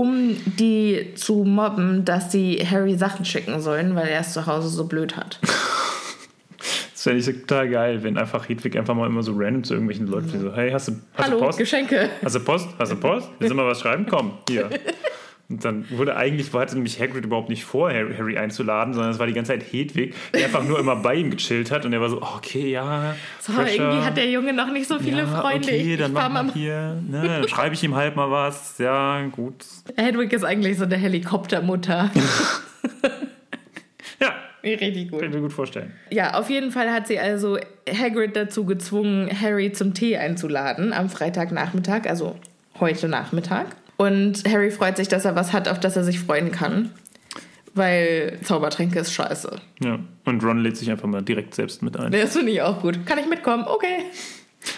um 0.00 0.34
die 0.58 1.12
zu 1.14 1.44
mobben, 1.44 2.06
dass 2.06 2.32
sie 2.32 2.56
Harry 2.66 2.96
Sachen 2.96 3.26
schicken 3.26 3.60
sollen, 3.60 3.94
weil 3.94 4.08
er 4.08 4.20
es 4.20 4.32
zu 4.32 4.46
Hause 4.46 4.68
so 4.68 4.86
blöd 4.86 5.16
hat. 5.16 5.38
Das 6.92 7.04
fände 7.04 7.20
ich 7.20 7.40
total 7.40 7.70
geil, 7.70 8.02
wenn 8.02 8.18
einfach 8.18 8.46
Hedwig 8.46 8.76
einfach 8.76 8.94
mal 8.94 9.06
immer 9.06 9.22
so 9.22 9.32
random 9.34 9.64
zu 9.64 9.72
irgendwelchen 9.72 10.06
Leuten 10.06 10.38
so, 10.38 10.54
hey, 10.54 10.70
hast 10.70 10.88
du, 10.88 10.92
hast 11.14 11.24
Hallo, 11.24 11.38
du 11.38 11.46
Post? 11.46 11.58
Geschenke. 11.58 12.10
Hast 12.22 12.34
du 12.34 12.40
Post? 12.40 12.68
Hast 12.78 12.92
du 12.92 12.96
Post? 12.96 13.30
Willst 13.38 13.50
du 13.50 13.56
mal 13.56 13.66
was 13.66 13.80
schreiben? 13.80 14.04
Komm, 14.06 14.32
hier. 14.46 14.68
Und 15.50 15.64
dann 15.64 15.84
wurde 15.90 16.16
eigentlich, 16.16 16.52
hatte 16.52 16.76
nämlich 16.76 17.00
Hagrid 17.00 17.24
überhaupt 17.24 17.48
nicht 17.48 17.64
vor, 17.64 17.90
Harry, 17.90 18.38
einzuladen, 18.38 18.94
sondern 18.94 19.10
es 19.10 19.18
war 19.18 19.26
die 19.26 19.32
ganze 19.32 19.52
Zeit 19.52 19.64
Hedwig, 19.72 20.14
die 20.32 20.44
einfach 20.44 20.62
nur 20.62 20.78
immer 20.78 20.94
bei 20.94 21.16
ihm 21.16 21.30
gechillt 21.30 21.72
hat 21.72 21.84
und 21.84 21.92
er 21.92 22.00
war 22.00 22.08
so, 22.08 22.22
okay, 22.22 22.70
ja. 22.70 23.16
So, 23.40 23.52
fresher. 23.52 23.82
irgendwie 23.82 24.04
hat 24.06 24.16
der 24.16 24.30
Junge 24.30 24.52
noch 24.52 24.70
nicht 24.70 24.86
so 24.86 25.00
viele 25.00 25.22
ja, 25.22 25.26
Freunde. 25.26 25.66
Okay, 25.66 25.96
dann 25.96 26.12
ich 26.12 26.16
mal. 26.16 26.52
hier, 26.52 27.02
ne, 27.08 27.22
dann 27.24 27.48
schreibe 27.48 27.74
ich 27.74 27.82
ihm 27.82 27.96
halt 27.96 28.14
mal 28.14 28.30
was. 28.30 28.78
Ja, 28.78 29.20
gut. 29.32 29.66
Hedwig 29.96 30.32
ist 30.32 30.44
eigentlich 30.44 30.78
so 30.78 30.84
eine 30.84 30.96
Helikoptermutter. 30.96 32.10
Ja, 34.20 34.34
Richtig 34.62 35.10
gut. 35.10 35.20
kann 35.20 35.30
ich 35.30 35.34
mir 35.34 35.40
gut 35.40 35.54
vorstellen. 35.54 35.94
Ja, 36.10 36.34
auf 36.34 36.50
jeden 36.50 36.70
Fall 36.70 36.92
hat 36.92 37.06
sie 37.06 37.18
also 37.18 37.58
Hagrid 37.88 38.36
dazu 38.36 38.66
gezwungen, 38.66 39.30
Harry 39.40 39.72
zum 39.72 39.94
Tee 39.94 40.18
einzuladen 40.18 40.92
am 40.92 41.08
Freitagnachmittag, 41.08 42.06
also 42.06 42.36
heute 42.78 43.08
Nachmittag. 43.08 43.68
Und 44.00 44.44
Harry 44.48 44.70
freut 44.70 44.96
sich, 44.96 45.08
dass 45.08 45.26
er 45.26 45.34
was 45.36 45.52
hat, 45.52 45.68
auf 45.68 45.78
das 45.78 45.94
er 45.94 46.04
sich 46.04 46.20
freuen 46.20 46.50
kann. 46.50 46.90
Weil 47.74 48.38
Zaubertränke 48.42 48.98
ist 48.98 49.12
scheiße. 49.12 49.60
Ja. 49.84 49.98
Und 50.24 50.42
Ron 50.42 50.56
lädt 50.56 50.78
sich 50.78 50.90
einfach 50.90 51.06
mal 51.06 51.20
direkt 51.20 51.54
selbst 51.54 51.82
mit 51.82 51.98
ein. 51.98 52.10
Das 52.10 52.32
finde 52.32 52.50
ich 52.50 52.62
auch 52.62 52.80
gut. 52.80 53.04
Kann 53.04 53.18
ich 53.18 53.26
mitkommen? 53.26 53.64
Okay. 53.66 54.04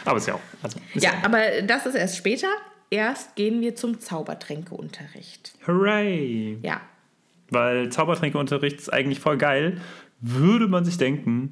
Aber 0.05 0.17
ist 0.17 0.27
ja 0.27 0.35
auch. 0.35 0.41
Also, 0.61 0.81
ist 0.93 1.05
Ja, 1.05 1.11
auch. 1.13 1.25
aber 1.27 1.39
das 1.65 1.87
ist 1.87 1.95
erst 1.95 2.17
später. 2.17 2.49
Erst 2.91 3.37
gehen 3.37 3.61
wir 3.61 3.77
zum 3.77 4.01
Zaubertränkeunterricht. 4.01 5.53
Hooray! 5.69 6.59
Ja. 6.63 6.81
Weil 7.49 7.91
Zaubertränkeunterricht 7.91 8.81
ist 8.81 8.93
eigentlich 8.93 9.21
voll 9.21 9.39
geil, 9.39 9.81
würde 10.21 10.67
man 10.67 10.85
sich 10.85 10.99
denken, 10.99 11.51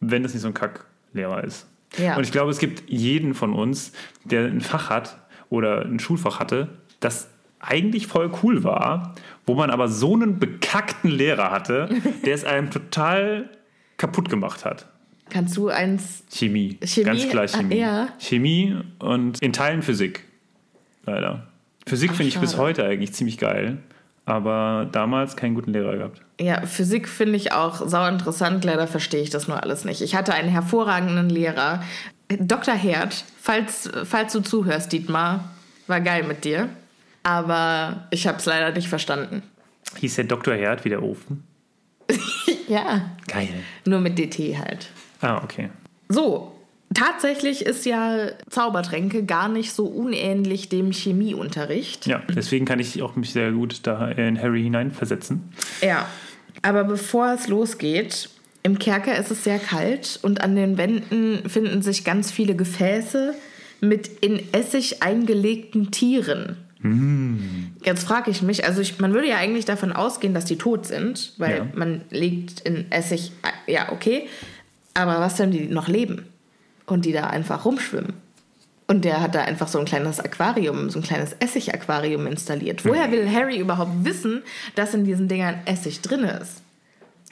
wenn 0.00 0.22
das 0.22 0.32
nicht 0.32 0.40
so 0.40 0.48
ein 0.48 0.54
Kacklehrer 0.54 1.44
ist. 1.44 1.66
Ja. 1.98 2.16
Und 2.16 2.24
ich 2.24 2.32
glaube, 2.32 2.50
es 2.50 2.58
gibt 2.58 2.88
jeden 2.88 3.34
von 3.34 3.52
uns, 3.52 3.92
der 4.24 4.46
ein 4.46 4.62
Fach 4.62 4.88
hat 4.88 5.18
oder 5.50 5.82
ein 5.84 5.98
Schulfach 6.00 6.40
hatte, 6.40 6.70
das 7.04 7.28
eigentlich 7.60 8.06
voll 8.06 8.30
cool 8.42 8.62
war, 8.64 9.14
wo 9.46 9.54
man 9.54 9.70
aber 9.70 9.88
so 9.88 10.14
einen 10.14 10.38
bekackten 10.38 11.10
Lehrer 11.10 11.50
hatte, 11.50 11.88
der 12.24 12.34
es 12.34 12.44
einem 12.44 12.70
total 12.70 13.48
kaputt 13.96 14.28
gemacht 14.28 14.64
hat. 14.64 14.86
Kannst 15.30 15.56
du 15.56 15.68
eins. 15.68 16.22
Chemie. 16.30 16.78
Chemie? 16.84 17.04
Ganz 17.06 17.28
klar 17.28 17.44
Ah, 17.44 17.48
Chemie. 17.48 17.76
ja. 17.76 18.08
Chemie 18.18 18.76
und 18.98 19.40
in 19.40 19.52
Teilen 19.52 19.82
Physik. 19.82 20.24
Leider. 21.06 21.46
Physik 21.86 22.12
finde 22.12 22.28
ich 22.28 22.38
bis 22.38 22.56
heute 22.56 22.84
eigentlich 22.84 23.12
ziemlich 23.14 23.38
geil. 23.38 23.78
Aber 24.26 24.88
damals 24.90 25.36
keinen 25.36 25.54
guten 25.54 25.72
Lehrer 25.72 25.96
gehabt. 25.98 26.22
Ja, 26.40 26.64
Physik 26.64 27.08
finde 27.08 27.36
ich 27.36 27.52
auch 27.52 27.86
sau 27.86 28.06
interessant. 28.08 28.64
Leider 28.64 28.86
verstehe 28.86 29.20
ich 29.22 29.28
das 29.28 29.48
nur 29.48 29.62
alles 29.62 29.84
nicht. 29.84 30.00
Ich 30.00 30.14
hatte 30.14 30.32
einen 30.32 30.48
hervorragenden 30.48 31.28
Lehrer. 31.28 31.82
Dr. 32.28 32.74
Herd, 32.74 33.24
falls, 33.38 33.90
falls 34.04 34.32
du 34.32 34.40
zuhörst, 34.40 34.92
Dietmar, 34.92 35.50
war 35.88 36.00
geil 36.00 36.24
mit 36.24 36.44
dir. 36.44 36.70
Aber 37.24 38.06
ich 38.10 38.26
habe 38.26 38.38
es 38.38 38.46
leider 38.46 38.70
nicht 38.70 38.88
verstanden. 38.88 39.42
Hieß 39.96 40.14
der 40.16 40.24
Dr. 40.24 40.54
Herd 40.54 40.84
wie 40.84 40.90
der 40.90 41.02
Ofen? 41.02 41.42
Ja. 42.66 43.10
Geil. 43.28 43.50
Nur 43.84 44.00
mit 44.00 44.18
DT 44.18 44.56
halt. 44.56 44.88
Ah, 45.20 45.42
okay. 45.44 45.68
So, 46.08 46.52
tatsächlich 46.94 47.66
ist 47.66 47.84
ja 47.84 48.28
Zaubertränke 48.48 49.24
gar 49.24 49.50
nicht 49.50 49.72
so 49.72 49.84
unähnlich 49.84 50.70
dem 50.70 50.90
Chemieunterricht. 50.90 52.06
Ja, 52.06 52.22
deswegen 52.34 52.64
kann 52.64 52.80
ich 52.80 53.02
auch 53.02 53.16
mich 53.16 53.32
sehr 53.34 53.52
gut 53.52 53.80
da 53.82 54.08
in 54.08 54.40
Harry 54.40 54.62
hineinversetzen. 54.62 55.52
Ja, 55.82 56.08
aber 56.62 56.84
bevor 56.84 57.34
es 57.34 57.48
losgeht, 57.48 58.30
im 58.62 58.78
Kerker 58.78 59.18
ist 59.18 59.30
es 59.30 59.44
sehr 59.44 59.58
kalt 59.58 60.18
und 60.22 60.40
an 60.40 60.56
den 60.56 60.78
Wänden 60.78 61.48
finden 61.48 61.82
sich 61.82 62.02
ganz 62.04 62.30
viele 62.30 62.56
Gefäße 62.56 63.34
mit 63.82 64.08
in 64.22 64.40
Essig 64.52 65.02
eingelegten 65.02 65.90
Tieren. 65.90 66.56
Jetzt 67.82 68.04
frage 68.04 68.30
ich 68.30 68.42
mich, 68.42 68.66
also 68.66 68.80
ich, 68.82 68.98
man 69.00 69.14
würde 69.14 69.28
ja 69.28 69.36
eigentlich 69.36 69.64
davon 69.64 69.92
ausgehen, 69.92 70.34
dass 70.34 70.44
die 70.44 70.56
tot 70.58 70.86
sind, 70.86 71.32
weil 71.38 71.56
Ja. 71.58 71.66
man 71.74 72.02
legt 72.10 72.60
in 72.60 72.90
Essig, 72.92 73.32
ja 73.66 73.90
okay, 73.92 74.28
aber 74.92 75.18
was, 75.20 75.38
wenn 75.38 75.50
die 75.50 75.66
noch 75.66 75.88
leben 75.88 76.26
und 76.86 77.04
die 77.06 77.12
da 77.12 77.28
einfach 77.28 77.64
rumschwimmen? 77.64 78.12
Und 78.86 79.06
der 79.06 79.22
hat 79.22 79.34
da 79.34 79.40
einfach 79.40 79.68
so 79.68 79.78
ein 79.78 79.86
kleines 79.86 80.20
Aquarium, 80.20 80.90
so 80.90 80.98
ein 80.98 81.02
kleines 81.02 81.32
Essig-Aquarium 81.40 82.26
installiert. 82.26 82.84
Woher 82.84 83.10
will 83.10 83.30
Harry 83.32 83.58
überhaupt 83.58 84.04
wissen, 84.04 84.42
dass 84.74 84.92
in 84.92 85.04
diesen 85.06 85.26
Dingern 85.26 85.56
Essig 85.64 86.02
drin 86.02 86.24
ist? 86.24 86.60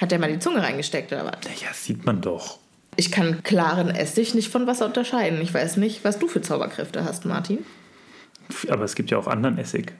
Hat 0.00 0.10
der 0.10 0.18
mal 0.18 0.32
die 0.32 0.38
Zunge 0.38 0.62
reingesteckt 0.62 1.12
oder 1.12 1.26
was? 1.26 1.60
Ja, 1.60 1.68
sieht 1.74 2.06
man 2.06 2.22
doch. 2.22 2.58
Ich 2.96 3.12
kann 3.12 3.42
klaren 3.42 3.90
Essig 3.90 4.34
nicht 4.34 4.48
von 4.50 4.66
Wasser 4.66 4.86
unterscheiden. 4.86 5.42
Ich 5.42 5.52
weiß 5.52 5.76
nicht, 5.76 6.04
was 6.04 6.18
du 6.18 6.26
für 6.26 6.40
Zauberkräfte 6.40 7.04
hast, 7.04 7.26
Martin. 7.26 7.58
Aber 8.68 8.84
es 8.84 8.94
gibt 8.94 9.10
ja 9.10 9.18
auch 9.18 9.26
anderen 9.26 9.58
Essig. 9.58 9.92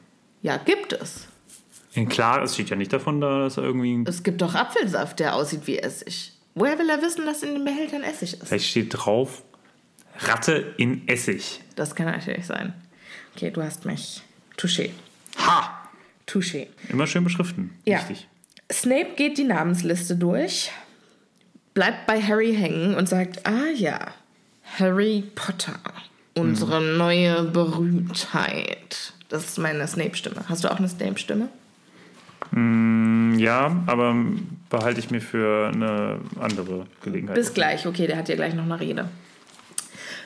Ja, 0.43 0.57
gibt 0.57 0.93
es. 0.93 1.29
In 1.95 2.09
klar, 2.09 2.43
es 2.43 2.55
steht 2.55 2.71
ja 2.71 2.77
nicht 2.77 2.93
davon 2.93 3.21
da, 3.21 3.41
dass 3.41 3.59
er 3.59 3.65
irgendwie. 3.65 4.03
Es 4.07 4.23
gibt 4.23 4.41
doch 4.41 4.55
Apfelsaft, 4.55 5.21
der 5.21 5.35
aussieht 5.35 5.67
wie 5.67 5.79
Essig. 5.79 6.33
Woher 6.55 6.79
will 6.79 6.89
er 6.89 7.01
wissen, 7.03 7.27
dass 7.27 7.43
in 7.43 7.55
den 7.55 7.65
Behältern 7.65 8.03
Essig 8.03 8.35
ist? 8.35 8.47
Vielleicht 8.47 8.71
steht 8.71 8.89
drauf 8.91 9.43
Ratte 10.19 10.75
in 10.77 11.07
Essig. 11.09 11.61
Das 11.77 11.95
kann 11.95 12.07
natürlich 12.07 12.47
sein. 12.47 12.75
Okay, 13.35 13.51
du 13.51 13.63
hast 13.63 13.85
mich. 13.85 14.23
Touché. 14.59 14.91
Ha! 15.39 15.89
Touché. 16.27 16.69
Immer 16.89 17.07
schön 17.07 17.25
beschriften. 17.25 17.77
Ja. 17.85 17.99
Wichtig. 17.99 18.29
Snape 18.71 19.15
geht 19.17 19.39
die 19.39 19.45
Namensliste 19.45 20.17
durch, 20.17 20.71
bleibt 21.75 22.07
bei 22.07 22.23
Harry 22.23 22.55
hängen 22.55 22.95
und 22.95 23.09
sagt, 23.09 23.47
ah 23.47 23.69
ja, 23.75 24.13
Harry 24.79 25.25
Potter, 25.35 25.79
unsere 26.37 26.81
neue 26.81 27.45
Berühmtheit. 27.45 29.13
Das 29.29 29.45
ist 29.45 29.59
meine 29.59 29.87
Snape-Stimme. 29.87 30.45
Hast 30.49 30.65
du 30.65 30.71
auch 30.71 30.79
eine 30.79 30.89
Snape-Stimme? 30.89 31.49
Ja, 33.39 33.83
aber 33.87 34.15
behalte 34.69 35.01
ich 35.01 35.11
mir 35.11 35.21
für 35.21 35.71
eine 35.73 36.19
andere 36.39 36.87
Gelegenheit. 37.03 37.37
Bis 37.37 37.55
gleich, 37.55 37.87
okay, 37.87 38.07
der 38.07 38.19
hat 38.19 38.29
ja 38.29 38.35
gleich 38.35 38.55
noch 38.55 38.65
eine 38.65 38.79
Rede. 38.79 39.09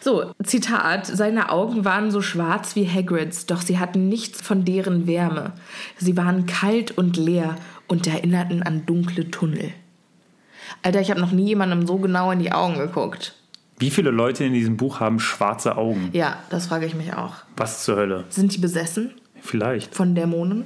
So, 0.00 0.32
Zitat, 0.42 1.06
seine 1.06 1.50
Augen 1.50 1.84
waren 1.84 2.10
so 2.10 2.22
schwarz 2.22 2.76
wie 2.76 2.88
Hagrids, 2.88 3.46
doch 3.46 3.60
sie 3.60 3.78
hatten 3.78 4.08
nichts 4.08 4.40
von 4.40 4.64
deren 4.64 5.06
Wärme. 5.06 5.52
Sie 5.98 6.16
waren 6.16 6.46
kalt 6.46 6.96
und 6.96 7.16
leer 7.16 7.56
und 7.88 8.06
erinnerten 8.06 8.62
an 8.62 8.86
dunkle 8.86 9.30
Tunnel. 9.30 9.72
Alter, 10.82 11.00
ich 11.00 11.10
habe 11.10 11.20
noch 11.20 11.32
nie 11.32 11.46
jemandem 11.46 11.86
so 11.86 11.98
genau 11.98 12.30
in 12.30 12.38
die 12.38 12.52
Augen 12.52 12.78
geguckt. 12.78 13.34
Wie 13.78 13.90
viele 13.90 14.10
Leute 14.10 14.44
in 14.44 14.52
diesem 14.54 14.76
Buch 14.76 15.00
haben 15.00 15.20
schwarze 15.20 15.76
Augen? 15.76 16.08
Ja, 16.12 16.38
das 16.50 16.66
frage 16.66 16.86
ich 16.86 16.94
mich 16.94 17.12
auch. 17.12 17.34
Was 17.56 17.84
zur 17.84 17.96
Hölle? 17.96 18.24
Sind 18.30 18.54
die 18.54 18.58
besessen 18.58 19.10
Vielleicht. 19.42 19.94
von 19.94 20.14
Dämonen? 20.14 20.64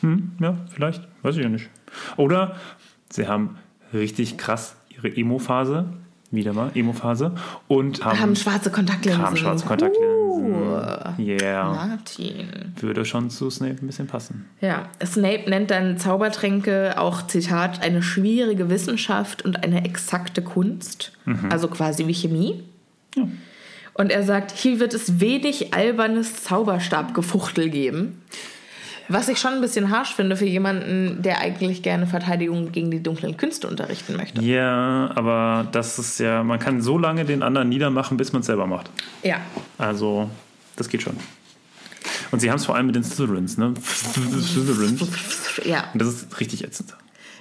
Hm, 0.00 0.32
ja, 0.40 0.56
vielleicht. 0.72 1.06
Weiß 1.22 1.36
ich 1.36 1.42
ja 1.42 1.48
nicht. 1.48 1.68
Oder 2.16 2.56
sie 3.10 3.26
haben 3.26 3.58
richtig 3.92 4.38
krass 4.38 4.76
ihre 4.90 5.08
Emo-Phase. 5.08 5.86
Wieder 6.32 6.52
mal, 6.54 6.70
Emo-Phase. 6.74 7.34
Und 7.68 8.04
haben, 8.04 8.18
Haben 8.18 8.36
schwarze 8.36 8.70
Kontaktlinsen. 8.70 9.22
haben 9.22 9.36
schwarze 9.36 9.64
Kontaktlinsen. 9.66 10.10
Uh, 10.32 11.22
Yeah. 11.22 11.72
Martin. 11.72 12.48
Würde 12.80 13.04
schon 13.04 13.30
zu 13.30 13.50
Snape 13.50 13.76
ein 13.82 13.86
bisschen 13.86 14.06
passen. 14.06 14.46
Ja, 14.60 14.88
Snape 15.04 15.48
nennt 15.48 15.70
dann 15.70 15.98
Zaubertränke 15.98 16.94
auch, 16.98 17.26
Zitat, 17.26 17.82
eine 17.82 18.02
schwierige 18.02 18.68
Wissenschaft 18.70 19.42
und 19.44 19.62
eine 19.62 19.84
exakte 19.84 20.42
Kunst. 20.42 21.12
Also 21.50 21.68
quasi 21.68 22.06
wie 22.06 22.14
Chemie. 22.14 22.64
Und 23.94 24.10
er 24.10 24.22
sagt, 24.22 24.50
hier 24.52 24.80
wird 24.80 24.94
es 24.94 25.20
wenig 25.20 25.74
albernes 25.74 26.42
Zauberstabgefuchtel 26.42 27.68
geben. 27.68 28.22
Was 29.08 29.28
ich 29.28 29.38
schon 29.38 29.52
ein 29.54 29.60
bisschen 29.60 29.90
harsch 29.90 30.14
finde 30.14 30.36
für 30.36 30.44
jemanden, 30.46 31.22
der 31.22 31.38
eigentlich 31.40 31.82
gerne 31.82 32.06
Verteidigung 32.06 32.72
gegen 32.72 32.90
die 32.90 33.02
dunklen 33.02 33.36
Künste 33.36 33.68
unterrichten 33.68 34.16
möchte. 34.16 34.42
Ja, 34.42 35.10
aber 35.14 35.66
das 35.72 35.98
ist 35.98 36.18
ja, 36.20 36.42
man 36.42 36.58
kann 36.58 36.80
so 36.80 36.98
lange 36.98 37.24
den 37.24 37.42
anderen 37.42 37.68
niedermachen, 37.68 38.16
bis 38.16 38.32
man 38.32 38.40
es 38.40 38.46
selber 38.46 38.66
macht. 38.66 38.90
Ja. 39.22 39.38
Also, 39.78 40.30
das 40.76 40.88
geht 40.88 41.02
schon. 41.02 41.16
Und 42.30 42.40
sie 42.40 42.48
haben 42.50 42.56
es 42.56 42.64
vor 42.66 42.74
allem 42.76 42.86
mit 42.86 42.94
den 42.96 43.04
Slytherins, 43.04 43.58
ne? 43.58 43.74
Slytherins. 43.82 45.00
Ja, 45.64 45.84
Und 45.92 46.00
das 46.00 46.08
ist 46.08 46.40
richtig 46.40 46.64
ätzend. 46.64 46.94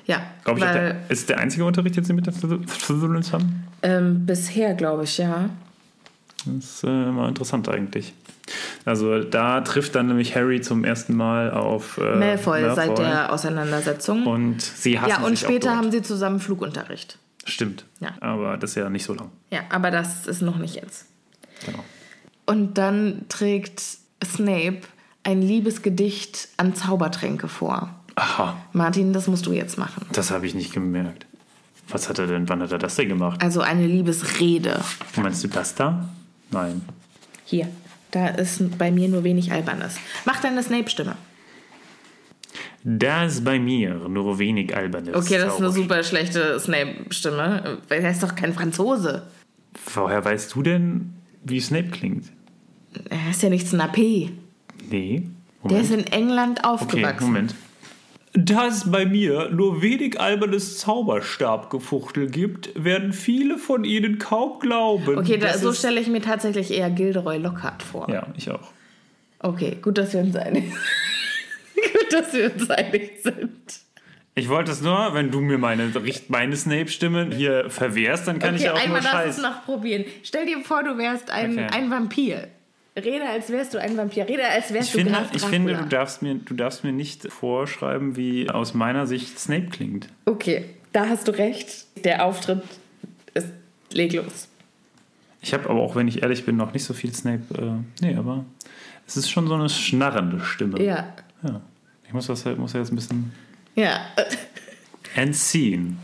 ja. 0.05 0.21
Glaube 0.43 0.59
ich, 0.59 0.65
der, 0.65 1.09
ist 1.09 1.29
der 1.29 1.39
einzige 1.39 1.63
Unterricht, 1.65 1.95
den 1.95 2.03
sie 2.03 2.13
mit 2.13 2.25
den 2.27 2.33
Slyther- 2.33 2.67
Slytherins 2.79 3.31
haben? 3.31 3.63
ähm, 3.83 4.25
bisher, 4.25 4.73
glaube 4.73 5.03
ich, 5.05 5.17
ja. 5.17 5.49
Das 6.45 6.65
ist 6.65 6.83
äh, 6.83 6.87
mal 6.87 7.29
interessant 7.29 7.69
eigentlich. 7.69 8.13
Also 8.85 9.23
da 9.23 9.61
trifft 9.61 9.95
dann 9.95 10.07
nämlich 10.07 10.35
Harry 10.35 10.61
zum 10.61 10.83
ersten 10.83 11.15
Mal 11.15 11.51
auf 11.51 11.97
äh, 11.97 12.15
Malfoy, 12.15 12.63
seit 12.75 12.97
der 12.97 13.31
Auseinandersetzung. 13.31 14.25
Und 14.25 14.61
sie 14.61 14.99
hassen 14.99 15.09
ja, 15.09 15.25
und 15.25 15.37
sich 15.37 15.47
später 15.47 15.75
haben 15.75 15.91
sie 15.91 16.01
zusammen 16.01 16.39
Flugunterricht. 16.39 17.17
Stimmt. 17.45 17.85
Ja. 17.99 18.11
Aber 18.19 18.57
das 18.57 18.71
ist 18.71 18.75
ja 18.77 18.89
nicht 18.89 19.03
so 19.03 19.13
lang. 19.13 19.29
Ja, 19.51 19.61
aber 19.69 19.91
das 19.91 20.27
ist 20.27 20.41
noch 20.41 20.57
nicht 20.57 20.75
jetzt. 20.75 21.05
Genau. 21.65 21.83
Und 22.45 22.77
dann 22.77 23.25
trägt 23.29 23.81
Snape 24.23 24.81
ein 25.23 25.41
Liebesgedicht 25.41 26.49
an 26.57 26.75
Zaubertränke 26.75 27.47
vor. 27.47 27.89
Aha, 28.15 28.57
Martin, 28.73 29.13
das 29.13 29.27
musst 29.27 29.45
du 29.45 29.53
jetzt 29.53 29.77
machen. 29.77 30.05
das 30.11 30.31
habe 30.31 30.45
ich 30.45 30.53
nicht 30.53 30.73
gemerkt. 30.73 31.25
Was 31.87 32.09
hat 32.09 32.19
er 32.19 32.27
denn, 32.27 32.47
wann 32.49 32.61
hat 32.61 32.71
er 32.71 32.77
das 32.77 32.95
denn 32.95 33.09
gemacht? 33.09 33.41
Also 33.41 33.61
eine 33.61 33.85
Liebesrede. 33.85 34.79
Meinst 35.15 35.43
du 35.43 35.47
das 35.47 35.75
da? 35.75 36.07
Nein. 36.51 36.81
Hier, 37.45 37.67
da 38.11 38.27
ist 38.27 38.77
bei 38.77 38.91
mir 38.91 39.07
nur 39.07 39.23
wenig 39.23 39.51
Albernes. 39.51 39.97
Mach 40.25 40.41
deine 40.41 40.61
Snape-Stimme. 40.61 41.15
Da 42.83 43.25
ist 43.25 43.43
bei 43.43 43.59
mir 43.59 43.93
nur 44.09 44.39
wenig 44.39 44.75
albernes. 44.75 45.15
Okay, 45.15 45.37
das 45.37 45.53
ist 45.53 45.59
eine 45.59 45.71
super 45.71 46.03
schlechte 46.03 46.59
Snape-Stimme. 46.59 47.77
Weil 47.87 48.03
er 48.03 48.11
ist 48.11 48.23
doch 48.23 48.35
kein 48.35 48.53
Franzose. 48.53 49.27
Woher 49.93 50.25
weißt 50.25 50.53
du 50.55 50.63
denn, 50.63 51.13
wie 51.43 51.59
Snape 51.59 51.89
klingt? 51.89 52.25
Er 53.09 53.29
ist 53.29 53.43
ja 53.43 53.49
nicht 53.49 53.67
zu 53.67 53.75
einer 53.75 53.87
P. 53.87 54.31
Nee. 54.89 55.23
Der 55.63 55.71
Moment. 55.71 55.83
ist 55.83 55.91
in 55.91 56.07
England 56.07 56.59
okay, 56.59 56.67
aufgewachsen. 56.67 57.27
Moment. 57.27 57.55
Da 58.33 58.67
es 58.67 58.89
bei 58.89 59.05
mir 59.05 59.49
nur 59.49 59.81
wenig 59.81 60.19
albernes 60.19 60.77
Zauberstabgefuchtel 60.77 62.29
gibt, 62.29 62.69
werden 62.81 63.11
viele 63.11 63.57
von 63.57 63.83
ihnen 63.83 64.19
kaum 64.19 64.59
glauben. 64.59 65.17
Okay, 65.17 65.37
da, 65.37 65.57
so 65.57 65.73
stelle 65.73 65.99
ich 65.99 66.07
mir 66.07 66.21
tatsächlich 66.21 66.71
eher 66.71 66.89
Gilderoy 66.89 67.37
Lockhart 67.37 67.83
vor. 67.83 68.09
Ja, 68.09 68.27
ich 68.37 68.49
auch. 68.49 68.71
Okay, 69.39 69.77
gut, 69.81 69.97
dass 69.97 70.13
wir 70.13 70.21
uns 70.21 70.35
einig 70.35 70.65
Gut, 71.75 72.13
dass 72.13 72.33
wir 72.33 72.53
uns 72.53 72.69
einig 72.69 73.11
sind. 73.23 73.51
Ich 74.35 74.47
wollte 74.47 74.71
es 74.71 74.81
nur, 74.81 75.13
wenn 75.13 75.29
du 75.29 75.41
mir 75.41 75.57
meine, 75.57 75.91
meine 76.29 76.55
Snape-Stimme 76.55 77.31
hier 77.35 77.69
verwehrst, 77.69 78.27
dann 78.27 78.39
kann 78.39 78.55
ich 78.55 78.61
Okay, 78.61 78.67
ja 78.69 78.73
auch 78.73 78.81
einmal 78.81 79.01
nur 79.01 79.11
lass 79.11 79.37
es 79.37 79.41
noch 79.41 79.65
probieren. 79.65 80.05
Stell 80.23 80.45
dir 80.45 80.59
vor, 80.63 80.83
du 80.83 80.97
wärst 80.97 81.29
ein, 81.31 81.51
Okay. 81.57 81.67
ein 81.73 81.91
Vampir. 81.91 82.47
Rede, 82.95 83.25
als 83.25 83.49
wärst 83.49 83.73
du 83.73 83.77
ein 83.79 83.95
Vampir. 83.95 84.27
Rede, 84.27 84.45
als 84.47 84.73
wärst 84.73 84.87
Ich 84.87 84.91
du 84.93 84.97
finde, 84.99 85.13
Graf 85.13 85.29
ich 85.33 85.41
finde 85.43 85.75
du, 85.75 85.85
darfst 85.85 86.21
mir, 86.21 86.35
du 86.35 86.53
darfst 86.53 86.83
mir 86.83 86.91
nicht 86.91 87.31
vorschreiben, 87.31 88.17
wie 88.17 88.49
aus 88.49 88.73
meiner 88.73 89.07
Sicht 89.07 89.39
Snape 89.39 89.67
klingt. 89.67 90.07
Okay, 90.25 90.65
da 90.91 91.07
hast 91.07 91.27
du 91.27 91.31
recht. 91.31 91.85
Der 92.03 92.25
Auftritt 92.25 92.63
ist 93.33 93.47
leglos. 93.93 94.49
Ich 95.41 95.53
habe 95.53 95.69
aber 95.69 95.79
auch, 95.79 95.95
wenn 95.95 96.07
ich 96.09 96.21
ehrlich 96.21 96.45
bin, 96.45 96.57
noch 96.57 96.73
nicht 96.73 96.83
so 96.83 96.93
viel 96.93 97.13
Snape. 97.13 97.41
Äh, 98.01 98.05
nee, 98.05 98.15
aber 98.15 98.43
es 99.07 99.15
ist 99.15 99.29
schon 99.31 99.47
so 99.47 99.53
eine 99.55 99.69
schnarrende 99.69 100.41
Stimme. 100.41 100.81
Ja. 100.83 101.13
Ja. 101.43 101.61
Ich 102.05 102.13
muss 102.13 102.27
das 102.27 102.45
halt, 102.45 102.57
muss 102.59 102.73
ja 102.73 102.81
jetzt 102.81 102.91
ein 102.91 102.95
bisschen 102.95 103.31
Ja. 103.75 104.01
entziehen. 105.15 105.97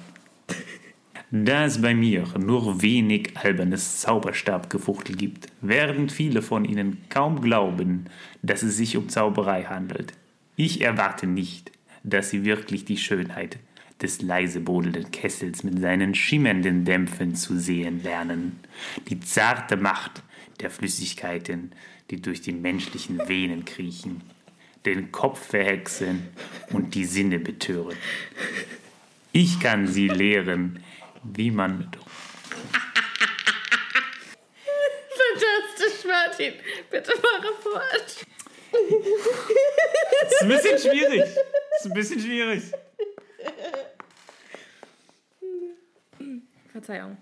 Da 1.29 1.65
es 1.65 1.81
bei 1.81 1.93
mir 1.93 2.25
nur 2.39 2.81
wenig 2.81 3.35
albernes 3.35 3.99
Zauberstabgefuchtel 3.99 5.17
gibt, 5.17 5.47
werden 5.59 6.07
viele 6.09 6.41
von 6.41 6.63
ihnen 6.63 7.01
kaum 7.09 7.41
glauben, 7.41 8.05
dass 8.41 8.63
es 8.63 8.77
sich 8.77 8.95
um 8.95 9.09
Zauberei 9.09 9.63
handelt. 9.63 10.13
Ich 10.55 10.79
erwarte 10.79 11.27
nicht, 11.27 11.73
dass 12.03 12.29
sie 12.29 12.45
wirklich 12.45 12.85
die 12.85 12.95
Schönheit 12.95 13.59
des 14.01 14.21
leise 14.21 14.61
brodelnden 14.61 15.11
Kessels 15.11 15.65
mit 15.65 15.81
seinen 15.81 16.15
schimmernden 16.15 16.85
Dämpfen 16.85 17.35
zu 17.35 17.59
sehen 17.59 18.03
lernen, 18.03 18.59
die 19.09 19.19
zarte 19.19 19.75
Macht 19.75 20.23
der 20.61 20.69
Flüssigkeiten, 20.69 21.73
die 22.09 22.21
durch 22.21 22.39
die 22.39 22.53
menschlichen 22.53 23.19
Venen 23.27 23.65
kriechen, 23.65 24.21
den 24.85 25.11
Kopf 25.11 25.47
verhexen 25.47 26.27
und 26.71 26.95
die 26.95 27.05
Sinne 27.05 27.39
betören. 27.39 27.97
Ich 29.33 29.59
kann 29.59 29.87
sie 29.87 30.07
lehren, 30.07 30.79
wie 31.33 31.51
man 31.51 31.89
Fantastisch, 35.17 36.05
Martin. 36.05 36.53
Bitte 36.89 37.11
mache 37.15 37.53
fort. 37.61 38.25
ist 40.31 40.41
ein 40.41 40.49
bisschen 40.49 40.79
schwierig. 40.79 41.21
Ist 41.21 41.85
ein 41.85 41.93
bisschen 41.93 42.19
schwierig. 42.19 42.63
Verzeihung. 46.71 47.17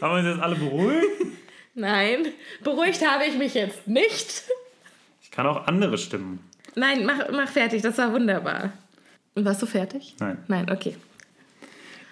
Haben 0.00 0.14
wir 0.14 0.18
uns 0.18 0.28
jetzt 0.28 0.42
alle 0.42 0.56
beruhigt? 0.56 1.26
Nein, 1.74 2.32
beruhigt 2.62 3.06
habe 3.06 3.24
ich 3.24 3.36
mich 3.36 3.54
jetzt 3.54 3.86
nicht. 3.86 4.44
Ich 5.22 5.30
kann 5.30 5.46
auch 5.46 5.66
andere 5.66 5.96
Stimmen. 5.98 6.50
Nein, 6.74 7.04
mach, 7.04 7.30
mach 7.30 7.48
fertig, 7.48 7.82
das 7.82 7.98
war 7.98 8.12
wunderbar. 8.12 8.72
Warst 9.34 9.62
du 9.62 9.66
fertig? 9.66 10.14
Nein. 10.18 10.38
Nein, 10.48 10.70
okay. 10.70 10.96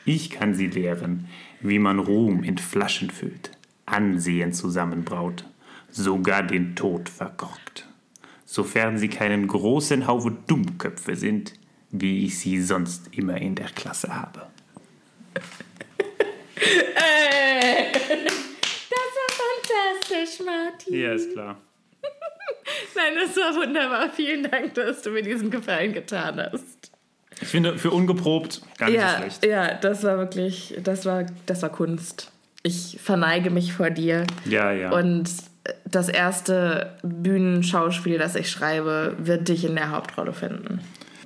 Ich 0.05 0.31
kann 0.31 0.55
sie 0.55 0.69
lehren, 0.69 1.29
wie 1.61 1.79
man 1.79 1.99
Ruhm 1.99 2.43
in 2.43 2.57
Flaschen 2.59 3.11
füllt, 3.11 3.51
Ansehen 3.85 4.53
zusammenbraut, 4.53 5.45
sogar 5.91 6.43
den 6.43 6.75
Tod 6.77 7.09
verkorkt. 7.09 7.87
Sofern 8.47 8.99
sie 8.99 9.09
keinen 9.09 9.47
großen 9.47 10.07
Haufe 10.07 10.37
Dummköpfe 10.47 11.15
sind, 11.15 11.53
wie 11.91 12.25
ich 12.25 12.39
sie 12.39 12.61
sonst 12.63 13.15
immer 13.15 13.37
in 13.37 13.55
der 13.55 13.69
Klasse 13.69 14.15
habe. 14.15 14.47
Das 18.91 19.17
war 19.17 19.31
fantastisch, 20.13 20.45
Martin. 20.45 21.01
Ja, 21.01 21.15
ist 21.15 21.33
klar. 21.33 21.61
Nein, 22.95 23.15
das 23.15 23.37
war 23.37 23.55
wunderbar. 23.55 24.11
Vielen 24.11 24.49
Dank, 24.49 24.75
dass 24.75 25.03
du 25.03 25.11
mir 25.11 25.23
diesen 25.23 25.51
Gefallen 25.51 25.93
getan 25.95 26.39
hast. 26.39 26.90
Ich 27.41 27.49
finde, 27.49 27.79
für 27.79 27.91
ungeprobt 27.91 28.61
gar 28.79 28.89
nicht 28.91 29.01
so 29.01 29.07
Ja, 29.07 29.17
schlecht. 29.19 29.47
ja, 29.47 29.75
das 29.75 30.03
war 30.05 30.19
wirklich, 30.19 30.79
das 30.83 31.07
war, 31.07 31.25
das 31.47 31.63
war 31.63 31.71
Kunst. 31.71 32.31
Ich 32.63 32.99
verneige 33.03 33.51
mich 33.51 33.73
vor 33.73 33.91
dir. 33.91 34.27
Ja, 34.45 34.71
ja. 34.73 34.91
Und 34.93 35.31
das 35.87 36.09
erste 36.09 36.95
Bühnenschauspiel, 37.03 38.19
das 38.19 38.35
ich 38.35 38.51
schreibe, 38.51 39.15
wird 39.19 39.49
dich 39.49 39.65
in 39.65 39.75
der 39.77 39.91
Hauptrolle 39.91 40.33
finden. 40.33 40.81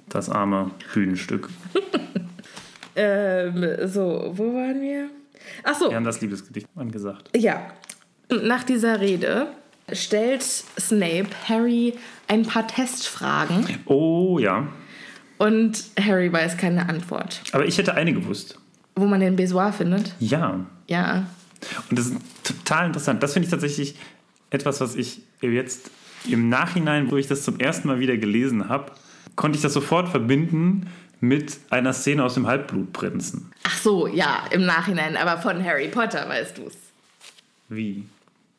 das 0.09 0.29
arme 0.31 0.71
Bühnenstück. 0.93 1.49
Ähm, 2.97 3.89
so, 3.89 4.31
wo 4.37 4.55
waren 4.55 4.81
wir? 4.81 5.09
Ach 5.65 5.75
so, 5.75 5.89
Wir 5.91 5.97
haben 5.97 6.05
das 6.05 6.21
Liebesgedicht 6.21 6.69
angesagt. 6.77 7.29
ja. 7.37 7.61
Nach 8.31 8.63
dieser 8.65 9.01
Rede 9.01 9.49
stellt 9.93 10.43
Snape 10.45 11.27
Harry 11.49 11.95
ein 12.27 12.45
paar 12.47 12.67
Testfragen 12.67 13.67
Oh 13.85 14.39
ja. 14.39 14.67
Und 15.39 15.85
Harry 16.01 16.33
weiß 16.33 16.57
keine 16.57 16.89
Antwort. 16.89 17.43
Aber 17.53 17.67
ich 17.67 17.79
hätte 17.79 17.95
eine 17.95 18.13
gewusst. 18.13 18.59
Wo 18.97 19.07
man 19.07 19.21
den 19.21 19.37
Besoir 19.37 19.73
findet? 19.73 20.15
Ja. 20.21 20.61
Ja. 20.87 21.27
Und 21.91 21.99
das 21.99 22.07
ist 22.07 22.17
total 22.45 22.87
interessant. 22.87 23.23
Das 23.23 23.33
finde 23.33 23.47
ich 23.47 23.51
tatsächlich 23.51 23.97
etwas, 24.51 24.81
was 24.81 24.95
ich 24.95 25.23
jetzt 25.41 25.91
im 26.29 26.49
Nachhinein, 26.49 27.11
wo 27.11 27.17
ich 27.17 27.27
das 27.27 27.43
zum 27.43 27.59
ersten 27.59 27.89
Mal 27.89 27.99
wieder 27.99 28.17
gelesen 28.17 28.69
habe, 28.69 28.93
konnte 29.37 29.57
ich 29.57 29.63
das 29.63 29.73
sofort 29.73 30.09
verbinden 30.09 30.89
mit 31.21 31.59
einer 31.71 31.93
Szene 31.93 32.23
aus 32.23 32.35
dem 32.35 32.47
Halbblutprinzen. 32.47 33.51
Ach 33.65 33.79
so, 33.79 34.07
ja, 34.07 34.45
im 34.51 34.65
Nachhinein, 34.65 35.17
aber 35.17 35.41
von 35.41 35.65
Harry 35.65 35.89
Potter 35.89 36.29
weißt 36.29 36.59
du's. 36.59 36.75
Wie? 37.69 38.05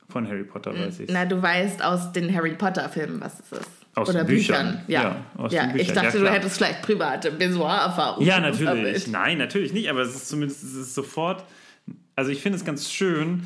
Von 0.10 0.28
Harry 0.28 0.44
Potter 0.44 0.74
weiß 0.74 1.02
ich. 1.02 1.10
Na, 1.12 1.26
du 1.26 1.42
weißt 1.42 1.84
aus 1.84 2.12
den 2.12 2.34
Harry 2.34 2.56
Potter 2.56 2.90
Filmen, 2.90 3.22
was 3.22 3.40
es 3.40 3.60
ist. 3.60 3.70
Aus 3.96 4.10
Oder 4.10 4.20
den 4.24 4.28
Büchern. 4.28 4.66
Büchern. 4.68 4.82
Ja, 4.88 5.02
Ja, 5.04 5.26
aus 5.38 5.54
ja 5.54 5.64
Büchern. 5.68 5.80
ich 5.80 5.94
dachte, 5.94 6.18
Ja, 6.18 6.24
du 6.26 6.30
hättest 6.32 6.58
vielleicht 6.58 6.82
private 6.82 7.32
Besoir-Erfahrungen. 7.32 8.28
Ja, 8.28 8.40
natürlich. 8.42 9.08
Nein, 9.08 9.38
natürlich 9.38 9.72
nicht. 9.74 9.90
Aber 9.90 10.02
es 10.02 10.14
ist 10.16 10.28
zumindest 10.28 10.64
es 10.64 10.74
ist 10.76 10.94
sofort. 10.96 11.44
Also 12.18 12.32
ich 12.32 12.42
finde 12.42 12.58
es 12.58 12.66
ganz 12.66 12.92
schön, 12.92 13.46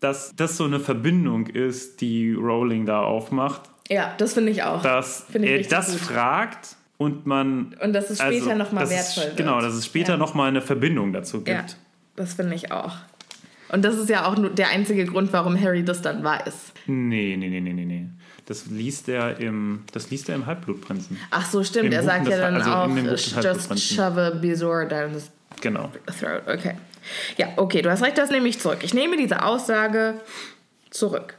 dass 0.00 0.34
das 0.36 0.56
so 0.56 0.64
eine 0.64 0.80
Verbindung 0.80 1.46
ist, 1.46 2.00
die 2.00 2.32
Rowling 2.32 2.84
da 2.86 3.00
aufmacht, 3.00 3.62
Ja, 3.88 4.14
das 4.18 4.34
finde 4.34 4.52
ich 4.52 4.62
auch. 4.62 4.82
dass 4.82 5.26
ich 5.32 5.42
er 5.42 5.62
das 5.62 5.92
gut. 5.92 6.00
fragt 6.00 6.76
und 6.98 7.26
man 7.26 7.74
Und 7.82 7.92
dass 7.92 8.10
es 8.10 8.18
später 8.18 8.54
noch 8.54 8.72
mal 8.72 8.80
dass 8.80 8.90
es- 8.90 8.96
wertvoll 9.16 9.24
wird. 9.24 9.36
Genau, 9.38 9.60
dass 9.60 9.74
es 9.74 9.84
später 9.86 10.12
Ja. 10.12 10.16
noch 10.18 10.34
mal 10.34 10.48
eine 10.48 10.60
Verbindung 10.62 11.12
dazu 11.12 11.38
gibt. 11.38 11.48
Ja, 11.48 11.64
das 12.16 12.34
finde 12.34 12.54
ich 12.54 12.70
auch. 12.72 12.96
Und 13.68 13.84
das 13.84 13.96
ist 13.96 14.08
ja 14.08 14.26
auch 14.26 14.36
nur 14.36 14.50
der 14.50 14.68
einzige 14.68 15.04
Grund, 15.06 15.32
warum 15.32 15.60
Harry 15.60 15.84
das 15.84 16.00
dann 16.00 16.22
weiß. 16.24 16.72
Nee, 16.86 17.36
nee, 17.36 17.48
nee, 17.48 17.60
nee, 17.60 17.72
nee, 17.72 17.84
nee. 17.84 18.06
Das 18.46 18.66
liest 18.66 19.08
er 19.08 19.38
im, 19.40 19.82
das 19.92 20.10
liest 20.10 20.28
er 20.28 20.36
im 20.36 20.46
Halbblutprinzen. 20.46 21.18
Ach 21.30 21.44
so, 21.50 21.62
stimmt. 21.64 21.86
Im 21.86 21.92
er 21.92 21.98
Buch 22.00 22.06
sagt 22.06 22.28
ja 22.28 22.38
dann 22.38 22.54
also 22.56 22.70
auch, 22.70 23.42
just 23.42 23.94
shove 23.94 24.18
a 24.18 24.30
Besoir 24.30 24.86
down 24.86 25.10
his 25.10 25.30
Genau. 25.60 25.90
throat. 26.18 26.42
Okay. 26.46 26.76
Ja, 27.36 27.48
okay, 27.56 27.82
du 27.82 27.90
hast 27.90 28.02
recht, 28.02 28.18
das 28.18 28.30
nehme 28.30 28.48
ich 28.48 28.60
zurück. 28.60 28.78
Ich 28.82 28.94
nehme 28.94 29.16
diese 29.16 29.42
Aussage 29.44 30.20
zurück. 30.90 31.34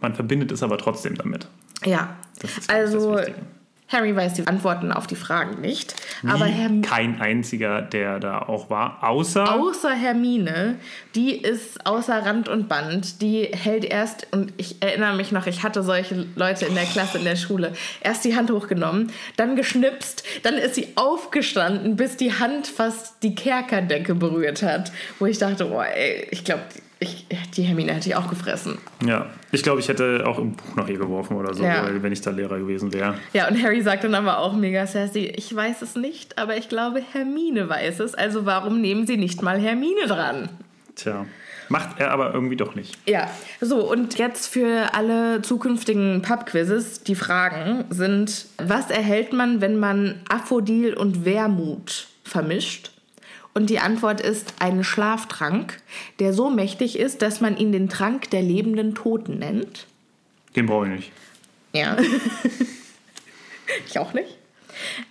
Man 0.00 0.14
verbindet 0.14 0.52
es 0.52 0.62
aber 0.62 0.78
trotzdem 0.78 1.16
damit. 1.16 1.46
Ja, 1.84 2.16
Das 2.40 2.58
ist, 2.58 2.70
also. 2.70 3.20
Harry 3.88 4.14
weiß 4.14 4.34
die 4.34 4.46
Antworten 4.46 4.92
auf 4.92 5.06
die 5.06 5.16
Fragen 5.16 5.60
nicht. 5.60 5.94
Aber 6.26 6.46
Wie 6.46 6.50
Herm 6.50 6.82
kein 6.82 7.20
einziger, 7.20 7.80
der 7.80 8.20
da 8.20 8.40
auch 8.40 8.68
war, 8.68 9.02
außer 9.02 9.54
außer 9.54 9.92
Hermine, 9.92 10.76
die 11.14 11.36
ist 11.36 11.86
außer 11.86 12.24
Rand 12.24 12.48
und 12.48 12.68
Band, 12.68 13.22
die 13.22 13.44
hält 13.44 13.84
erst, 13.84 14.26
und 14.32 14.52
ich 14.56 14.82
erinnere 14.82 15.16
mich 15.16 15.32
noch, 15.32 15.46
ich 15.46 15.62
hatte 15.62 15.82
solche 15.82 16.26
Leute 16.36 16.66
in 16.66 16.74
der 16.74 16.84
Klasse, 16.84 17.18
in 17.18 17.24
der 17.24 17.36
Schule, 17.36 17.72
erst 18.02 18.24
die 18.24 18.36
Hand 18.36 18.50
hochgenommen, 18.50 19.10
dann 19.36 19.56
geschnipst, 19.56 20.22
dann 20.42 20.54
ist 20.54 20.74
sie 20.74 20.88
aufgestanden, 20.96 21.96
bis 21.96 22.16
die 22.16 22.32
Hand 22.32 22.66
fast 22.66 23.22
die 23.22 23.34
Kerkerdecke 23.34 24.14
berührt 24.14 24.62
hat. 24.62 24.92
Wo 25.18 25.26
ich 25.26 25.38
dachte, 25.38 25.66
boah, 25.66 25.86
ey, 25.86 26.28
ich 26.30 26.44
glaube, 26.44 26.62
Ich, 27.00 27.26
die 27.56 27.62
Hermine 27.62 27.92
hätte 27.94 28.08
ich 28.08 28.16
auch 28.16 28.28
gefressen. 28.28 28.78
Ja, 29.06 29.26
ich 29.52 29.62
glaube, 29.62 29.78
ich 29.80 29.88
hätte 29.88 30.24
auch 30.26 30.38
ein 30.38 30.54
Buch 30.56 30.74
nach 30.74 30.88
ihr 30.88 30.98
geworfen 30.98 31.36
oder 31.36 31.54
so, 31.54 31.62
Ja. 31.62 31.84
weil, 31.84 32.02
wenn 32.02 32.12
ich 32.12 32.20
da 32.22 32.30
Lehrer 32.30 32.58
gewesen 32.58 32.92
wäre. 32.92 33.14
Ja, 33.32 33.46
und 33.48 33.62
Harry 33.62 33.80
sagt 33.82 34.02
dann 34.02 34.16
aber 34.16 34.38
auch 34.38 34.52
mega 34.54 34.84
sassy, 34.86 35.26
ich 35.36 35.54
weiß 35.54 35.82
es 35.82 35.94
nicht, 35.94 36.38
aber 36.38 36.56
ich 36.56 36.68
glaube, 36.68 37.00
Hermine 37.12 37.68
weiß 37.68 38.00
es, 38.00 38.14
also 38.16 38.46
warum 38.46 38.80
nehmen 38.80 39.06
Sie 39.06 39.16
nicht 39.16 39.42
mal 39.42 39.60
Hermine 39.60 40.06
dran? 40.08 40.48
Tja, 40.96 41.24
macht 41.68 42.00
er 42.00 42.10
aber 42.10 42.34
irgendwie 42.34 42.56
doch 42.56 42.74
nicht. 42.74 42.98
Ja, 43.06 43.30
so 43.60 43.88
und 43.88 44.18
jetzt 44.18 44.48
für 44.48 44.92
alle 44.94 45.40
zukünftigen 45.42 46.22
Pub-Quizzes, 46.22 47.04
die 47.04 47.14
Fragen 47.14 47.84
sind, 47.90 48.46
was 48.58 48.90
erhält 48.90 49.32
man, 49.32 49.60
wenn 49.60 49.78
man 49.78 50.20
Aphodil 50.28 50.94
und 50.94 51.24
Wermut 51.24 52.08
vermischt? 52.24 52.90
Und 53.58 53.70
die 53.70 53.80
Antwort 53.80 54.20
ist 54.20 54.54
ein 54.60 54.84
Schlaftrank, 54.84 55.82
der 56.20 56.32
so 56.32 56.48
mächtig 56.48 56.96
ist, 56.96 57.22
dass 57.22 57.40
man 57.40 57.56
ihn 57.56 57.72
den 57.72 57.88
Trank 57.88 58.30
der 58.30 58.40
lebenden 58.40 58.94
Toten 58.94 59.40
nennt. 59.40 59.88
Den 60.54 60.66
brauche 60.66 60.86
ich 60.86 60.92
nicht. 60.92 61.12
Ja. 61.72 61.96
ich 63.88 63.98
auch 63.98 64.12
nicht. 64.12 64.28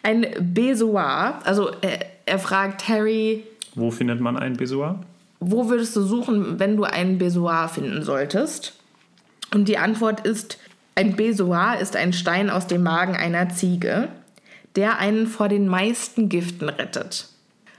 Ein 0.01 0.27
Besoir, 0.39 1.41
also 1.43 1.71
er, 1.81 2.05
er 2.25 2.39
fragt 2.39 2.87
Harry, 2.87 3.43
Wo 3.75 3.91
findet 3.91 4.21
man 4.21 4.37
ein 4.37 4.53
Besoir? 4.55 5.01
wo 5.41 5.67
würdest 5.67 5.93
du 5.97 6.03
suchen, 6.03 6.57
wenn 6.57 6.77
du 6.77 6.85
einen 6.85 7.17
Besoir 7.17 7.67
finden 7.67 8.01
solltest? 8.01 8.75
Und 9.53 9.67
die 9.67 9.77
Antwort 9.77 10.25
ist, 10.25 10.57
ein 10.95 11.17
Besoir 11.17 11.79
ist 11.81 11.97
ein 11.97 12.13
Stein 12.13 12.49
aus 12.49 12.65
dem 12.65 12.83
Magen 12.83 13.17
einer 13.17 13.49
Ziege, 13.49 14.07
der 14.77 14.99
einen 14.99 15.27
vor 15.27 15.49
den 15.49 15.67
meisten 15.67 16.29
Giften 16.29 16.69
rettet. 16.69 17.27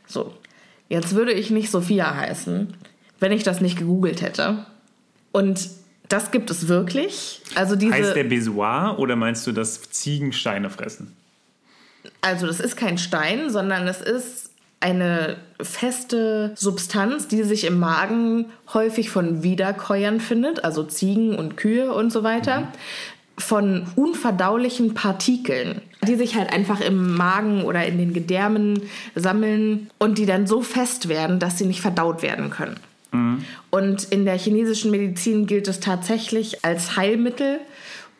So, 0.06 0.34
jetzt 0.88 1.14
würde 1.14 1.32
ich 1.32 1.50
nicht 1.50 1.70
Sophia 1.70 2.14
heißen, 2.14 2.74
wenn 3.20 3.32
ich 3.32 3.42
das 3.42 3.60
nicht 3.60 3.78
gegoogelt 3.78 4.22
hätte. 4.22 4.66
Und 5.32 5.70
das 6.08 6.30
gibt 6.30 6.50
es 6.50 6.68
wirklich. 6.68 7.42
Also 7.54 7.76
diese, 7.76 7.94
Heißt 7.94 8.16
der 8.16 8.24
Besoir 8.24 8.96
oder 8.98 9.16
meinst 9.16 9.46
du, 9.46 9.52
dass 9.52 9.82
Ziegen 9.90 10.32
Steine 10.32 10.70
fressen? 10.70 11.14
Also 12.20 12.46
das 12.46 12.60
ist 12.60 12.76
kein 12.76 12.98
Stein, 12.98 13.50
sondern 13.50 13.86
es 13.86 14.00
ist 14.00 14.50
eine 14.80 15.36
feste 15.60 16.52
Substanz, 16.54 17.28
die 17.28 17.42
sich 17.42 17.64
im 17.64 17.78
Magen 17.78 18.46
häufig 18.72 19.10
von 19.10 19.42
Wiederkäuern 19.42 20.20
findet, 20.20 20.64
also 20.64 20.84
Ziegen 20.84 21.34
und 21.34 21.56
Kühe 21.56 21.92
und 21.92 22.12
so 22.12 22.22
weiter, 22.22 22.72
von 23.38 23.86
unverdaulichen 23.96 24.94
Partikeln, 24.94 25.80
die 26.06 26.16
sich 26.16 26.34
halt 26.34 26.52
einfach 26.52 26.80
im 26.80 27.16
Magen 27.16 27.64
oder 27.64 27.86
in 27.86 27.98
den 27.98 28.12
Gedärmen 28.12 28.82
sammeln 29.14 29.90
und 29.98 30.18
die 30.18 30.26
dann 30.26 30.46
so 30.46 30.60
fest 30.60 31.08
werden, 31.08 31.38
dass 31.38 31.58
sie 31.58 31.66
nicht 31.66 31.80
verdaut 31.80 32.22
werden 32.22 32.50
können. 32.50 32.76
Und 33.70 34.04
in 34.04 34.24
der 34.24 34.36
chinesischen 34.36 34.90
Medizin 34.90 35.46
gilt 35.46 35.68
es 35.68 35.80
tatsächlich 35.80 36.64
als 36.64 36.96
Heilmittel. 36.96 37.60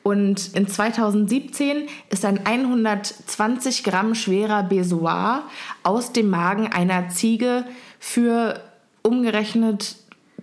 Und 0.02 0.54
in 0.54 0.66
2017 0.66 1.88
ist 2.08 2.24
ein 2.24 2.46
120 2.46 3.84
Gramm 3.84 4.14
schwerer 4.14 4.62
Besoar 4.62 5.42
aus 5.82 6.12
dem 6.12 6.30
Magen 6.30 6.68
einer 6.68 7.10
Ziege 7.10 7.64
für 8.00 8.60
umgerechnet 9.02 9.96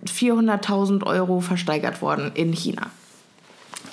400.000 0.04 1.04
Euro 1.04 1.40
versteigert 1.40 2.00
worden 2.00 2.30
in 2.34 2.52
China. 2.52 2.90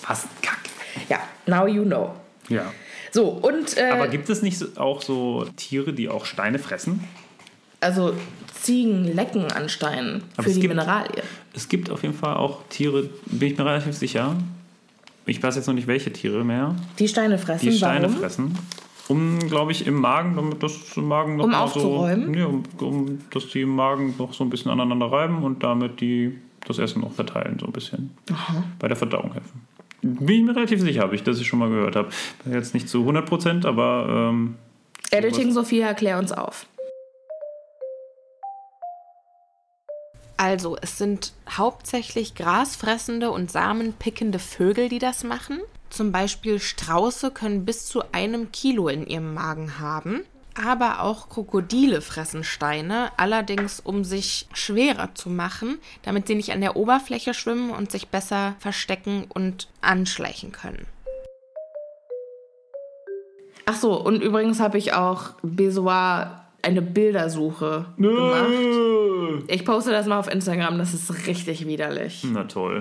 Was 0.07 0.25
ein 0.25 0.29
Kack. 0.41 0.62
Ja, 1.09 1.19
now 1.47 1.67
you 1.67 1.83
know. 1.83 2.13
Ja. 2.49 2.71
So, 3.11 3.25
und 3.27 3.77
äh, 3.77 3.89
Aber 3.91 4.07
gibt 4.07 4.29
es 4.29 4.41
nicht 4.41 4.77
auch 4.77 5.01
so 5.01 5.45
Tiere, 5.55 5.93
die 5.93 6.09
auch 6.09 6.25
Steine 6.25 6.59
fressen? 6.59 7.03
also 7.79 8.13
Ziegen 8.53 9.03
lecken 9.13 9.51
an 9.51 9.67
Steinen 9.67 10.23
Aber 10.37 10.43
für 10.43 10.49
die 10.53 10.61
gibt- 10.61 10.73
Mineralien. 10.73 11.23
Es 11.53 11.67
gibt 11.67 11.89
auf 11.89 12.01
jeden 12.03 12.15
Fall 12.15 12.35
auch 12.37 12.61
Tiere, 12.69 13.09
bin 13.25 13.51
ich 13.51 13.57
mir 13.57 13.65
relativ 13.65 13.93
sicher. 13.95 14.35
Ich 15.25 15.43
weiß 15.43 15.55
jetzt 15.57 15.67
noch 15.67 15.73
nicht, 15.73 15.87
welche 15.87 16.11
Tiere 16.13 16.43
mehr, 16.45 16.75
Die 16.97 17.07
Steine 17.09 17.37
fressen. 17.37 17.69
die 17.69 17.75
Steine 17.77 18.07
Warum? 18.07 18.17
fressen. 18.17 18.57
Um, 19.09 19.37
glaube 19.39 19.73
ich, 19.73 19.85
im 19.85 19.95
Magen, 19.95 20.37
damit 20.37 20.63
das 20.63 20.77
im 20.95 21.09
Magen 21.09 21.35
noch 21.35 21.43
Um 21.43 21.53
aufzuräumen? 21.53 22.25
So, 22.25 22.31
nee, 22.31 22.43
um, 22.43 22.63
um, 22.79 23.19
dass 23.31 23.47
die 23.49 23.61
im 23.61 23.75
Magen 23.75 24.15
noch 24.17 24.33
so 24.33 24.45
ein 24.45 24.49
bisschen 24.49 24.71
aneinander 24.71 25.11
reiben 25.11 25.43
und 25.43 25.61
damit 25.61 25.99
die 25.99 26.39
das 26.65 26.79
Essen 26.79 27.01
noch 27.01 27.11
verteilen, 27.11 27.57
so 27.59 27.65
ein 27.65 27.73
bisschen. 27.73 28.11
Bei 28.79 28.87
der 28.87 28.95
Verdauung 28.95 29.33
helfen. 29.33 29.61
Bin 30.03 30.29
ich 30.29 30.43
mir 30.43 30.55
relativ 30.55 30.81
sicher, 30.81 31.01
habe 31.01 31.15
ich, 31.15 31.23
dass 31.23 31.39
ich 31.39 31.47
schon 31.47 31.59
mal 31.59 31.69
gehört 31.69 31.95
habe. 31.95 32.09
Jetzt 32.45 32.73
nicht 32.73 32.89
zu 32.89 32.99
100 32.99 33.25
Prozent, 33.25 33.65
aber 33.65 34.29
ähm, 34.31 34.55
Editing 35.11 35.51
Sophia, 35.51 35.87
erklär 35.87 36.19
uns 36.19 36.31
auf. 36.31 36.67
Also, 40.35 40.75
es 40.81 40.97
sind 40.97 41.31
hauptsächlich 41.49 42.35
grasfressende 42.35 43.31
und 43.31 43.49
samenpickende 43.49 44.39
Vögel, 44.39 44.89
die 44.89 44.99
das 44.99 45.23
machen. 45.23 45.59
Zum 45.89 46.11
Beispiel 46.11 46.59
Strauße 46.59 47.31
können 47.31 47.63
bis 47.63 47.85
zu 47.85 48.01
einem 48.11 48.51
Kilo 48.51 48.89
in 48.89 49.05
ihrem 49.05 49.33
Magen 49.33 49.79
haben. 49.79 50.21
Aber 50.55 51.01
auch 51.01 51.29
Krokodile 51.29 52.01
fressen 52.01 52.43
Steine, 52.43 53.11
allerdings 53.17 53.79
um 53.79 54.03
sich 54.03 54.47
schwerer 54.53 55.15
zu 55.15 55.29
machen, 55.29 55.79
damit 56.03 56.27
sie 56.27 56.35
nicht 56.35 56.51
an 56.51 56.61
der 56.61 56.75
Oberfläche 56.75 57.33
schwimmen 57.33 57.71
und 57.71 57.91
sich 57.91 58.09
besser 58.09 58.55
verstecken 58.59 59.25
und 59.29 59.67
anschleichen 59.81 60.51
können. 60.51 60.85
Ach 63.65 63.75
so, 63.75 63.99
und 63.99 64.21
übrigens 64.21 64.59
habe 64.59 64.77
ich 64.77 64.93
auch 64.93 65.31
Besoir 65.41 66.45
eine 66.61 66.81
Bildersuche 66.81 67.85
gemacht. 67.97 69.45
Ich 69.47 69.65
poste 69.65 69.91
das 69.91 70.05
mal 70.05 70.19
auf 70.19 70.31
Instagram, 70.31 70.77
das 70.77 70.93
ist 70.93 71.27
richtig 71.27 71.65
widerlich. 71.65 72.23
na 72.25 72.43
toll. 72.43 72.79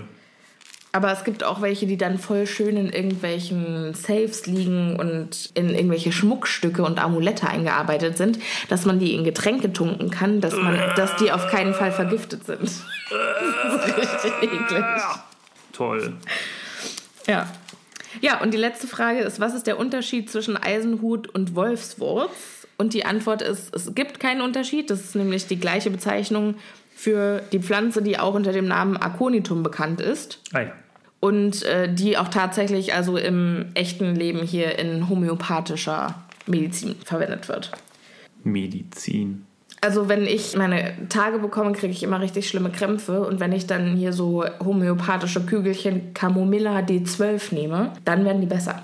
Aber 0.95 1.11
es 1.11 1.25
gibt 1.25 1.43
auch 1.43 1.63
welche, 1.63 1.87
die 1.87 1.97
dann 1.97 2.19
voll 2.19 2.47
schön 2.47 2.77
in 2.77 2.91
irgendwelchen 2.91 3.95
Safes 3.95 4.45
liegen 4.47 4.97
und 4.97 5.51
in 5.55 5.71
irgendwelche 5.71 6.13
Schmuckstücke 6.13 6.83
und 6.83 7.03
Amulette 7.03 7.49
eingearbeitet 7.49 8.19
sind, 8.19 8.39
dass 8.69 8.85
man 8.85 8.99
die 8.99 9.15
in 9.15 9.25
Getränke 9.25 9.73
tunken 9.73 10.11
kann, 10.11 10.43
dass, 10.43 10.55
man, 10.55 10.79
dass 10.97 11.17
die 11.17 11.33
auf 11.33 11.49
keinen 11.49 11.73
Fall 11.73 11.93
vergiftet 11.93 12.45
sind. 12.45 12.71
Das 13.11 13.87
ist 13.87 14.25
richtig 14.25 14.33
eklig. 14.43 14.85
Toll. 15.73 16.15
Ja. 17.27 17.47
Ja, 18.21 18.41
und 18.41 18.53
die 18.53 18.59
letzte 18.59 18.87
Frage 18.87 19.21
ist, 19.21 19.41
was 19.41 19.55
ist 19.55 19.67
der 19.67 19.79
Unterschied 19.79 20.31
zwischen 20.31 20.57
Eisenhut 20.57 21.29
und 21.29 21.55
Wolfswurz? 21.55 22.67
Und 22.79 22.95
die 22.95 23.05
Antwort 23.05 23.43
ist, 23.43 23.75
es 23.75 23.95
gibt 23.95 24.19
keinen 24.19 24.41
Unterschied. 24.41 24.91
Das 24.91 25.01
ist 25.01 25.15
nämlich 25.15 25.47
die 25.47 25.59
gleiche 25.59 25.91
Bezeichnung 25.91 26.57
für 27.03 27.43
die 27.51 27.59
Pflanze, 27.59 28.01
die 28.01 28.17
auch 28.17 28.35
unter 28.35 28.53
dem 28.53 28.69
Namen 28.69 28.97
Aconitum 28.97 29.65
bekannt 29.65 30.01
ist. 30.01 30.39
Ah 30.53 30.61
ja. 30.61 30.73
Und 31.19 31.65
äh, 31.65 31.93
die 31.93 32.17
auch 32.17 32.29
tatsächlich 32.29 32.95
also 32.95 33.17
im 33.17 33.67
echten 33.75 34.15
Leben 34.15 34.43
hier 34.43 34.79
in 34.79 35.09
homöopathischer 35.09 36.15
Medizin 36.47 36.95
verwendet 37.05 37.49
wird. 37.49 37.73
Medizin. 38.45 39.47
Also 39.81 40.09
wenn 40.09 40.27
ich 40.27 40.57
meine 40.57 40.95
Tage 41.09 41.41
bekomme, 41.41 41.73
kriege 41.73 41.93
ich 41.93 42.05
immer 42.05 42.21
richtig 42.21 42.49
schlimme 42.49 42.71
Krämpfe. 42.71 43.27
Und 43.27 43.41
wenn 43.41 43.51
ich 43.51 43.67
dann 43.67 43.97
hier 43.97 44.13
so 44.13 44.45
homöopathische 44.65 45.45
Kügelchen 45.45 46.15
Camomilla 46.15 46.79
D12 46.79 47.53
nehme, 47.53 47.93
dann 48.05 48.25
werden 48.25 48.41
die 48.41 48.47
besser. 48.47 48.81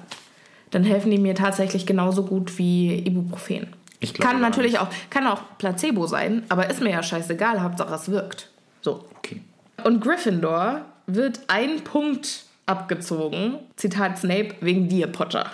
Dann 0.72 0.82
helfen 0.82 1.12
die 1.12 1.18
mir 1.18 1.36
tatsächlich 1.36 1.86
genauso 1.86 2.24
gut 2.24 2.58
wie 2.58 2.98
Ibuprofen. 2.98 3.68
Ich 4.00 4.14
glaube 4.14 4.30
Kann 4.30 4.40
natürlich 4.40 4.72
nicht. 4.72 4.80
auch, 4.80 4.88
kann 5.10 5.26
auch 5.26 5.42
Placebo 5.58 6.06
sein, 6.06 6.44
aber 6.48 6.70
ist 6.70 6.80
mir 6.80 6.90
ja 6.90 7.02
scheißegal, 7.02 7.62
Hauptsache 7.62 7.94
es 7.94 8.08
wirkt. 8.08 8.48
So. 8.80 9.04
Okay. 9.18 9.42
Und 9.84 10.00
Gryffindor 10.00 10.82
wird 11.06 11.40
ein 11.48 11.82
Punkt 11.82 12.44
abgezogen. 12.66 13.58
Zitat 13.76 14.18
Snape, 14.18 14.54
wegen 14.60 14.88
dir, 14.88 15.06
Potter. 15.08 15.50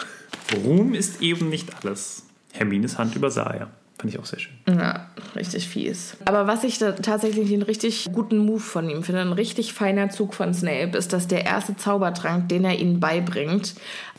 Ruhm 0.65 0.95
ist 0.95 1.23
eben 1.23 1.49
nicht 1.49 1.71
alles. 1.83 2.27
Hermines 2.53 2.99
Hand 2.99 3.17
übersah 3.17 3.51
er. 3.51 3.71
Fand 3.99 4.13
ich 4.13 4.19
auch 4.19 4.27
sehr 4.27 4.41
schön. 4.41 4.53
Ja, 4.69 5.09
richtig 5.37 5.69
fies. 5.69 6.17
Aber 6.25 6.47
was 6.47 6.65
ich 6.65 6.79
tatsächlich 6.79 7.53
einen 7.53 7.63
richtig 7.63 8.11
guten 8.13 8.39
Move 8.39 8.61
von 8.61 8.91
ihm 8.91 9.03
finde, 9.05 9.23
ein 9.23 9.33
richtig 9.33 9.73
feiner 9.73 10.11
Zug 10.11 10.35
von 10.35 10.53
Snape, 10.53 10.99
ist, 10.99 11.13
dass 11.13 11.29
der 11.29 11.47
erste 11.47 11.77
Zaubertrank, 11.77 12.49
den 12.49 12.65
er 12.65 12.79
ihnen 12.79 13.01
beibringt, 13.01 13.75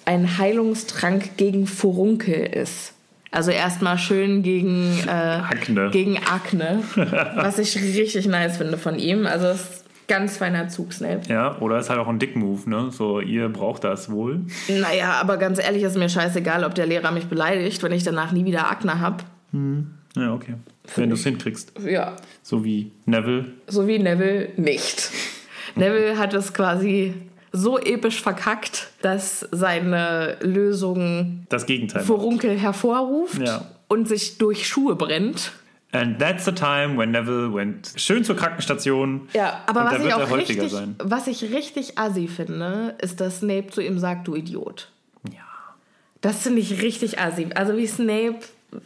ein 0.06 0.38
Heilungstrank 0.38 1.38
gegen 1.38 1.68
Furunkel 1.68 2.46
ist. 2.46 2.95
Also 3.36 3.52
erstmal 3.52 3.98
schön 3.98 4.44
gegen, 4.44 4.92
äh, 5.08 5.10
Akne. 5.12 5.90
gegen 5.92 6.18
Akne, 6.20 6.82
was 7.36 7.60
ich 7.60 7.76
richtig 7.76 8.26
nice 8.28 8.58
finde 8.58 8.78
von 8.78 8.98
ihm. 8.98 9.26
Also 9.28 9.48
es 9.48 9.62
ist 9.62 9.86
ganz 10.08 10.38
feiner 10.38 10.70
Zug, 10.70 10.94
Snape. 10.94 11.22
Ja, 11.28 11.58
oder 11.60 11.78
ist 11.80 11.90
halt 11.90 12.00
auch 12.00 12.08
ein 12.08 12.18
Dick-Move, 12.20 12.70
ne? 12.70 12.92
So, 12.92 13.20
ihr 13.20 13.50
braucht 13.50 13.84
das 13.84 14.10
wohl. 14.10 14.42
Naja, 14.70 15.14
aber 15.20 15.38
ganz 15.38 15.60
ehrlich, 15.60 15.84
ist 15.84 15.98
mir 15.98 16.08
scheißegal, 16.10 16.64
ob 16.64 16.76
der 16.76 16.86
Lehrer 16.86 17.12
mich 17.12 17.26
beleidigt, 17.26 17.84
wenn 17.84 17.92
ich 17.92 18.04
danach 18.04 18.32
nie 18.32 18.46
wieder 18.46 18.72
Akne 18.72 19.00
habe. 19.02 19.24
Ja, 20.16 20.34
okay. 20.34 20.56
Wenn 20.96 21.10
du 21.10 21.16
es 21.16 21.24
hinkriegst. 21.24 21.74
Ja, 21.86 22.16
So 22.42 22.64
wie 22.64 22.92
Neville. 23.06 23.46
so 23.68 23.88
wie 23.88 24.00
Neville 24.00 24.50
nicht. 24.58 25.10
Neville 25.76 26.18
hat 26.18 26.34
es 26.34 26.54
quasi 26.54 27.14
so 27.56 27.80
episch 27.80 28.22
verkackt, 28.22 28.90
dass 29.02 29.48
seine 29.52 30.38
Lösung 30.42 31.46
Das 31.50 31.66
Gegenteil. 31.66 32.04
Furunkel 32.04 32.58
hervorruft 32.58 33.40
Ja. 33.42 33.66
und 33.88 34.08
sich 34.08 34.38
durch 34.38 34.68
Schuhe 34.68 34.96
brennt. 34.96 35.52
And 35.92 36.20
that's 36.20 36.44
the 36.44 36.52
time 36.52 36.98
when 36.98 37.12
Neville 37.12 37.54
went 37.54 37.94
schön 37.96 38.24
zur 38.26 38.36
Krankenstation. 38.36 39.30
Ja, 39.34 39.62
aber 39.66 39.86
was 39.86 40.04
ich 40.04 40.14
auch 40.14 40.36
richtig, 40.38 40.70
sein. 40.70 40.96
was 41.00 41.28
ich 41.28 41.42
richtig 41.54 41.98
assi 41.98 42.28
finde, 42.28 42.96
ist, 43.02 43.22
dass 43.22 43.40
Snape 43.40 43.68
zu 43.68 43.80
ihm 43.82 43.98
sagt, 43.98 44.28
du 44.28 44.36
Idiot. 44.36 44.92
Ja. 45.32 45.40
Das 46.20 46.42
finde 46.42 46.60
ich 46.60 46.82
richtig 46.82 47.20
assi. 47.20 47.48
Also 47.56 47.78
wie 47.78 47.88
Snape 47.88 48.40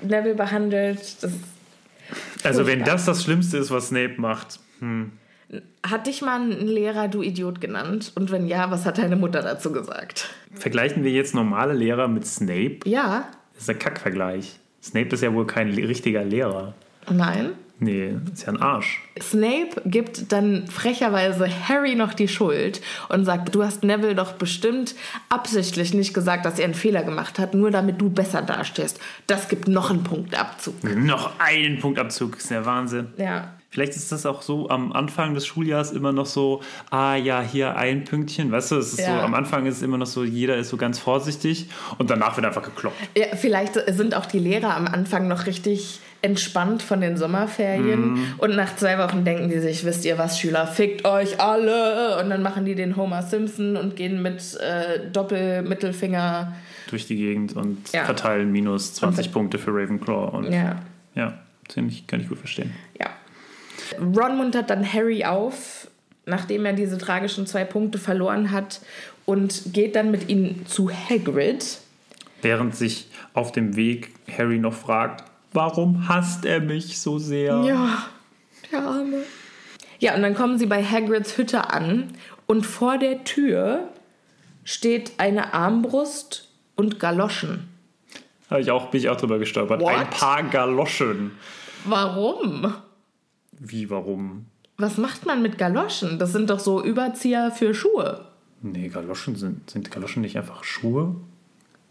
Neville 0.04 0.36
behandelt, 0.36 1.00
das 1.24 1.32
Also 2.44 2.68
wenn 2.68 2.84
das 2.84 3.06
das 3.06 3.24
Schlimmste 3.24 3.58
ist, 3.58 3.72
was 3.72 3.88
Snape 3.88 4.16
macht. 4.18 4.60
Hat 5.86 6.08
dich 6.08 6.22
mal 6.22 6.40
ein 6.42 6.68
Lehrer 6.68 7.08
du 7.08 7.22
Idiot 7.22 7.62
genannt? 7.62 8.12
Und 8.16 8.32
wenn 8.32 8.48
ja, 8.48 8.70
was 8.72 8.86
hat 8.86 8.98
deine 8.98 9.16
Mutter 9.16 9.42
dazu 9.42 9.72
gesagt? 9.72 10.30
Vergleichen 10.54 11.04
wir 11.04 11.12
jetzt 11.12 11.34
normale 11.34 11.74
Lehrer 11.74 12.08
mit 12.08 12.26
Snape? 12.26 12.80
Ja, 12.86 13.28
Das 13.54 13.64
ist 13.64 13.70
ein 13.70 13.80
Kackvergleich. 13.80 14.60
Snape 14.84 15.10
ist 15.16 15.22
ja 15.24 15.34
wohl 15.34 15.48
kein 15.48 15.70
richtiger 15.74 16.24
Lehrer. 16.24 16.74
nein. 17.10 17.52
Nee, 17.82 18.14
ist 18.34 18.42
ja 18.46 18.50
ein 18.50 18.62
Arsch. 18.62 19.02
Snape 19.22 19.70
gibt 19.86 20.34
dann 20.34 20.68
frecherweise 20.68 21.48
Harry 21.70 21.96
noch 21.96 22.14
die 22.14 22.28
Schuld 22.28 22.82
und 23.08 23.24
sagt, 23.24 23.56
du 23.56 23.64
hast 23.64 23.86
Neville 23.86 24.16
doch 24.16 24.34
bestimmt 24.34 24.96
absichtlich 25.30 25.94
nicht 25.94 26.14
gesagt, 26.14 26.44
dass 26.46 26.60
er 26.60 26.66
einen 26.66 26.74
Fehler 26.74 27.04
gemacht 27.04 27.40
hat, 27.40 27.54
nur 27.54 27.72
damit 27.72 28.02
du 28.02 28.10
besser 28.10 28.42
dastehst. 28.42 29.00
Das 29.28 29.48
gibt 29.48 29.70
noch 29.70 29.92
einen 29.92 30.04
Punktabzug. 30.04 30.84
Noch 30.84 31.40
einen 31.40 31.80
Punktabzug, 31.80 32.36
ist 32.36 32.52
der 32.52 32.66
Wahnsinn. 32.66 33.14
Ja. 33.16 33.54
Vielleicht 33.72 33.96
ist 33.96 34.12
das 34.12 34.26
auch 34.26 34.42
so 34.42 34.68
am 34.70 34.92
Anfang 34.94 35.36
des 35.36 35.46
Schuljahres 35.46 35.92
immer 35.92 36.12
noch 36.12 36.26
so, 36.26 36.62
ah 36.90 37.16
ja, 37.16 37.42
hier 37.42 37.78
ein 37.78 38.04
Pünktchen, 38.04 38.52
weißt 38.52 38.72
du, 38.72 38.78
es 38.78 38.94
ist 38.94 39.00
Ja. 39.02 39.18
so, 39.18 39.22
am 39.22 39.36
Anfang 39.36 39.68
ist 39.68 39.78
es 39.78 39.82
immer 39.84 39.98
noch 39.98 40.08
so, 40.08 40.24
jeder 40.24 40.58
ist 40.58 40.70
so 40.70 40.78
ganz 40.78 40.98
vorsichtig 40.98 41.68
und 42.00 42.10
danach 42.10 42.36
wird 42.36 42.48
einfach 42.48 42.64
gekloppt. 42.64 42.96
ja. 43.16 43.28
Vielleicht 43.36 43.76
sind 43.94 44.16
auch 44.16 44.26
die 44.26 44.40
Lehrer 44.40 44.76
am 44.76 44.88
Anfang 44.88 45.28
noch 45.28 45.46
richtig 45.46 46.00
entspannt 46.22 46.82
von 46.82 47.00
den 47.00 47.16
Sommerferien 47.16 48.34
und 48.40 48.56
nach 48.56 48.76
zwei 48.76 48.98
Wochen 48.98 49.24
denken 49.24 49.50
die 49.50 49.60
sich, 49.60 49.86
wisst 49.86 50.04
ihr 50.04 50.18
was, 50.18 50.38
Schüler, 50.40 50.68
fickt 50.68 51.06
euch 51.06 51.40
alle 51.40 52.20
und 52.22 52.30
dann 52.30 52.42
machen 52.42 52.66
die 52.66 52.76
den 52.76 52.96
Homer 52.98 53.22
Simpson 53.22 53.78
und 53.78 53.96
gehen 53.96 54.22
mit 54.22 54.58
äh, 54.60 55.10
Doppelmittelfinger. 55.14 56.54
durch 56.90 57.06
die 57.06 57.16
Gegend 57.18 57.56
und 57.56 57.92
Ja. 57.94 58.04
verteilen 58.04 58.52
minus 58.52 58.96
20 58.96 59.28
Und- 59.28 59.34
Punkte 59.34 59.60
für 59.60 59.70
Ravenclaw. 59.72 60.36
Und 60.36 60.52
ja, 60.52 60.78
Ja. 61.14 61.38
kann, 61.74 61.88
ich, 61.88 62.08
kann 62.08 62.20
ich 62.20 62.28
gut 62.28 62.40
verstehen. 62.40 62.72
Ja. 63.00 63.06
Ron 63.98 64.38
muntert 64.38 64.70
dann 64.70 64.92
Harry 64.92 65.26
auf, 65.26 65.88
nachdem 66.26 66.66
er 66.66 66.74
diese 66.74 66.98
tragischen 66.98 67.48
zwei 67.48 67.64
Punkte 67.64 67.98
verloren 67.98 68.52
hat 68.52 68.82
und 69.26 69.74
geht 69.74 69.96
dann 69.96 70.12
mit 70.12 70.30
ihnen 70.30 70.66
zu 70.68 70.90
Hagrid. 70.90 71.80
Während 72.42 72.76
sich 72.76 73.08
auf 73.34 73.52
dem 73.52 73.76
Weg 73.76 74.14
Harry 74.38 74.60
noch 74.60 74.74
fragt, 74.74 75.24
warum 75.54 76.08
hasst 76.08 76.46
er 76.46 76.62
mich 76.62 77.00
so 77.00 77.20
sehr? 77.20 77.62
Ja, 77.66 78.08
der 78.72 78.80
Arme. 78.82 79.24
Ja, 80.00 80.16
und 80.16 80.22
dann 80.22 80.36
kommen 80.36 80.58
sie 80.58 80.66
bei 80.66 80.84
Hagrids 80.84 81.38
Hütte 81.38 81.70
an 81.70 82.14
und 82.48 82.66
vor 82.66 82.98
der 82.98 83.24
Tür 83.24 83.90
steht 84.64 85.14
eine 85.18 85.54
Armbrust 85.54 86.48
und 86.76 87.00
Galoschen. 87.00 87.68
Hab 88.50 88.60
ich 88.60 88.72
auch, 88.72 88.88
bin 88.90 89.02
ich 89.02 89.10
auch 89.10 89.18
drüber 89.18 89.38
gestolpert. 89.38 89.82
What? 89.82 89.94
Ein 89.94 90.10
paar 90.10 90.44
Galoschen. 90.44 91.32
Warum? 91.86 92.74
Wie, 93.60 93.90
warum? 93.90 94.46
Was 94.78 94.98
macht 94.98 95.26
man 95.26 95.42
mit 95.42 95.58
Galoschen? 95.58 96.20
Das 96.20 96.32
sind 96.32 96.50
doch 96.50 96.60
so 96.60 96.84
Überzieher 96.84 97.52
für 97.52 97.74
Schuhe. 97.74 98.26
Nee, 98.62 98.88
Galoschen 98.90 99.36
sind, 99.36 99.70
sind 99.70 99.92
Galoschen 99.92 100.22
nicht 100.22 100.38
einfach 100.38 100.64
Schuhe? 100.64 101.16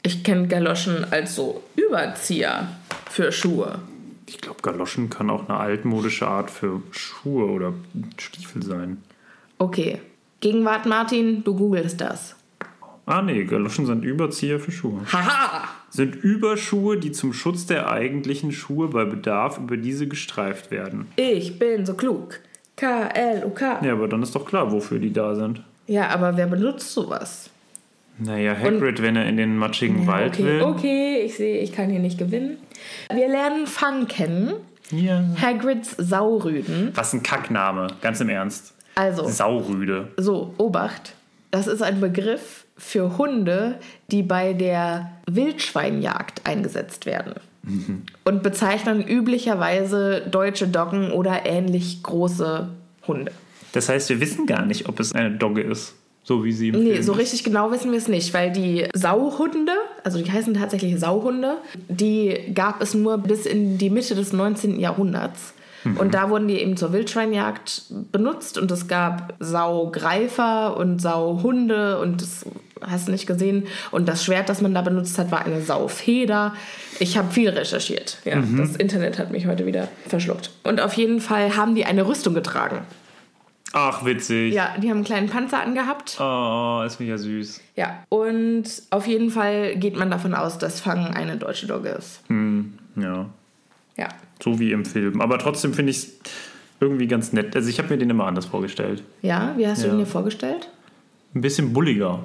Ich 0.02 0.24
kenne 0.24 0.48
Galoschen 0.48 1.04
als 1.10 1.34
so 1.34 1.62
Überzieher 1.76 2.68
für 3.10 3.30
Schuhe. 3.30 3.78
Ich 4.26 4.40
glaube, 4.40 4.62
Galoschen 4.62 5.10
kann 5.10 5.30
auch 5.30 5.48
eine 5.48 5.58
altmodische 5.58 6.26
Art 6.26 6.50
für 6.50 6.82
Schuhe 6.90 7.46
oder 7.46 7.72
Stiefel 8.18 8.62
sein. 8.62 9.02
Okay. 9.58 10.00
Gegenwart, 10.40 10.86
Martin, 10.86 11.42
du 11.44 11.56
googelst 11.56 12.00
das. 12.00 12.36
Ah, 13.06 13.22
nee, 13.22 13.44
Galoschen 13.44 13.86
sind 13.86 14.04
Überzieher 14.04 14.60
für 14.60 14.70
Schuhe. 14.70 15.00
Haha! 15.12 15.68
Sind 15.90 16.16
Überschuhe, 16.16 16.98
die 16.98 17.12
zum 17.12 17.32
Schutz 17.32 17.66
der 17.66 17.90
eigentlichen 17.90 18.52
Schuhe 18.52 18.88
bei 18.88 19.04
Bedarf 19.04 19.58
über 19.58 19.76
diese 19.76 20.06
gestreift 20.06 20.70
werden. 20.70 21.06
Ich 21.16 21.58
bin 21.58 21.86
so 21.86 21.94
klug. 21.94 22.40
K-L-U-K. 22.76 23.84
Ja, 23.84 23.92
aber 23.92 24.06
dann 24.06 24.22
ist 24.22 24.34
doch 24.34 24.44
klar, 24.44 24.70
wofür 24.70 24.98
die 24.98 25.12
da 25.12 25.34
sind. 25.34 25.62
Ja, 25.86 26.08
aber 26.08 26.36
wer 26.36 26.46
benutzt 26.46 26.92
sowas? 26.92 27.50
Naja, 28.18 28.56
Hagrid, 28.56 29.00
wenn 29.00 29.16
er 29.16 29.26
in 29.26 29.36
den 29.36 29.56
matschigen 29.56 30.06
Wald 30.06 30.34
okay, 30.34 30.44
will. 30.44 30.62
okay, 30.62 31.22
ich 31.24 31.36
sehe, 31.36 31.60
ich 31.60 31.72
kann 31.72 31.88
hier 31.88 32.00
nicht 32.00 32.18
gewinnen. 32.18 32.58
Wir 33.12 33.28
lernen 33.28 33.66
Fang 33.66 34.06
kennen. 34.08 34.54
Ja. 34.90 35.24
Hagrids 35.40 35.94
Saurüden. 35.98 36.90
Was 36.94 37.12
ein 37.12 37.22
Kackname, 37.22 37.88
ganz 38.00 38.20
im 38.20 38.28
Ernst. 38.28 38.74
Also, 38.94 39.28
Saurüde. 39.28 40.08
so, 40.16 40.54
Obacht. 40.58 41.14
Das 41.50 41.66
ist 41.66 41.82
ein 41.82 42.00
Begriff 42.00 42.64
für 42.78 43.18
Hunde, 43.18 43.78
die 44.10 44.22
bei 44.22 44.52
der 44.54 45.10
Wildschweinjagd 45.30 46.46
eingesetzt 46.46 47.04
werden. 47.06 47.34
Und 48.24 48.42
bezeichnen 48.42 49.06
üblicherweise 49.06 50.22
deutsche 50.30 50.68
Doggen 50.68 51.10
oder 51.12 51.44
ähnlich 51.44 52.02
große 52.02 52.68
Hunde. 53.06 53.32
Das 53.72 53.90
heißt, 53.90 54.08
wir 54.08 54.20
wissen 54.20 54.46
gar 54.46 54.64
nicht, 54.64 54.88
ob 54.88 54.98
es 55.00 55.12
eine 55.12 55.32
Dogge 55.32 55.60
ist, 55.60 55.94
so 56.24 56.44
wie 56.44 56.52
sie 56.52 56.68
im 56.68 56.82
Nee, 56.82 56.92
Film 56.92 57.02
so 57.02 57.12
ist. 57.12 57.18
richtig 57.18 57.44
genau 57.44 57.70
wissen 57.70 57.90
wir 57.90 57.98
es 57.98 58.08
nicht, 58.08 58.32
weil 58.32 58.50
die 58.52 58.86
Sauhunde, 58.94 59.72
also 60.02 60.22
die 60.22 60.30
heißen 60.32 60.54
tatsächlich 60.54 60.98
Sauhunde, 60.98 61.58
die 61.88 62.52
gab 62.54 62.80
es 62.80 62.94
nur 62.94 63.18
bis 63.18 63.44
in 63.44 63.76
die 63.76 63.90
Mitte 63.90 64.14
des 64.14 64.32
19. 64.32 64.80
Jahrhunderts. 64.80 65.52
Und 65.98 66.12
da 66.12 66.28
wurden 66.28 66.48
die 66.48 66.56
eben 66.60 66.76
zur 66.76 66.92
Wildschweinjagd 66.92 67.84
benutzt 68.12 68.58
und 68.58 68.70
es 68.70 68.88
gab 68.88 69.34
Saugreifer 69.38 70.76
und 70.76 71.00
Sauhunde 71.00 72.00
und 72.00 72.20
das 72.20 72.44
hast 72.86 73.08
du 73.08 73.12
nicht 73.12 73.26
gesehen. 73.26 73.66
Und 73.90 74.08
das 74.08 74.24
Schwert, 74.24 74.48
das 74.48 74.60
man 74.60 74.74
da 74.74 74.82
benutzt 74.82 75.18
hat, 75.18 75.30
war 75.30 75.44
eine 75.44 75.60
Saufeder. 75.62 76.54
Ich 76.98 77.16
habe 77.18 77.30
viel 77.32 77.48
recherchiert. 77.50 78.18
Ja, 78.24 78.40
Das 78.56 78.76
Internet 78.76 79.18
hat 79.18 79.30
mich 79.30 79.46
heute 79.46 79.66
wieder 79.66 79.88
verschluckt. 80.06 80.50
Und 80.64 80.80
auf 80.80 80.94
jeden 80.94 81.20
Fall 81.20 81.56
haben 81.56 81.74
die 81.74 81.84
eine 81.84 82.06
Rüstung 82.06 82.34
getragen. 82.34 82.80
Ach, 83.74 84.04
witzig. 84.06 84.54
Ja, 84.54 84.74
die 84.78 84.88
haben 84.88 84.96
einen 84.98 85.04
kleinen 85.04 85.28
Panzer 85.28 85.60
angehabt. 85.62 86.16
Oh, 86.20 86.82
ist 86.86 87.00
mega 87.00 87.18
süß. 87.18 87.60
Ja, 87.76 88.02
und 88.08 88.64
auf 88.90 89.06
jeden 89.06 89.30
Fall 89.30 89.76
geht 89.76 89.94
man 89.94 90.10
davon 90.10 90.34
aus, 90.34 90.56
dass 90.56 90.80
Fang 90.80 91.08
eine 91.14 91.36
deutsche 91.36 91.66
Dogge 91.66 91.90
ist. 91.90 92.20
Ja, 92.96 93.26
Ja. 93.96 94.08
so 94.42 94.58
wie 94.58 94.72
im 94.72 94.86
Film. 94.86 95.20
Aber 95.20 95.38
trotzdem 95.38 95.74
finde 95.74 95.90
ich 95.90 95.98
es 95.98 96.12
irgendwie 96.80 97.08
ganz 97.08 97.34
nett. 97.34 97.54
Also 97.56 97.68
ich 97.68 97.78
habe 97.78 97.90
mir 97.90 97.98
den 97.98 98.08
immer 98.08 98.26
anders 98.26 98.46
vorgestellt. 98.46 99.02
Ja, 99.20 99.52
wie 99.58 99.66
hast 99.66 99.82
du 99.82 99.88
Ja. 99.88 99.92
ihn 99.92 99.98
dir 99.98 100.06
vorgestellt? 100.06 100.70
Ein 101.34 101.42
bisschen 101.42 101.74
bulliger. 101.74 102.20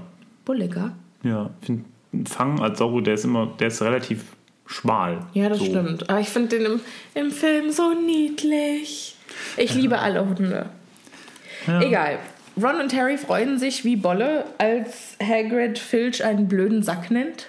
Bulliger. 0.46 0.92
Ja, 1.24 1.50
ich 1.62 1.66
finde 1.68 1.86
Fang 2.30 2.60
als 2.62 2.78
Sauro, 2.80 3.02
der 3.02 3.16
ist 3.16 3.26
immer, 3.26 3.52
der 3.60 3.68
ist 3.68 3.82
relativ 3.82 4.24
schmal. 4.66 5.26
Ja, 5.34 5.50
das 5.50 5.60
so. 5.60 5.66
stimmt. 5.66 6.10
Aber 6.10 6.20
ich 6.20 6.30
finde 6.30 6.58
den 6.58 6.66
im, 6.66 6.80
im 7.16 7.32
Film 7.32 7.72
so 7.72 7.94
niedlich. 7.94 9.16
Ich 9.58 9.74
liebe 9.74 9.98
alle 10.00 10.28
Hunde. 10.28 10.68
Egal. 11.68 12.20
Ron 12.62 12.82
und 12.82 12.94
Harry 12.96 13.18
freuen 13.18 13.58
sich 13.58 13.84
wie 13.84 13.96
Bolle, 13.96 14.46
als 14.60 15.18
Hagrid 15.22 15.80
Filch 15.80 16.24
einen 16.24 16.48
blöden 16.48 16.84
Sack 16.84 17.10
nennt. 17.10 17.48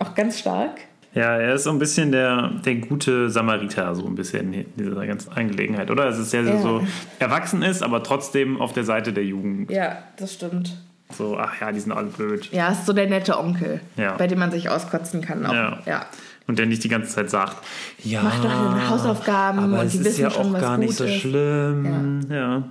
Auch 0.00 0.14
ganz 0.14 0.38
stark. 0.38 0.80
Ja, 1.14 1.36
er 1.36 1.54
ist 1.56 1.64
so 1.64 1.70
ein 1.70 1.78
bisschen 1.78 2.12
der, 2.12 2.52
der 2.64 2.76
gute 2.76 3.28
Samariter, 3.28 3.94
so 3.94 4.06
ein 4.06 4.14
bisschen 4.14 4.54
in 4.54 4.64
dieser 4.78 5.06
ganzen 5.06 5.30
Angelegenheit, 5.32 5.90
oder? 5.90 6.06
Es 6.08 6.18
ist 6.18 6.30
sehr, 6.30 6.44
sehr 6.44 6.54
Ja. 6.54 6.62
so 6.62 6.86
erwachsen 7.18 7.62
ist, 7.62 7.82
aber 7.82 8.02
trotzdem 8.02 8.58
auf 8.58 8.72
der 8.72 8.84
Seite 8.84 9.12
der 9.12 9.24
Jugend. 9.24 9.70
Ja, 9.70 9.98
das 10.16 10.32
stimmt. 10.32 10.74
So, 11.16 11.36
ach 11.38 11.60
ja, 11.60 11.72
die 11.72 11.80
sind 11.80 11.92
alle 11.92 12.06
blöd. 12.08 12.48
Ja, 12.52 12.68
ist 12.72 12.86
so 12.86 12.92
der 12.92 13.08
nette 13.08 13.38
Onkel, 13.38 13.80
Ja. 13.96 14.16
bei 14.16 14.26
dem 14.26 14.38
man 14.38 14.50
sich 14.50 14.68
auskotzen 14.68 15.20
kann. 15.20 15.44
Auch. 15.46 15.52
Ja. 15.52 15.78
ja. 15.86 16.06
Und 16.48 16.58
der 16.58 16.66
nicht 16.66 16.82
die 16.82 16.88
ganze 16.88 17.14
Zeit 17.14 17.30
sagt, 17.30 17.56
ja, 18.02 18.20
Mach 18.22 18.36
doch 18.42 18.50
deine 18.50 18.88
Hausaufgaben 18.90 19.58
aber 19.60 19.80
und 19.80 19.86
es 19.86 19.92
die 19.92 19.98
ist 19.98 20.04
wissen 20.06 20.22
ja 20.22 20.30
schon, 20.30 20.46
auch 20.48 20.52
was 20.54 20.60
gar 20.60 20.76
nicht 20.78 20.88
gut 20.88 20.96
so 20.96 21.04
ist. 21.04 21.14
schlimm. 21.14 22.20
Ja. 22.30 22.62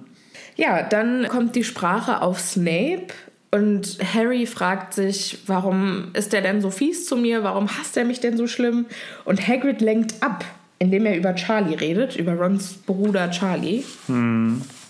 Ja, 0.57 0.83
dann 0.83 1.27
kommt 1.29 1.55
die 1.55 1.63
Sprache 1.63 2.21
auf 2.21 2.39
Snape 2.41 3.07
und 3.51 3.97
Harry 4.13 4.45
fragt 4.45 4.93
sich, 4.93 5.39
warum 5.47 6.09
ist 6.13 6.33
er 6.33 6.41
denn 6.41 6.61
so 6.61 6.69
fies 6.69 7.05
zu 7.05 7.15
mir? 7.15 7.43
Warum 7.43 7.67
hasst 7.69 7.95
er 7.97 8.03
mich 8.05 8.19
denn 8.19 8.35
so 8.37 8.45
schlimm? 8.47 8.85
Und 9.25 9.47
Hagrid 9.47 9.81
lenkt 9.81 10.21
ab, 10.21 10.43
indem 10.79 11.05
er 11.05 11.15
über 11.17 11.33
Charlie 11.35 11.75
redet, 11.75 12.15
über 12.17 12.33
Rons 12.33 12.73
Bruder 12.73 13.31
Charlie, 13.31 13.83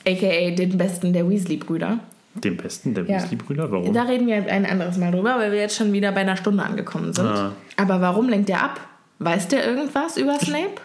aka 0.05 0.51
den 0.55 0.77
besten 0.77 1.13
der 1.13 1.29
Weasley-Brüder. 1.29 1.99
Den 2.35 2.57
besten 2.57 2.93
der 2.93 3.03
Ja. 3.05 3.17
Weasley-Brüder, 3.21 3.71
warum? 3.71 3.93
Da 3.93 4.03
reden 4.03 4.27
wir 4.27 4.35
ein 4.35 4.65
anderes 4.65 4.97
Mal 4.97 5.11
drüber, 5.11 5.37
weil 5.37 5.51
wir 5.51 5.59
jetzt 5.59 5.75
schon 5.75 5.91
wieder 5.91 6.11
bei 6.11 6.21
einer 6.21 6.37
Stunde 6.37 6.63
angekommen 6.63 7.13
sind. 7.13 7.27
Ah. 7.27 7.51
Aber 7.77 7.99
warum 8.01 8.29
lenkt 8.29 8.49
er 8.49 8.63
ab? 8.63 8.79
Weiß 9.19 9.47
der 9.49 9.65
irgendwas 9.67 10.17
über 10.17 10.39
Snape? 10.39 10.75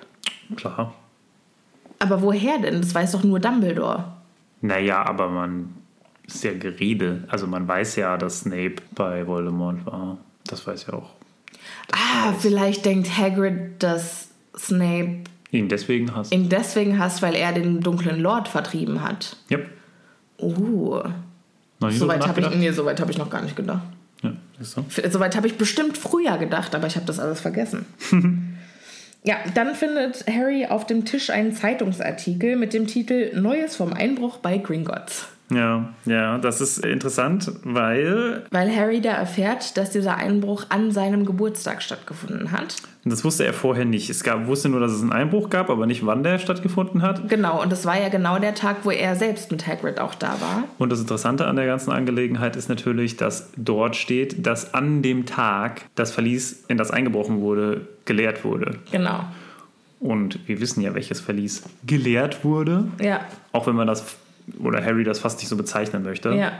Klar. 0.57 0.95
Aber 1.99 2.21
woher 2.23 2.59
denn? 2.59 2.81
Das 2.81 2.95
weiß 2.95 3.13
doch 3.13 3.23
nur 3.25 3.41
Dumbledore. 3.41 4.05
Naja, 4.61 5.03
aber 5.07 5.29
man 5.29 5.75
ist 6.27 6.43
ja 6.45 6.53
Gerede. 6.53 7.25
Also 7.29 7.47
man 7.47 7.67
weiß 7.69 7.97
ja, 7.97 8.17
dass 8.17 8.41
Snape 8.41 8.77
bei 8.95 9.27
Voldemort 9.27 9.87
war. 9.87 10.19
Das 10.47 10.67
weiß 10.67 10.87
ja 10.89 10.95
auch. 10.95 11.11
Ah, 11.93 12.33
vielleicht 12.39 12.85
denkt 12.85 13.17
Hagrid, 13.17 13.83
dass 13.83 14.29
Snape 14.59 15.21
ihn 15.53 15.69
deswegen 15.69 16.15
hasst. 16.15 16.33
ihn 16.33 16.49
deswegen 16.49 16.99
hasst, 16.99 17.23
weil 17.23 17.35
er 17.35 17.53
den 17.53 17.81
dunklen 17.81 18.21
Lord 18.21 18.49
vertrieben 18.49 19.03
hat. 19.03 19.37
Yep. 19.51 19.71
Uh, 20.39 21.03
nie 21.03 21.11
soweit 21.99 22.27
habe 22.27 22.41
ich, 22.41 22.51
nee, 22.57 22.71
soweit 22.71 23.01
hab 23.01 23.11
ich 23.11 23.19
noch 23.19 23.31
gar 23.31 23.43
nicht 23.43 23.57
gedacht. 23.57 23.83
Ja? 24.23 24.33
F- 24.61 25.13
Soweit 25.13 25.37
habe 25.37 25.47
ich 25.47 25.57
bestimmt 25.59 25.99
früher 25.99 26.39
gedacht, 26.39 26.75
aber 26.75 26.87
ich 26.87 26.97
habe 26.97 27.05
das 27.07 27.19
alles 27.19 27.41
vergessen. 27.41 27.85
ja, 29.25 29.37
dann 29.55 29.75
findet 29.75 30.27
Harry 30.27 30.67
auf 30.67 30.87
dem 30.87 31.05
Tisch 31.05 31.31
einen 31.31 31.53
Zeitungsartikel 31.55 32.57
mit 32.57 32.73
dem 32.73 32.87
Titel 32.87 33.39
Neues 33.39 33.77
vom 33.77 33.93
Einbruch 33.93 34.39
bei 34.39 34.57
Gringotts. 34.59 35.27
Ja, 35.49 35.91
ja, 36.07 36.39
das 36.39 36.61
ist 36.61 36.85
interessant, 36.85 37.53
weil 37.63 38.45
Weil 38.51 38.75
Harry 38.75 39.01
da 39.01 39.11
erfährt, 39.13 39.77
dass 39.77 39.91
dieser 39.91 40.17
Einbruch 40.17 40.65
an 40.71 40.91
seinem 40.91 41.25
Geburtstag 41.25 41.83
stattgefunden 41.83 42.51
hat. 42.51 42.75
das 43.05 43.25
wusste 43.25 43.45
er 43.47 43.53
vorher 43.53 43.85
nicht. 43.85 44.11
Es 44.11 44.25
gab, 44.25 44.49
wusste 44.49 44.69
nur, 44.69 44.81
dass 44.81 44.91
es 44.91 45.03
einen 45.03 45.13
Einbruch 45.13 45.49
gab, 45.49 45.71
aber 45.71 45.87
nicht, 45.87 46.05
wann 46.05 46.25
der 46.25 46.41
stattgefunden 46.41 47.03
hat. 47.03 47.29
Genau, 47.29 47.63
und 47.63 47.71
das 47.71 47.85
war 47.87 48.01
ja 48.01 48.09
genau 48.09 48.41
der 48.41 48.55
Tag, 48.57 48.79
wo 48.83 48.91
er 48.91 49.15
selbst 49.15 49.53
mit 49.53 49.67
Hagrid 49.69 50.01
auch 50.01 50.15
da 50.17 50.41
war. 50.41 50.65
Und 50.79 50.91
das 50.91 51.01
Interessante 51.01 51.47
an 51.47 51.55
der 51.55 51.67
ganzen 51.67 51.93
Angelegenheit 51.93 52.57
ist 52.57 52.69
natürlich, 52.69 53.17
dass 53.17 53.51
dort 53.57 53.95
steht, 53.95 54.45
dass 54.47 54.75
an 54.75 55.03
dem 55.03 55.27
Tag 55.27 55.83
das 55.95 56.11
Verlies, 56.11 56.65
in 56.67 56.77
das 56.77 56.91
eingebrochen 56.91 57.41
wurde, 57.41 57.87
geleert 58.05 58.45
wurde. 58.45 58.79
Genau. 58.91 59.21
Und 60.01 60.41
wir 60.49 60.61
wissen 60.61 60.81
ja, 60.83 60.95
welches 60.95 61.21
Verlies 61.21 61.63
geleert 61.87 62.45
wurde. 62.45 62.89
Ja, 63.01 63.21
Auch 63.53 63.67
wenn 63.67 63.77
man 63.77 63.87
das, 63.87 64.17
oder 64.59 64.85
Harry 64.85 65.05
das 65.05 65.19
fast 65.19 65.39
nicht 65.39 65.49
so 65.49 65.57
bezeichnen 65.57 66.03
möchte. 66.03 66.31
ja. 66.33 66.53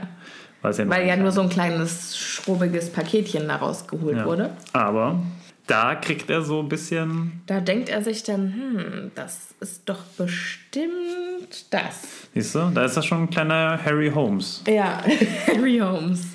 Weil, 0.63 0.73
ja, 0.73 0.89
Weil 0.89 1.07
ja 1.07 1.15
nur 1.15 1.31
so 1.31 1.41
ein 1.41 1.49
kleines, 1.49 2.17
schrubbiges 2.17 2.89
Paketchen 2.91 3.47
daraus 3.47 3.85
geholt 3.85 4.17
ja. 4.17 4.25
wurde. 4.25 4.49
Aber 4.73 5.19
da 5.67 5.93
kriegt 5.93 6.31
er 6.31 6.41
so 6.41 6.61
ein 6.61 6.67
bisschen, 6.67 7.43
Da 7.45 7.59
denkt 7.59 7.89
er 7.89 8.01
sich 8.03 8.23
dann, 8.23 8.53
hm, 8.53 9.11
das 9.13 9.53
ist 9.59 9.87
doch 9.87 9.99
bestimmt 10.17 11.71
das. 11.71 12.01
siehst 12.33 12.55
du, 12.55 12.71
da 12.73 12.85
ist 12.85 12.97
das 12.97 13.05
schon 13.05 13.23
ein 13.23 13.29
kleiner 13.29 13.79
Harry 13.85 14.09
Holmes. 14.13 14.63
Ja, 14.67 15.01
Harry 15.47 15.77
Holmes. 15.77 16.25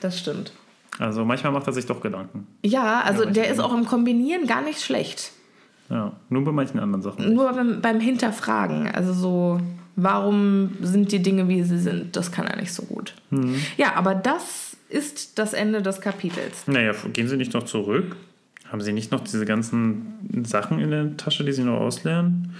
Das 0.00 0.18
stimmt. 0.18 0.52
Also 0.98 1.24
manchmal 1.24 1.52
macht 1.52 1.66
er 1.66 1.72
sich 1.72 1.86
doch 1.86 2.00
Gedanken. 2.00 2.46
Ja, 2.62 3.00
also 3.02 3.24
Ja, 3.24 3.30
der 3.30 3.48
ist 3.50 3.58
auch 3.60 3.74
im 3.74 3.84
Kombinieren 3.84 4.46
gar 4.46 4.62
nicht 4.62 4.80
schlecht. 4.80 5.32
Ja, 5.90 6.12
nur 6.30 6.44
bei 6.44 6.52
manchen 6.52 6.80
anderen 6.80 7.02
Sachen. 7.02 7.34
Nur 7.34 7.52
beim, 7.52 7.80
beim 7.82 8.00
Hinterfragen. 8.00 8.88
Also 8.90 9.12
so, 9.12 9.60
warum 9.96 10.70
sind 10.80 11.12
die 11.12 11.22
Dinge, 11.22 11.48
wie 11.48 11.62
sie 11.62 11.78
sind, 11.78 12.16
das 12.16 12.32
kann 12.32 12.46
er 12.46 12.56
nicht 12.56 12.72
so 12.72 12.82
gut. 12.82 13.14
Ja, 13.76 13.94
aber 13.94 14.14
das 14.14 14.76
ist 14.88 15.38
das 15.38 15.52
Ende 15.52 15.82
des 15.82 16.00
Kapitels. 16.00 16.66
Naja, 16.66 16.92
gehen 17.12 17.28
Sie 17.28 17.36
nicht 17.36 17.54
noch 17.54 17.64
zurück? 17.64 18.16
Haben 18.70 18.80
Sie 18.80 18.92
nicht 18.92 19.12
noch 19.12 19.20
diese 19.20 19.44
ganzen 19.44 20.44
Sachen 20.44 20.80
in 20.80 20.90
der 20.90 21.16
Tasche, 21.16 21.44
die 21.44 21.52
Sie 21.52 21.64
noch 21.64 21.80
ausleeren? 21.80 22.54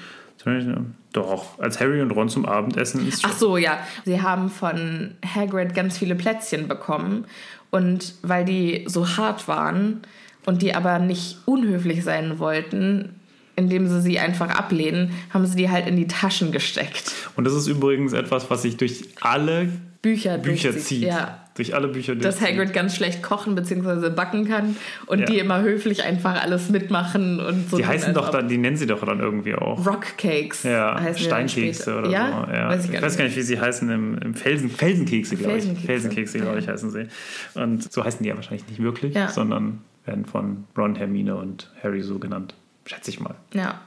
Doch, 1.12 1.58
als 1.58 1.80
Harry 1.80 2.02
und 2.02 2.10
Ron 2.10 2.28
zum 2.28 2.44
Abendessen 2.44 3.06
ins 3.06 3.22
Ach 3.24 3.32
so, 3.32 3.56
ja. 3.56 3.78
Sie 4.04 4.20
haben 4.20 4.50
von 4.50 5.12
Hagrid 5.24 5.74
ganz 5.74 5.96
viele 5.96 6.14
Plätzchen 6.14 6.68
bekommen. 6.68 7.24
Und 7.70 8.14
weil 8.22 8.44
die 8.44 8.84
so 8.86 9.16
hart 9.16 9.48
waren 9.48 10.02
und 10.44 10.60
die 10.60 10.74
aber 10.74 10.98
nicht 10.98 11.38
unhöflich 11.46 12.04
sein 12.04 12.38
wollten, 12.38 13.14
indem 13.56 13.86
sie 13.86 14.00
sie 14.00 14.18
einfach 14.18 14.50
ablehnen, 14.50 15.12
haben 15.32 15.46
sie 15.46 15.56
die 15.56 15.70
halt 15.70 15.86
in 15.86 15.96
die 15.96 16.06
Taschen 16.06 16.52
gesteckt. 16.52 17.12
Und 17.36 17.44
das 17.44 17.54
ist 17.54 17.66
übrigens 17.66 18.12
etwas, 18.12 18.50
was 18.50 18.62
sich 18.62 18.76
durch 18.76 19.04
alle 19.20 19.68
Bücher, 20.02 20.38
Bücher 20.38 20.70
durchzieht. 20.72 21.00
zieht. 21.00 21.08
Ja. 21.08 21.40
Durch 21.56 21.72
alle 21.72 21.86
Bücher 21.86 22.16
Dass 22.16 22.38
durchzieht. 22.38 22.58
Hagrid 22.58 22.74
ganz 22.74 22.96
schlecht 22.96 23.22
kochen 23.22 23.54
bzw. 23.54 24.10
backen 24.10 24.46
kann 24.48 24.76
und 25.06 25.20
Ja. 25.20 25.24
die 25.26 25.38
immer 25.38 25.62
höflich 25.62 26.02
einfach 26.02 26.42
alles 26.42 26.68
mitmachen 26.68 27.38
und 27.38 27.70
so. 27.70 27.76
Die 27.76 27.86
heißen 27.86 28.12
doch 28.12 28.30
dann, 28.30 28.48
die 28.48 28.58
nennen 28.58 28.76
sie 28.76 28.86
doch 28.86 29.04
dann 29.06 29.20
irgendwie 29.20 29.54
auch. 29.54 29.86
Rockcakes. 29.86 30.64
Ja, 30.64 31.00
Steinkekse 31.14 31.96
oder 31.96 32.10
ja? 32.10 32.44
so. 32.46 32.52
Ja. 32.52 32.68
Weiß 32.70 32.84
ich, 32.86 32.92
ich 32.92 33.00
weiß 33.00 33.16
gar 33.16 33.24
nicht, 33.24 33.36
wie 33.36 33.42
sie 33.42 33.60
heißen 33.60 33.88
im, 33.88 34.18
im 34.18 34.34
Felsen, 34.34 34.68
Felsenkekse, 34.68 35.36
glaube 35.36 35.58
ich. 35.58 35.64
Felsenkekse. 35.86 36.40
Glaube 36.40 36.58
ich, 36.58 36.68
heißen 36.68 36.90
sie. 36.90 37.06
Und 37.54 37.90
so 37.92 38.04
heißen 38.04 38.22
die 38.24 38.28
ja 38.30 38.34
wahrscheinlich 38.34 38.66
nicht 38.68 38.82
wirklich, 38.82 39.16
sondern 39.28 39.78
werden 40.06 40.24
von 40.26 40.64
Ron, 40.76 40.96
Hermine 40.96 41.36
und 41.36 41.70
Harry 41.82 42.02
so 42.02 42.18
genannt. 42.18 42.54
Schätze 42.86 43.10
ich 43.10 43.20
mal. 43.20 43.34
Ja. 43.52 43.80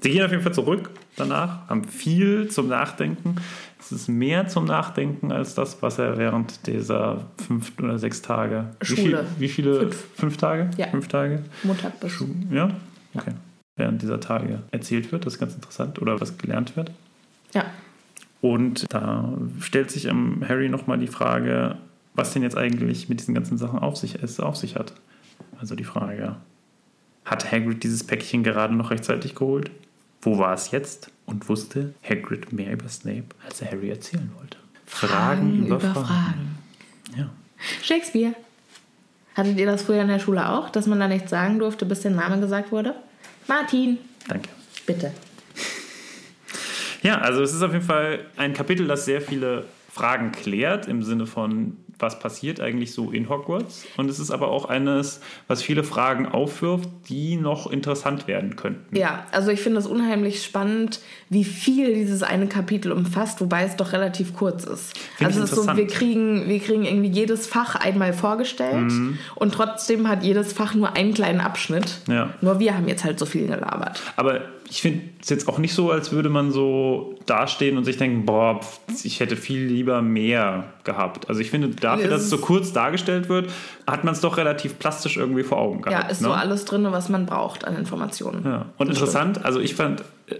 Sie 0.00 0.10
gehen 0.10 0.24
auf 0.24 0.30
jeden 0.30 0.42
Fall 0.42 0.52
zurück 0.54 0.90
danach, 1.16 1.68
haben 1.68 1.84
viel 1.84 2.48
zum 2.48 2.68
Nachdenken. 2.68 3.36
Es 3.78 3.92
ist 3.92 4.08
mehr 4.08 4.48
zum 4.48 4.64
Nachdenken 4.64 5.30
als 5.32 5.54
das, 5.54 5.82
was 5.82 5.98
er 5.98 6.18
während 6.18 6.66
dieser 6.66 7.26
fünf 7.46 7.72
oder 7.78 7.98
sechs 7.98 8.20
Tage. 8.20 8.70
Wie, 8.80 8.86
viel, 8.86 8.96
Schule. 8.96 9.26
wie 9.38 9.48
viele? 9.48 9.78
Fünf. 9.80 10.04
Fünf 10.16 10.36
Tage? 10.36 10.70
Ja. 10.76 10.88
Fünf 10.88 11.08
Tage? 11.08 11.42
Montag 11.62 12.00
bis. 12.00 12.12
Schu- 12.12 12.26
Ja? 12.50 12.70
Okay. 13.14 13.32
Während 13.76 14.02
dieser 14.02 14.20
Tage 14.20 14.62
erzählt 14.72 15.10
wird, 15.12 15.26
das 15.26 15.34
ist 15.34 15.40
ganz 15.40 15.54
interessant, 15.54 16.00
oder 16.02 16.20
was 16.20 16.38
gelernt 16.38 16.76
wird. 16.76 16.90
Ja. 17.54 17.64
Und 18.40 18.84
da 18.92 19.32
stellt 19.60 19.90
sich 19.90 20.04
ähm, 20.06 20.44
Harry 20.46 20.68
nochmal 20.68 20.98
die 20.98 21.06
Frage, 21.06 21.76
was 22.14 22.32
denn 22.32 22.42
jetzt 22.42 22.56
eigentlich 22.56 23.08
mit 23.08 23.20
diesen 23.20 23.34
ganzen 23.34 23.58
Sachen 23.58 23.78
auf 23.78 23.96
sich, 23.96 24.16
es 24.22 24.38
auf 24.38 24.56
sich 24.56 24.76
hat. 24.76 24.92
Also 25.58 25.74
die 25.76 25.84
Frage, 25.84 26.36
hat 27.24 27.50
Hagrid 27.50 27.82
dieses 27.82 28.04
Päckchen 28.04 28.42
gerade 28.42 28.74
noch 28.74 28.90
rechtzeitig 28.90 29.34
geholt? 29.34 29.70
Wo 30.20 30.38
war 30.38 30.54
es 30.54 30.70
jetzt? 30.70 31.10
Und 31.26 31.48
wusste 31.48 31.94
Hagrid 32.02 32.52
mehr 32.52 32.72
über 32.72 32.88
Snape, 32.88 33.24
als 33.46 33.62
er 33.62 33.70
Harry 33.70 33.88
erzählen 33.88 34.30
wollte? 34.38 34.58
Fragen, 34.86 35.66
über, 35.66 35.80
Fragen. 35.80 36.58
Ja. 37.16 37.30
Shakespeare. 37.82 38.34
Hattet 39.34 39.58
ihr 39.58 39.66
das 39.66 39.82
früher 39.82 40.02
in 40.02 40.08
der 40.08 40.18
Schule 40.18 40.48
auch, 40.48 40.70
dass 40.70 40.86
man 40.86 41.00
da 41.00 41.08
nichts 41.08 41.30
sagen 41.30 41.58
durfte, 41.58 41.86
bis 41.86 42.02
der 42.02 42.12
Name 42.12 42.38
gesagt 42.40 42.70
wurde? 42.70 42.94
Martin, 43.48 43.98
Danke. 44.28 44.48
bitte. 44.86 45.12
Ja, 47.02 47.18
also 47.18 47.42
es 47.42 47.52
ist 47.52 47.62
auf 47.62 47.72
jeden 47.72 47.84
Fall 47.84 48.20
ein 48.36 48.54
Kapitel, 48.54 48.86
das 48.86 49.04
sehr 49.04 49.20
viele 49.20 49.64
Fragen 49.92 50.32
klärt, 50.32 50.88
im 50.88 51.02
Sinne 51.02 51.26
von, 51.26 51.76
was 51.98 52.18
passiert 52.18 52.60
eigentlich 52.60 52.92
so 52.92 53.10
in 53.10 53.28
Hogwarts. 53.28 53.86
Und 53.96 54.10
es 54.10 54.18
ist 54.18 54.30
aber 54.30 54.48
auch 54.48 54.66
eines, 54.66 55.20
was 55.48 55.62
viele 55.62 55.84
Fragen 55.84 56.26
aufwirft, 56.26 56.88
die 57.08 57.36
noch 57.36 57.70
interessant 57.70 58.26
werden 58.26 58.56
könnten. 58.56 58.96
Ja, 58.96 59.26
also 59.32 59.50
ich 59.50 59.60
finde 59.60 59.78
es 59.78 59.86
unheimlich 59.86 60.42
spannend, 60.42 61.00
wie 61.30 61.44
viel 61.44 61.94
dieses 61.94 62.22
eine 62.22 62.46
Kapitel 62.46 62.92
umfasst, 62.92 63.40
wobei 63.40 63.64
es 63.64 63.76
doch 63.76 63.92
relativ 63.92 64.34
kurz 64.34 64.64
ist. 64.64 64.96
Finde 65.16 65.18
ich 65.18 65.26
also 65.26 65.42
es 65.44 65.52
ist 65.52 65.64
so, 65.64 65.76
wir 65.76 65.86
kriegen, 65.86 66.48
wir 66.48 66.60
kriegen 66.60 66.84
irgendwie 66.84 67.08
jedes 67.10 67.46
Fach 67.46 67.74
einmal 67.76 68.12
vorgestellt 68.12 68.74
Mhm. 68.74 69.18
und 69.36 69.54
trotzdem 69.54 70.08
hat 70.08 70.22
jedes 70.22 70.52
Fach 70.52 70.74
nur 70.74 70.94
einen 70.96 71.14
kleinen 71.14 71.40
Abschnitt. 71.40 71.98
Ja. 72.08 72.30
Nur 72.40 72.58
wir 72.58 72.74
haben 72.76 72.88
jetzt 72.88 73.04
halt 73.04 73.18
so 73.18 73.26
viel 73.26 73.46
gelabert. 73.46 74.00
Aber 74.16 74.42
ich 74.74 74.82
finde 74.82 75.02
es 75.22 75.28
jetzt 75.28 75.46
auch 75.48 75.58
nicht 75.58 75.72
so, 75.72 75.92
als 75.92 76.10
würde 76.10 76.28
man 76.28 76.50
so 76.50 77.14
dastehen 77.26 77.78
und 77.78 77.84
sich 77.84 77.96
denken, 77.96 78.26
boah, 78.26 78.58
ich 79.04 79.20
hätte 79.20 79.36
viel 79.36 79.64
lieber 79.66 80.02
mehr 80.02 80.64
gehabt. 80.82 81.28
Also 81.28 81.40
ich 81.40 81.50
finde, 81.52 81.68
dafür, 81.68 82.08
dass 82.10 82.22
es 82.22 82.30
so 82.30 82.38
kurz 82.38 82.72
dargestellt 82.72 83.28
wird, 83.28 83.50
hat 83.86 84.02
man 84.02 84.14
es 84.14 84.20
doch 84.20 84.36
relativ 84.36 84.80
plastisch 84.80 85.16
irgendwie 85.16 85.44
vor 85.44 85.58
Augen 85.58 85.80
Ja, 85.84 85.90
gehabt. 85.98 86.10
ist 86.10 86.22
ne? 86.22 86.26
so 86.26 86.34
alles 86.34 86.64
drin, 86.64 86.84
was 86.90 87.08
man 87.08 87.24
braucht 87.24 87.64
an 87.64 87.76
Informationen. 87.76 88.42
Ja. 88.44 88.66
Und 88.76 88.88
interessant, 88.88 89.44
also 89.44 89.60
ich 89.60 89.76
fand, 89.76 90.00
äh, 90.26 90.34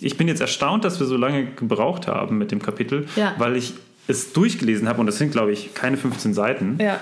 ich 0.00 0.16
bin 0.16 0.28
jetzt 0.28 0.40
erstaunt, 0.40 0.84
dass 0.84 1.00
wir 1.00 1.08
so 1.08 1.16
lange 1.16 1.46
gebraucht 1.46 2.06
haben 2.06 2.38
mit 2.38 2.52
dem 2.52 2.62
Kapitel, 2.62 3.06
Ja. 3.16 3.34
weil 3.38 3.56
ich 3.56 3.74
es 4.06 4.32
durchgelesen 4.32 4.88
habe 4.88 5.00
und 5.00 5.06
das 5.06 5.18
sind, 5.18 5.32
glaube 5.32 5.50
ich, 5.50 5.74
keine 5.74 5.96
15 5.96 6.32
Seiten. 6.32 6.78
Ja. 6.80 7.00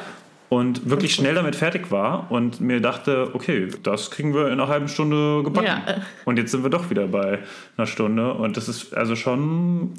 Und 0.50 0.88
wirklich 0.88 1.14
schnell 1.14 1.34
damit 1.34 1.56
fertig 1.56 1.90
war 1.90 2.30
und 2.30 2.60
mir 2.60 2.80
dachte, 2.80 3.30
okay, 3.34 3.68
das 3.82 4.10
kriegen 4.10 4.32
wir 4.32 4.46
in 4.46 4.54
einer 4.54 4.68
halben 4.68 4.88
Stunde 4.88 5.42
gebacken. 5.42 5.66
Ja. 5.66 5.96
Und 6.24 6.38
jetzt 6.38 6.52
sind 6.52 6.62
wir 6.62 6.70
doch 6.70 6.88
wieder 6.88 7.06
bei 7.06 7.40
einer 7.76 7.86
Stunde 7.86 8.32
und 8.32 8.56
das 8.56 8.66
ist 8.66 8.94
also 8.94 9.14
schon 9.14 9.92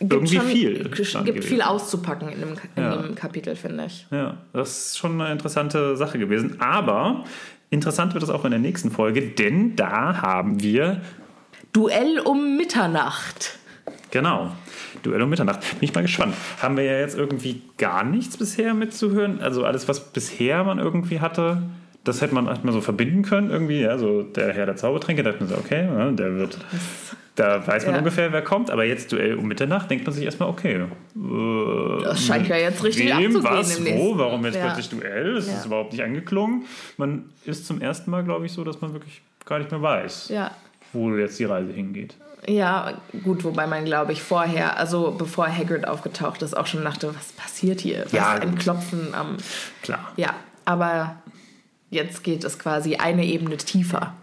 Gibt 0.00 0.12
irgendwie 0.12 0.36
schon, 0.36 0.46
viel. 0.46 0.90
Gibt 1.24 1.44
viel 1.44 1.62
auszupacken 1.62 2.28
in 2.28 2.40
dem, 2.40 2.48
in 2.74 2.82
Ja. 2.82 2.96
dem 2.96 3.14
Kapitel, 3.14 3.54
finde 3.54 3.84
ich. 3.86 4.06
Ja, 4.10 4.38
das 4.52 4.86
ist 4.86 4.98
schon 4.98 5.20
eine 5.20 5.30
interessante 5.30 5.96
Sache 5.96 6.18
gewesen. 6.18 6.60
Aber 6.60 7.22
interessant 7.70 8.14
wird 8.14 8.24
es 8.24 8.30
auch 8.30 8.44
in 8.44 8.50
der 8.50 8.60
nächsten 8.60 8.90
Folge, 8.90 9.22
denn 9.22 9.76
da 9.76 10.20
haben 10.22 10.60
wir 10.60 11.02
Duell 11.72 12.18
um 12.24 12.56
Mitternacht. 12.56 13.58
Genau. 14.10 14.50
Duell 15.08 15.22
um 15.22 15.30
Mitternacht. 15.30 15.60
Bin 15.60 15.88
ich 15.88 15.94
mal 15.94 16.02
gespannt. 16.02 16.34
Haben 16.62 16.76
wir 16.76 16.84
ja 16.84 16.98
jetzt 17.00 17.16
irgendwie 17.16 17.62
gar 17.78 18.04
nichts 18.04 18.36
bisher 18.36 18.74
mitzuhören? 18.74 19.40
Also 19.40 19.64
alles, 19.64 19.88
was 19.88 20.00
bisher 20.12 20.64
man 20.64 20.78
irgendwie 20.78 21.20
hatte, 21.20 21.62
das 22.04 22.20
hätte 22.20 22.34
man, 22.34 22.48
hätte 22.48 22.64
man 22.64 22.72
so 22.74 22.80
verbinden 22.80 23.22
können 23.22 23.50
irgendwie. 23.50 23.80
Ja, 23.80 23.98
so 23.98 24.22
der 24.22 24.52
Herr 24.52 24.66
der 24.66 24.76
Zaubertränke, 24.76 25.22
da 25.22 25.30
hat 25.30 25.40
man 25.40 25.48
so, 25.48 25.56
okay, 25.56 25.84
ja, 25.86 26.10
der 26.10 26.36
wird. 26.36 26.58
Da 27.34 27.64
weiß 27.64 27.84
man 27.86 27.94
Ja. 27.94 27.98
ungefähr, 28.00 28.32
wer 28.32 28.42
kommt. 28.42 28.70
Aber 28.70 28.84
jetzt 28.84 29.12
Duell 29.12 29.34
um 29.36 29.46
Mitternacht 29.46 29.88
denkt 29.90 30.04
man 30.06 30.14
sich 30.14 30.24
erstmal, 30.24 30.48
okay. 30.48 30.74
Äh, 31.16 32.02
Das 32.02 32.24
scheint 32.26 32.48
ja 32.48 32.56
jetzt 32.56 32.82
richtig 32.82 33.06
Wem, 33.08 33.36
abzugehen 33.36 33.44
was, 33.44 33.78
im 33.78 33.96
wo, 33.98 34.18
warum 34.18 34.44
jetzt 34.44 34.56
Ja. 34.56 34.64
plötzlich 34.66 34.88
Duell? 34.88 35.34
Das 35.34 35.46
ist 35.46 35.66
überhaupt 35.66 35.92
nicht 35.92 36.02
angeklungen. 36.02 36.64
Man 36.96 37.26
ist 37.44 37.66
zum 37.66 37.80
ersten 37.80 38.10
Mal, 38.10 38.24
glaube 38.24 38.46
ich, 38.46 38.52
so, 38.52 38.64
dass 38.64 38.80
man 38.80 38.92
wirklich 38.92 39.20
gar 39.44 39.58
nicht 39.58 39.70
mehr 39.70 39.80
weiß, 39.82 40.32
wo 40.92 41.14
jetzt 41.16 41.38
die 41.38 41.44
Reise 41.44 41.72
hingeht. 41.72 42.16
Ja, 42.46 42.94
gut, 43.24 43.44
wobei 43.44 43.66
man, 43.66 43.84
glaube 43.84 44.12
ich, 44.12 44.22
vorher, 44.22 44.78
also 44.78 45.14
bevor 45.16 45.48
Hagrid 45.48 45.86
aufgetaucht 45.86 46.42
ist, 46.42 46.56
auch 46.56 46.66
schon 46.66 46.84
dachte, 46.84 47.14
was 47.14 47.32
passiert 47.32 47.80
hier? 47.80 48.04
Was 48.04 48.12
Ja, 48.12 48.32
ein. 48.32 48.56
Klopfen 48.56 49.14
am. 49.14 49.36
Klar. 49.82 50.12
Ja, 50.16 50.34
aber 50.64 51.16
jetzt 51.90 52.22
geht 52.22 52.44
es 52.44 52.58
quasi 52.58 52.96
eine 52.96 53.24
Ebene 53.24 53.56
tiefer. 53.56 54.14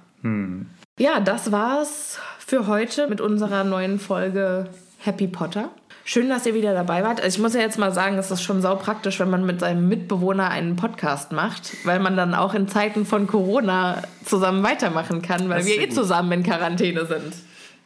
Ja, 0.97 1.19
das 1.19 1.51
war's 1.51 2.19
für 2.39 2.67
heute 2.67 3.07
mit 3.07 3.21
unserer 3.21 3.63
neuen 3.63 3.99
Folge 3.99 4.69
Happy 4.99 5.27
Potter. 5.27 5.69
Schön, 6.07 6.29
dass 6.29 6.45
ihr 6.45 6.53
wieder 6.53 6.73
dabei 6.75 7.03
wart. 7.03 7.19
Also 7.19 7.37
ich 7.37 7.41
muss 7.41 7.55
ja 7.55 7.61
jetzt 7.61 7.79
mal 7.79 7.91
sagen, 7.91 8.17
es 8.19 8.29
ist 8.29 8.43
schon 8.43 8.61
saupraktisch, 8.61 9.19
wenn 9.19 9.29
man 9.31 9.43
mit 9.43 9.59
seinem 9.59 9.89
Mitbewohner 9.89 10.49
einen 10.49 10.75
Podcast 10.75 11.31
macht, 11.31 11.75
weil 11.83 11.99
man 11.99 12.15
dann 12.15 12.35
auch 12.35 12.53
in 12.53 12.67
Zeiten 12.67 13.07
von 13.07 13.25
Corona 13.25 14.03
zusammen 14.23 14.63
weitermachen 14.63 15.23
kann, 15.23 15.49
weil 15.49 15.65
wir 15.65 15.79
eh 15.81 15.87
gut. 15.87 15.95
zusammen 15.95 16.31
in 16.31 16.43
Quarantäne 16.43 17.07
sind. 17.07 17.33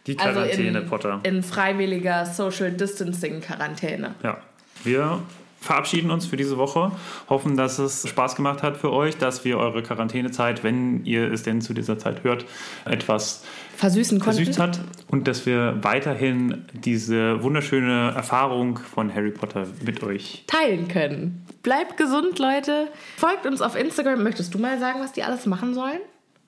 Die 0.08 0.16
Quarantäne, 0.16 0.68
also 0.70 0.80
in, 0.80 0.86
Potter. 0.88 1.20
in 1.24 1.44
freiwilliger 1.44 2.26
Social 2.26 2.72
Distancing 2.72 3.42
Quarantäne. 3.42 4.16
Ja, 4.24 4.38
wir 4.84 5.22
verabschieden 5.62 6.10
uns 6.10 6.26
für 6.26 6.38
diese 6.38 6.58
Woche. 6.58 6.92
Hoffen, 7.30 7.58
dass 7.58 7.80
es 7.80 8.08
Spaß 8.08 8.36
gemacht 8.36 8.64
hat 8.64 8.78
für 8.78 8.92
euch, 8.92 9.18
dass 9.18 9.44
wir 9.44 9.58
eure 9.58 9.84
Quarantänezeit, 9.84 10.64
wenn 10.64 11.04
ihr 11.06 11.32
es 11.32 11.44
denn 11.44 11.62
zu 11.62 11.74
dieser 11.74 12.00
Zeit 12.00 12.24
hört, 12.24 12.46
etwas 12.86 13.44
Versüßen 13.76 14.20
konnten. 14.20 14.38
versüßt 14.38 14.60
hat 14.60 14.80
und 15.10 15.28
dass 15.28 15.46
wir 15.46 15.78
weiterhin 15.82 16.66
diese 16.74 17.44
wunderschöne 17.44 18.14
Erfahrung 18.16 18.78
von 18.78 19.14
Harry 19.14 19.32
Potter 19.32 19.68
mit 19.86 20.02
euch. 20.04 20.44
teilen 20.48 20.88
können. 20.88 21.46
Bleibt 21.62 21.98
gesund, 21.98 22.40
Leute. 22.40 22.88
Folgt 23.18 23.46
uns 23.46 23.62
auf 23.62 23.76
Instagram. 23.76 24.24
Möchtest 24.24 24.54
du 24.54 24.60
mal 24.60 24.80
sagen, 24.80 25.02
was 25.02 25.12
die 25.12 25.24
alles 25.24 25.46
machen 25.46 25.74
sollen? 25.74 26.00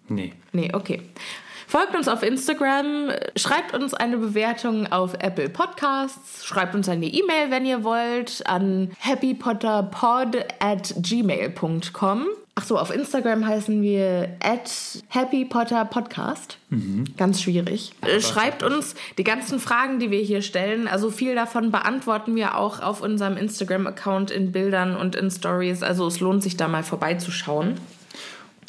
Nee. 0.07 0.33
Nee, 0.53 0.69
okay. 0.73 1.01
Folgt 1.71 1.95
uns 1.95 2.09
auf 2.09 2.21
Instagram, 2.21 3.11
schreibt 3.37 3.73
uns 3.73 3.93
eine 3.93 4.17
Bewertung 4.17 4.91
auf 4.91 5.13
Apple 5.13 5.47
Podcasts, 5.47 6.45
schreibt 6.45 6.75
uns 6.75 6.89
eine 6.89 7.05
E-Mail, 7.05 7.49
wenn 7.49 7.65
ihr 7.65 7.85
wollt, 7.85 8.43
an 8.45 8.91
happypotterpod 8.99 10.35
at 10.59 10.93
gmail.com. 10.97 12.27
Achso, 12.55 12.77
auf 12.77 12.93
Instagram 12.93 13.47
heißen 13.47 13.81
wir 13.81 14.35
at 14.43 14.69
happypotterpodcast. 15.07 16.57
Ganz 17.15 17.41
schwierig. 17.41 17.93
Schreibt 18.19 18.63
uns 18.63 18.93
die 19.17 19.23
ganzen 19.23 19.61
Fragen, 19.61 19.99
die 19.99 20.11
wir 20.11 20.19
hier 20.19 20.41
stellen. 20.41 20.89
Also 20.89 21.09
viel 21.09 21.35
davon 21.35 21.71
beantworten 21.71 22.35
wir 22.35 22.57
auch 22.57 22.81
auf 22.81 23.01
unserem 23.01 23.37
Instagram-Account 23.37 24.29
in 24.29 24.51
Bildern 24.51 24.97
und 24.97 25.15
in 25.15 25.31
Stories. 25.31 25.83
Also 25.83 26.05
es 26.07 26.19
lohnt 26.19 26.43
sich 26.43 26.57
da 26.57 26.67
mal 26.67 26.83
vorbeizuschauen. 26.83 27.75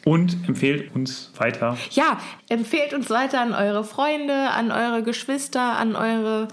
Und 0.04 0.36
empfehlt 0.48 0.94
uns 0.94 1.32
weiter. 1.36 1.76
Ja, 1.90 2.18
empfehlt 2.48 2.92
uns 2.92 3.08
weiter 3.10 3.40
an 3.40 3.52
eure 3.54 3.84
Freunde, 3.84 4.50
an 4.50 4.70
eure 4.72 5.02
Geschwister, 5.02 5.76
an 5.76 5.94
eure 5.94 6.48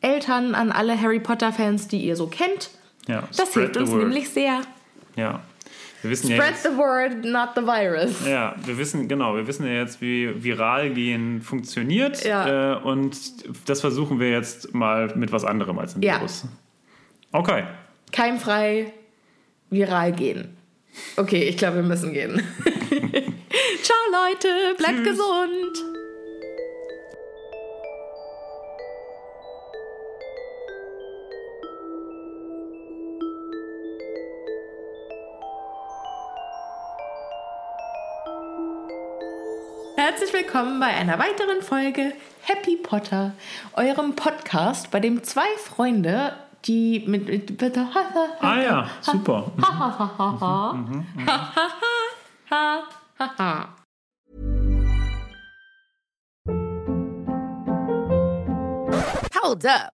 Eltern, 0.00 0.54
an 0.54 0.72
alle 0.72 0.98
Harry 1.00 1.20
Potter-Fans, 1.20 1.88
die 1.88 1.98
ihr 2.04 2.16
so 2.16 2.26
kennt. 2.28 2.70
Ja, 3.06 3.24
Das 3.36 3.52
hilft 3.52 3.76
uns 3.76 3.90
word. 3.90 4.04
nämlich 4.04 4.30
sehr. 4.30 4.60
Ja. 5.16 5.40
Wir 6.00 6.10
wissen 6.10 6.28
ja 6.30 6.36
Spread 6.36 6.50
jetzt, 6.52 6.62
the 6.64 6.76
word, 6.76 7.24
not 7.24 7.50
the 7.56 7.62
virus. 7.62 8.26
ja, 8.26 8.54
wir 8.64 8.76
wissen, 8.76 9.08
genau, 9.08 9.34
wir 9.36 9.46
wissen 9.46 9.66
ja 9.66 9.72
jetzt, 9.72 10.00
wie 10.02 10.42
viral 10.42 10.90
gehen 10.90 11.40
funktioniert. 11.40 12.24
Ja. 12.24 12.74
Äh, 12.74 12.82
und 12.82 13.16
das 13.68 13.80
versuchen 13.80 14.20
wir 14.20 14.30
jetzt 14.30 14.74
mal 14.74 15.12
mit 15.16 15.32
was 15.32 15.44
anderem 15.44 15.78
als 15.78 15.94
ein 15.96 16.02
Ja. 16.02 16.16
Virus. 16.18 16.44
Okay. 17.32 17.64
Keimfrei, 18.12 18.92
viral 19.70 20.12
gehen. 20.12 20.56
Okay, 21.16 21.44
ich 21.44 21.56
glaube, 21.56 21.76
wir 21.76 21.82
müssen 21.82 22.12
gehen. 22.12 22.42
Ciao, 23.82 23.98
Leute. 24.10 24.74
Bleibt 24.76 24.98
Tschüss. 24.98 25.08
gesund. 25.08 25.94
Herzlich 39.96 40.32
willkommen 40.32 40.80
bei 40.80 40.86
einer 40.86 41.18
weiteren 41.18 41.62
Folge 41.62 42.12
Happy 42.42 42.76
Potter, 42.76 43.32
eurem 43.72 44.14
Podcast, 44.14 44.90
bei 44.90 45.00
dem 45.00 45.22
zwei 45.22 45.46
Freunde, 45.56 46.34
die 46.66 47.04
mit. 47.06 47.28
mit 47.28 47.60
Ah 48.40 48.60
ja, 48.60 48.86
super. 49.00 49.52
Hold 59.34 59.66
up. 59.66 59.93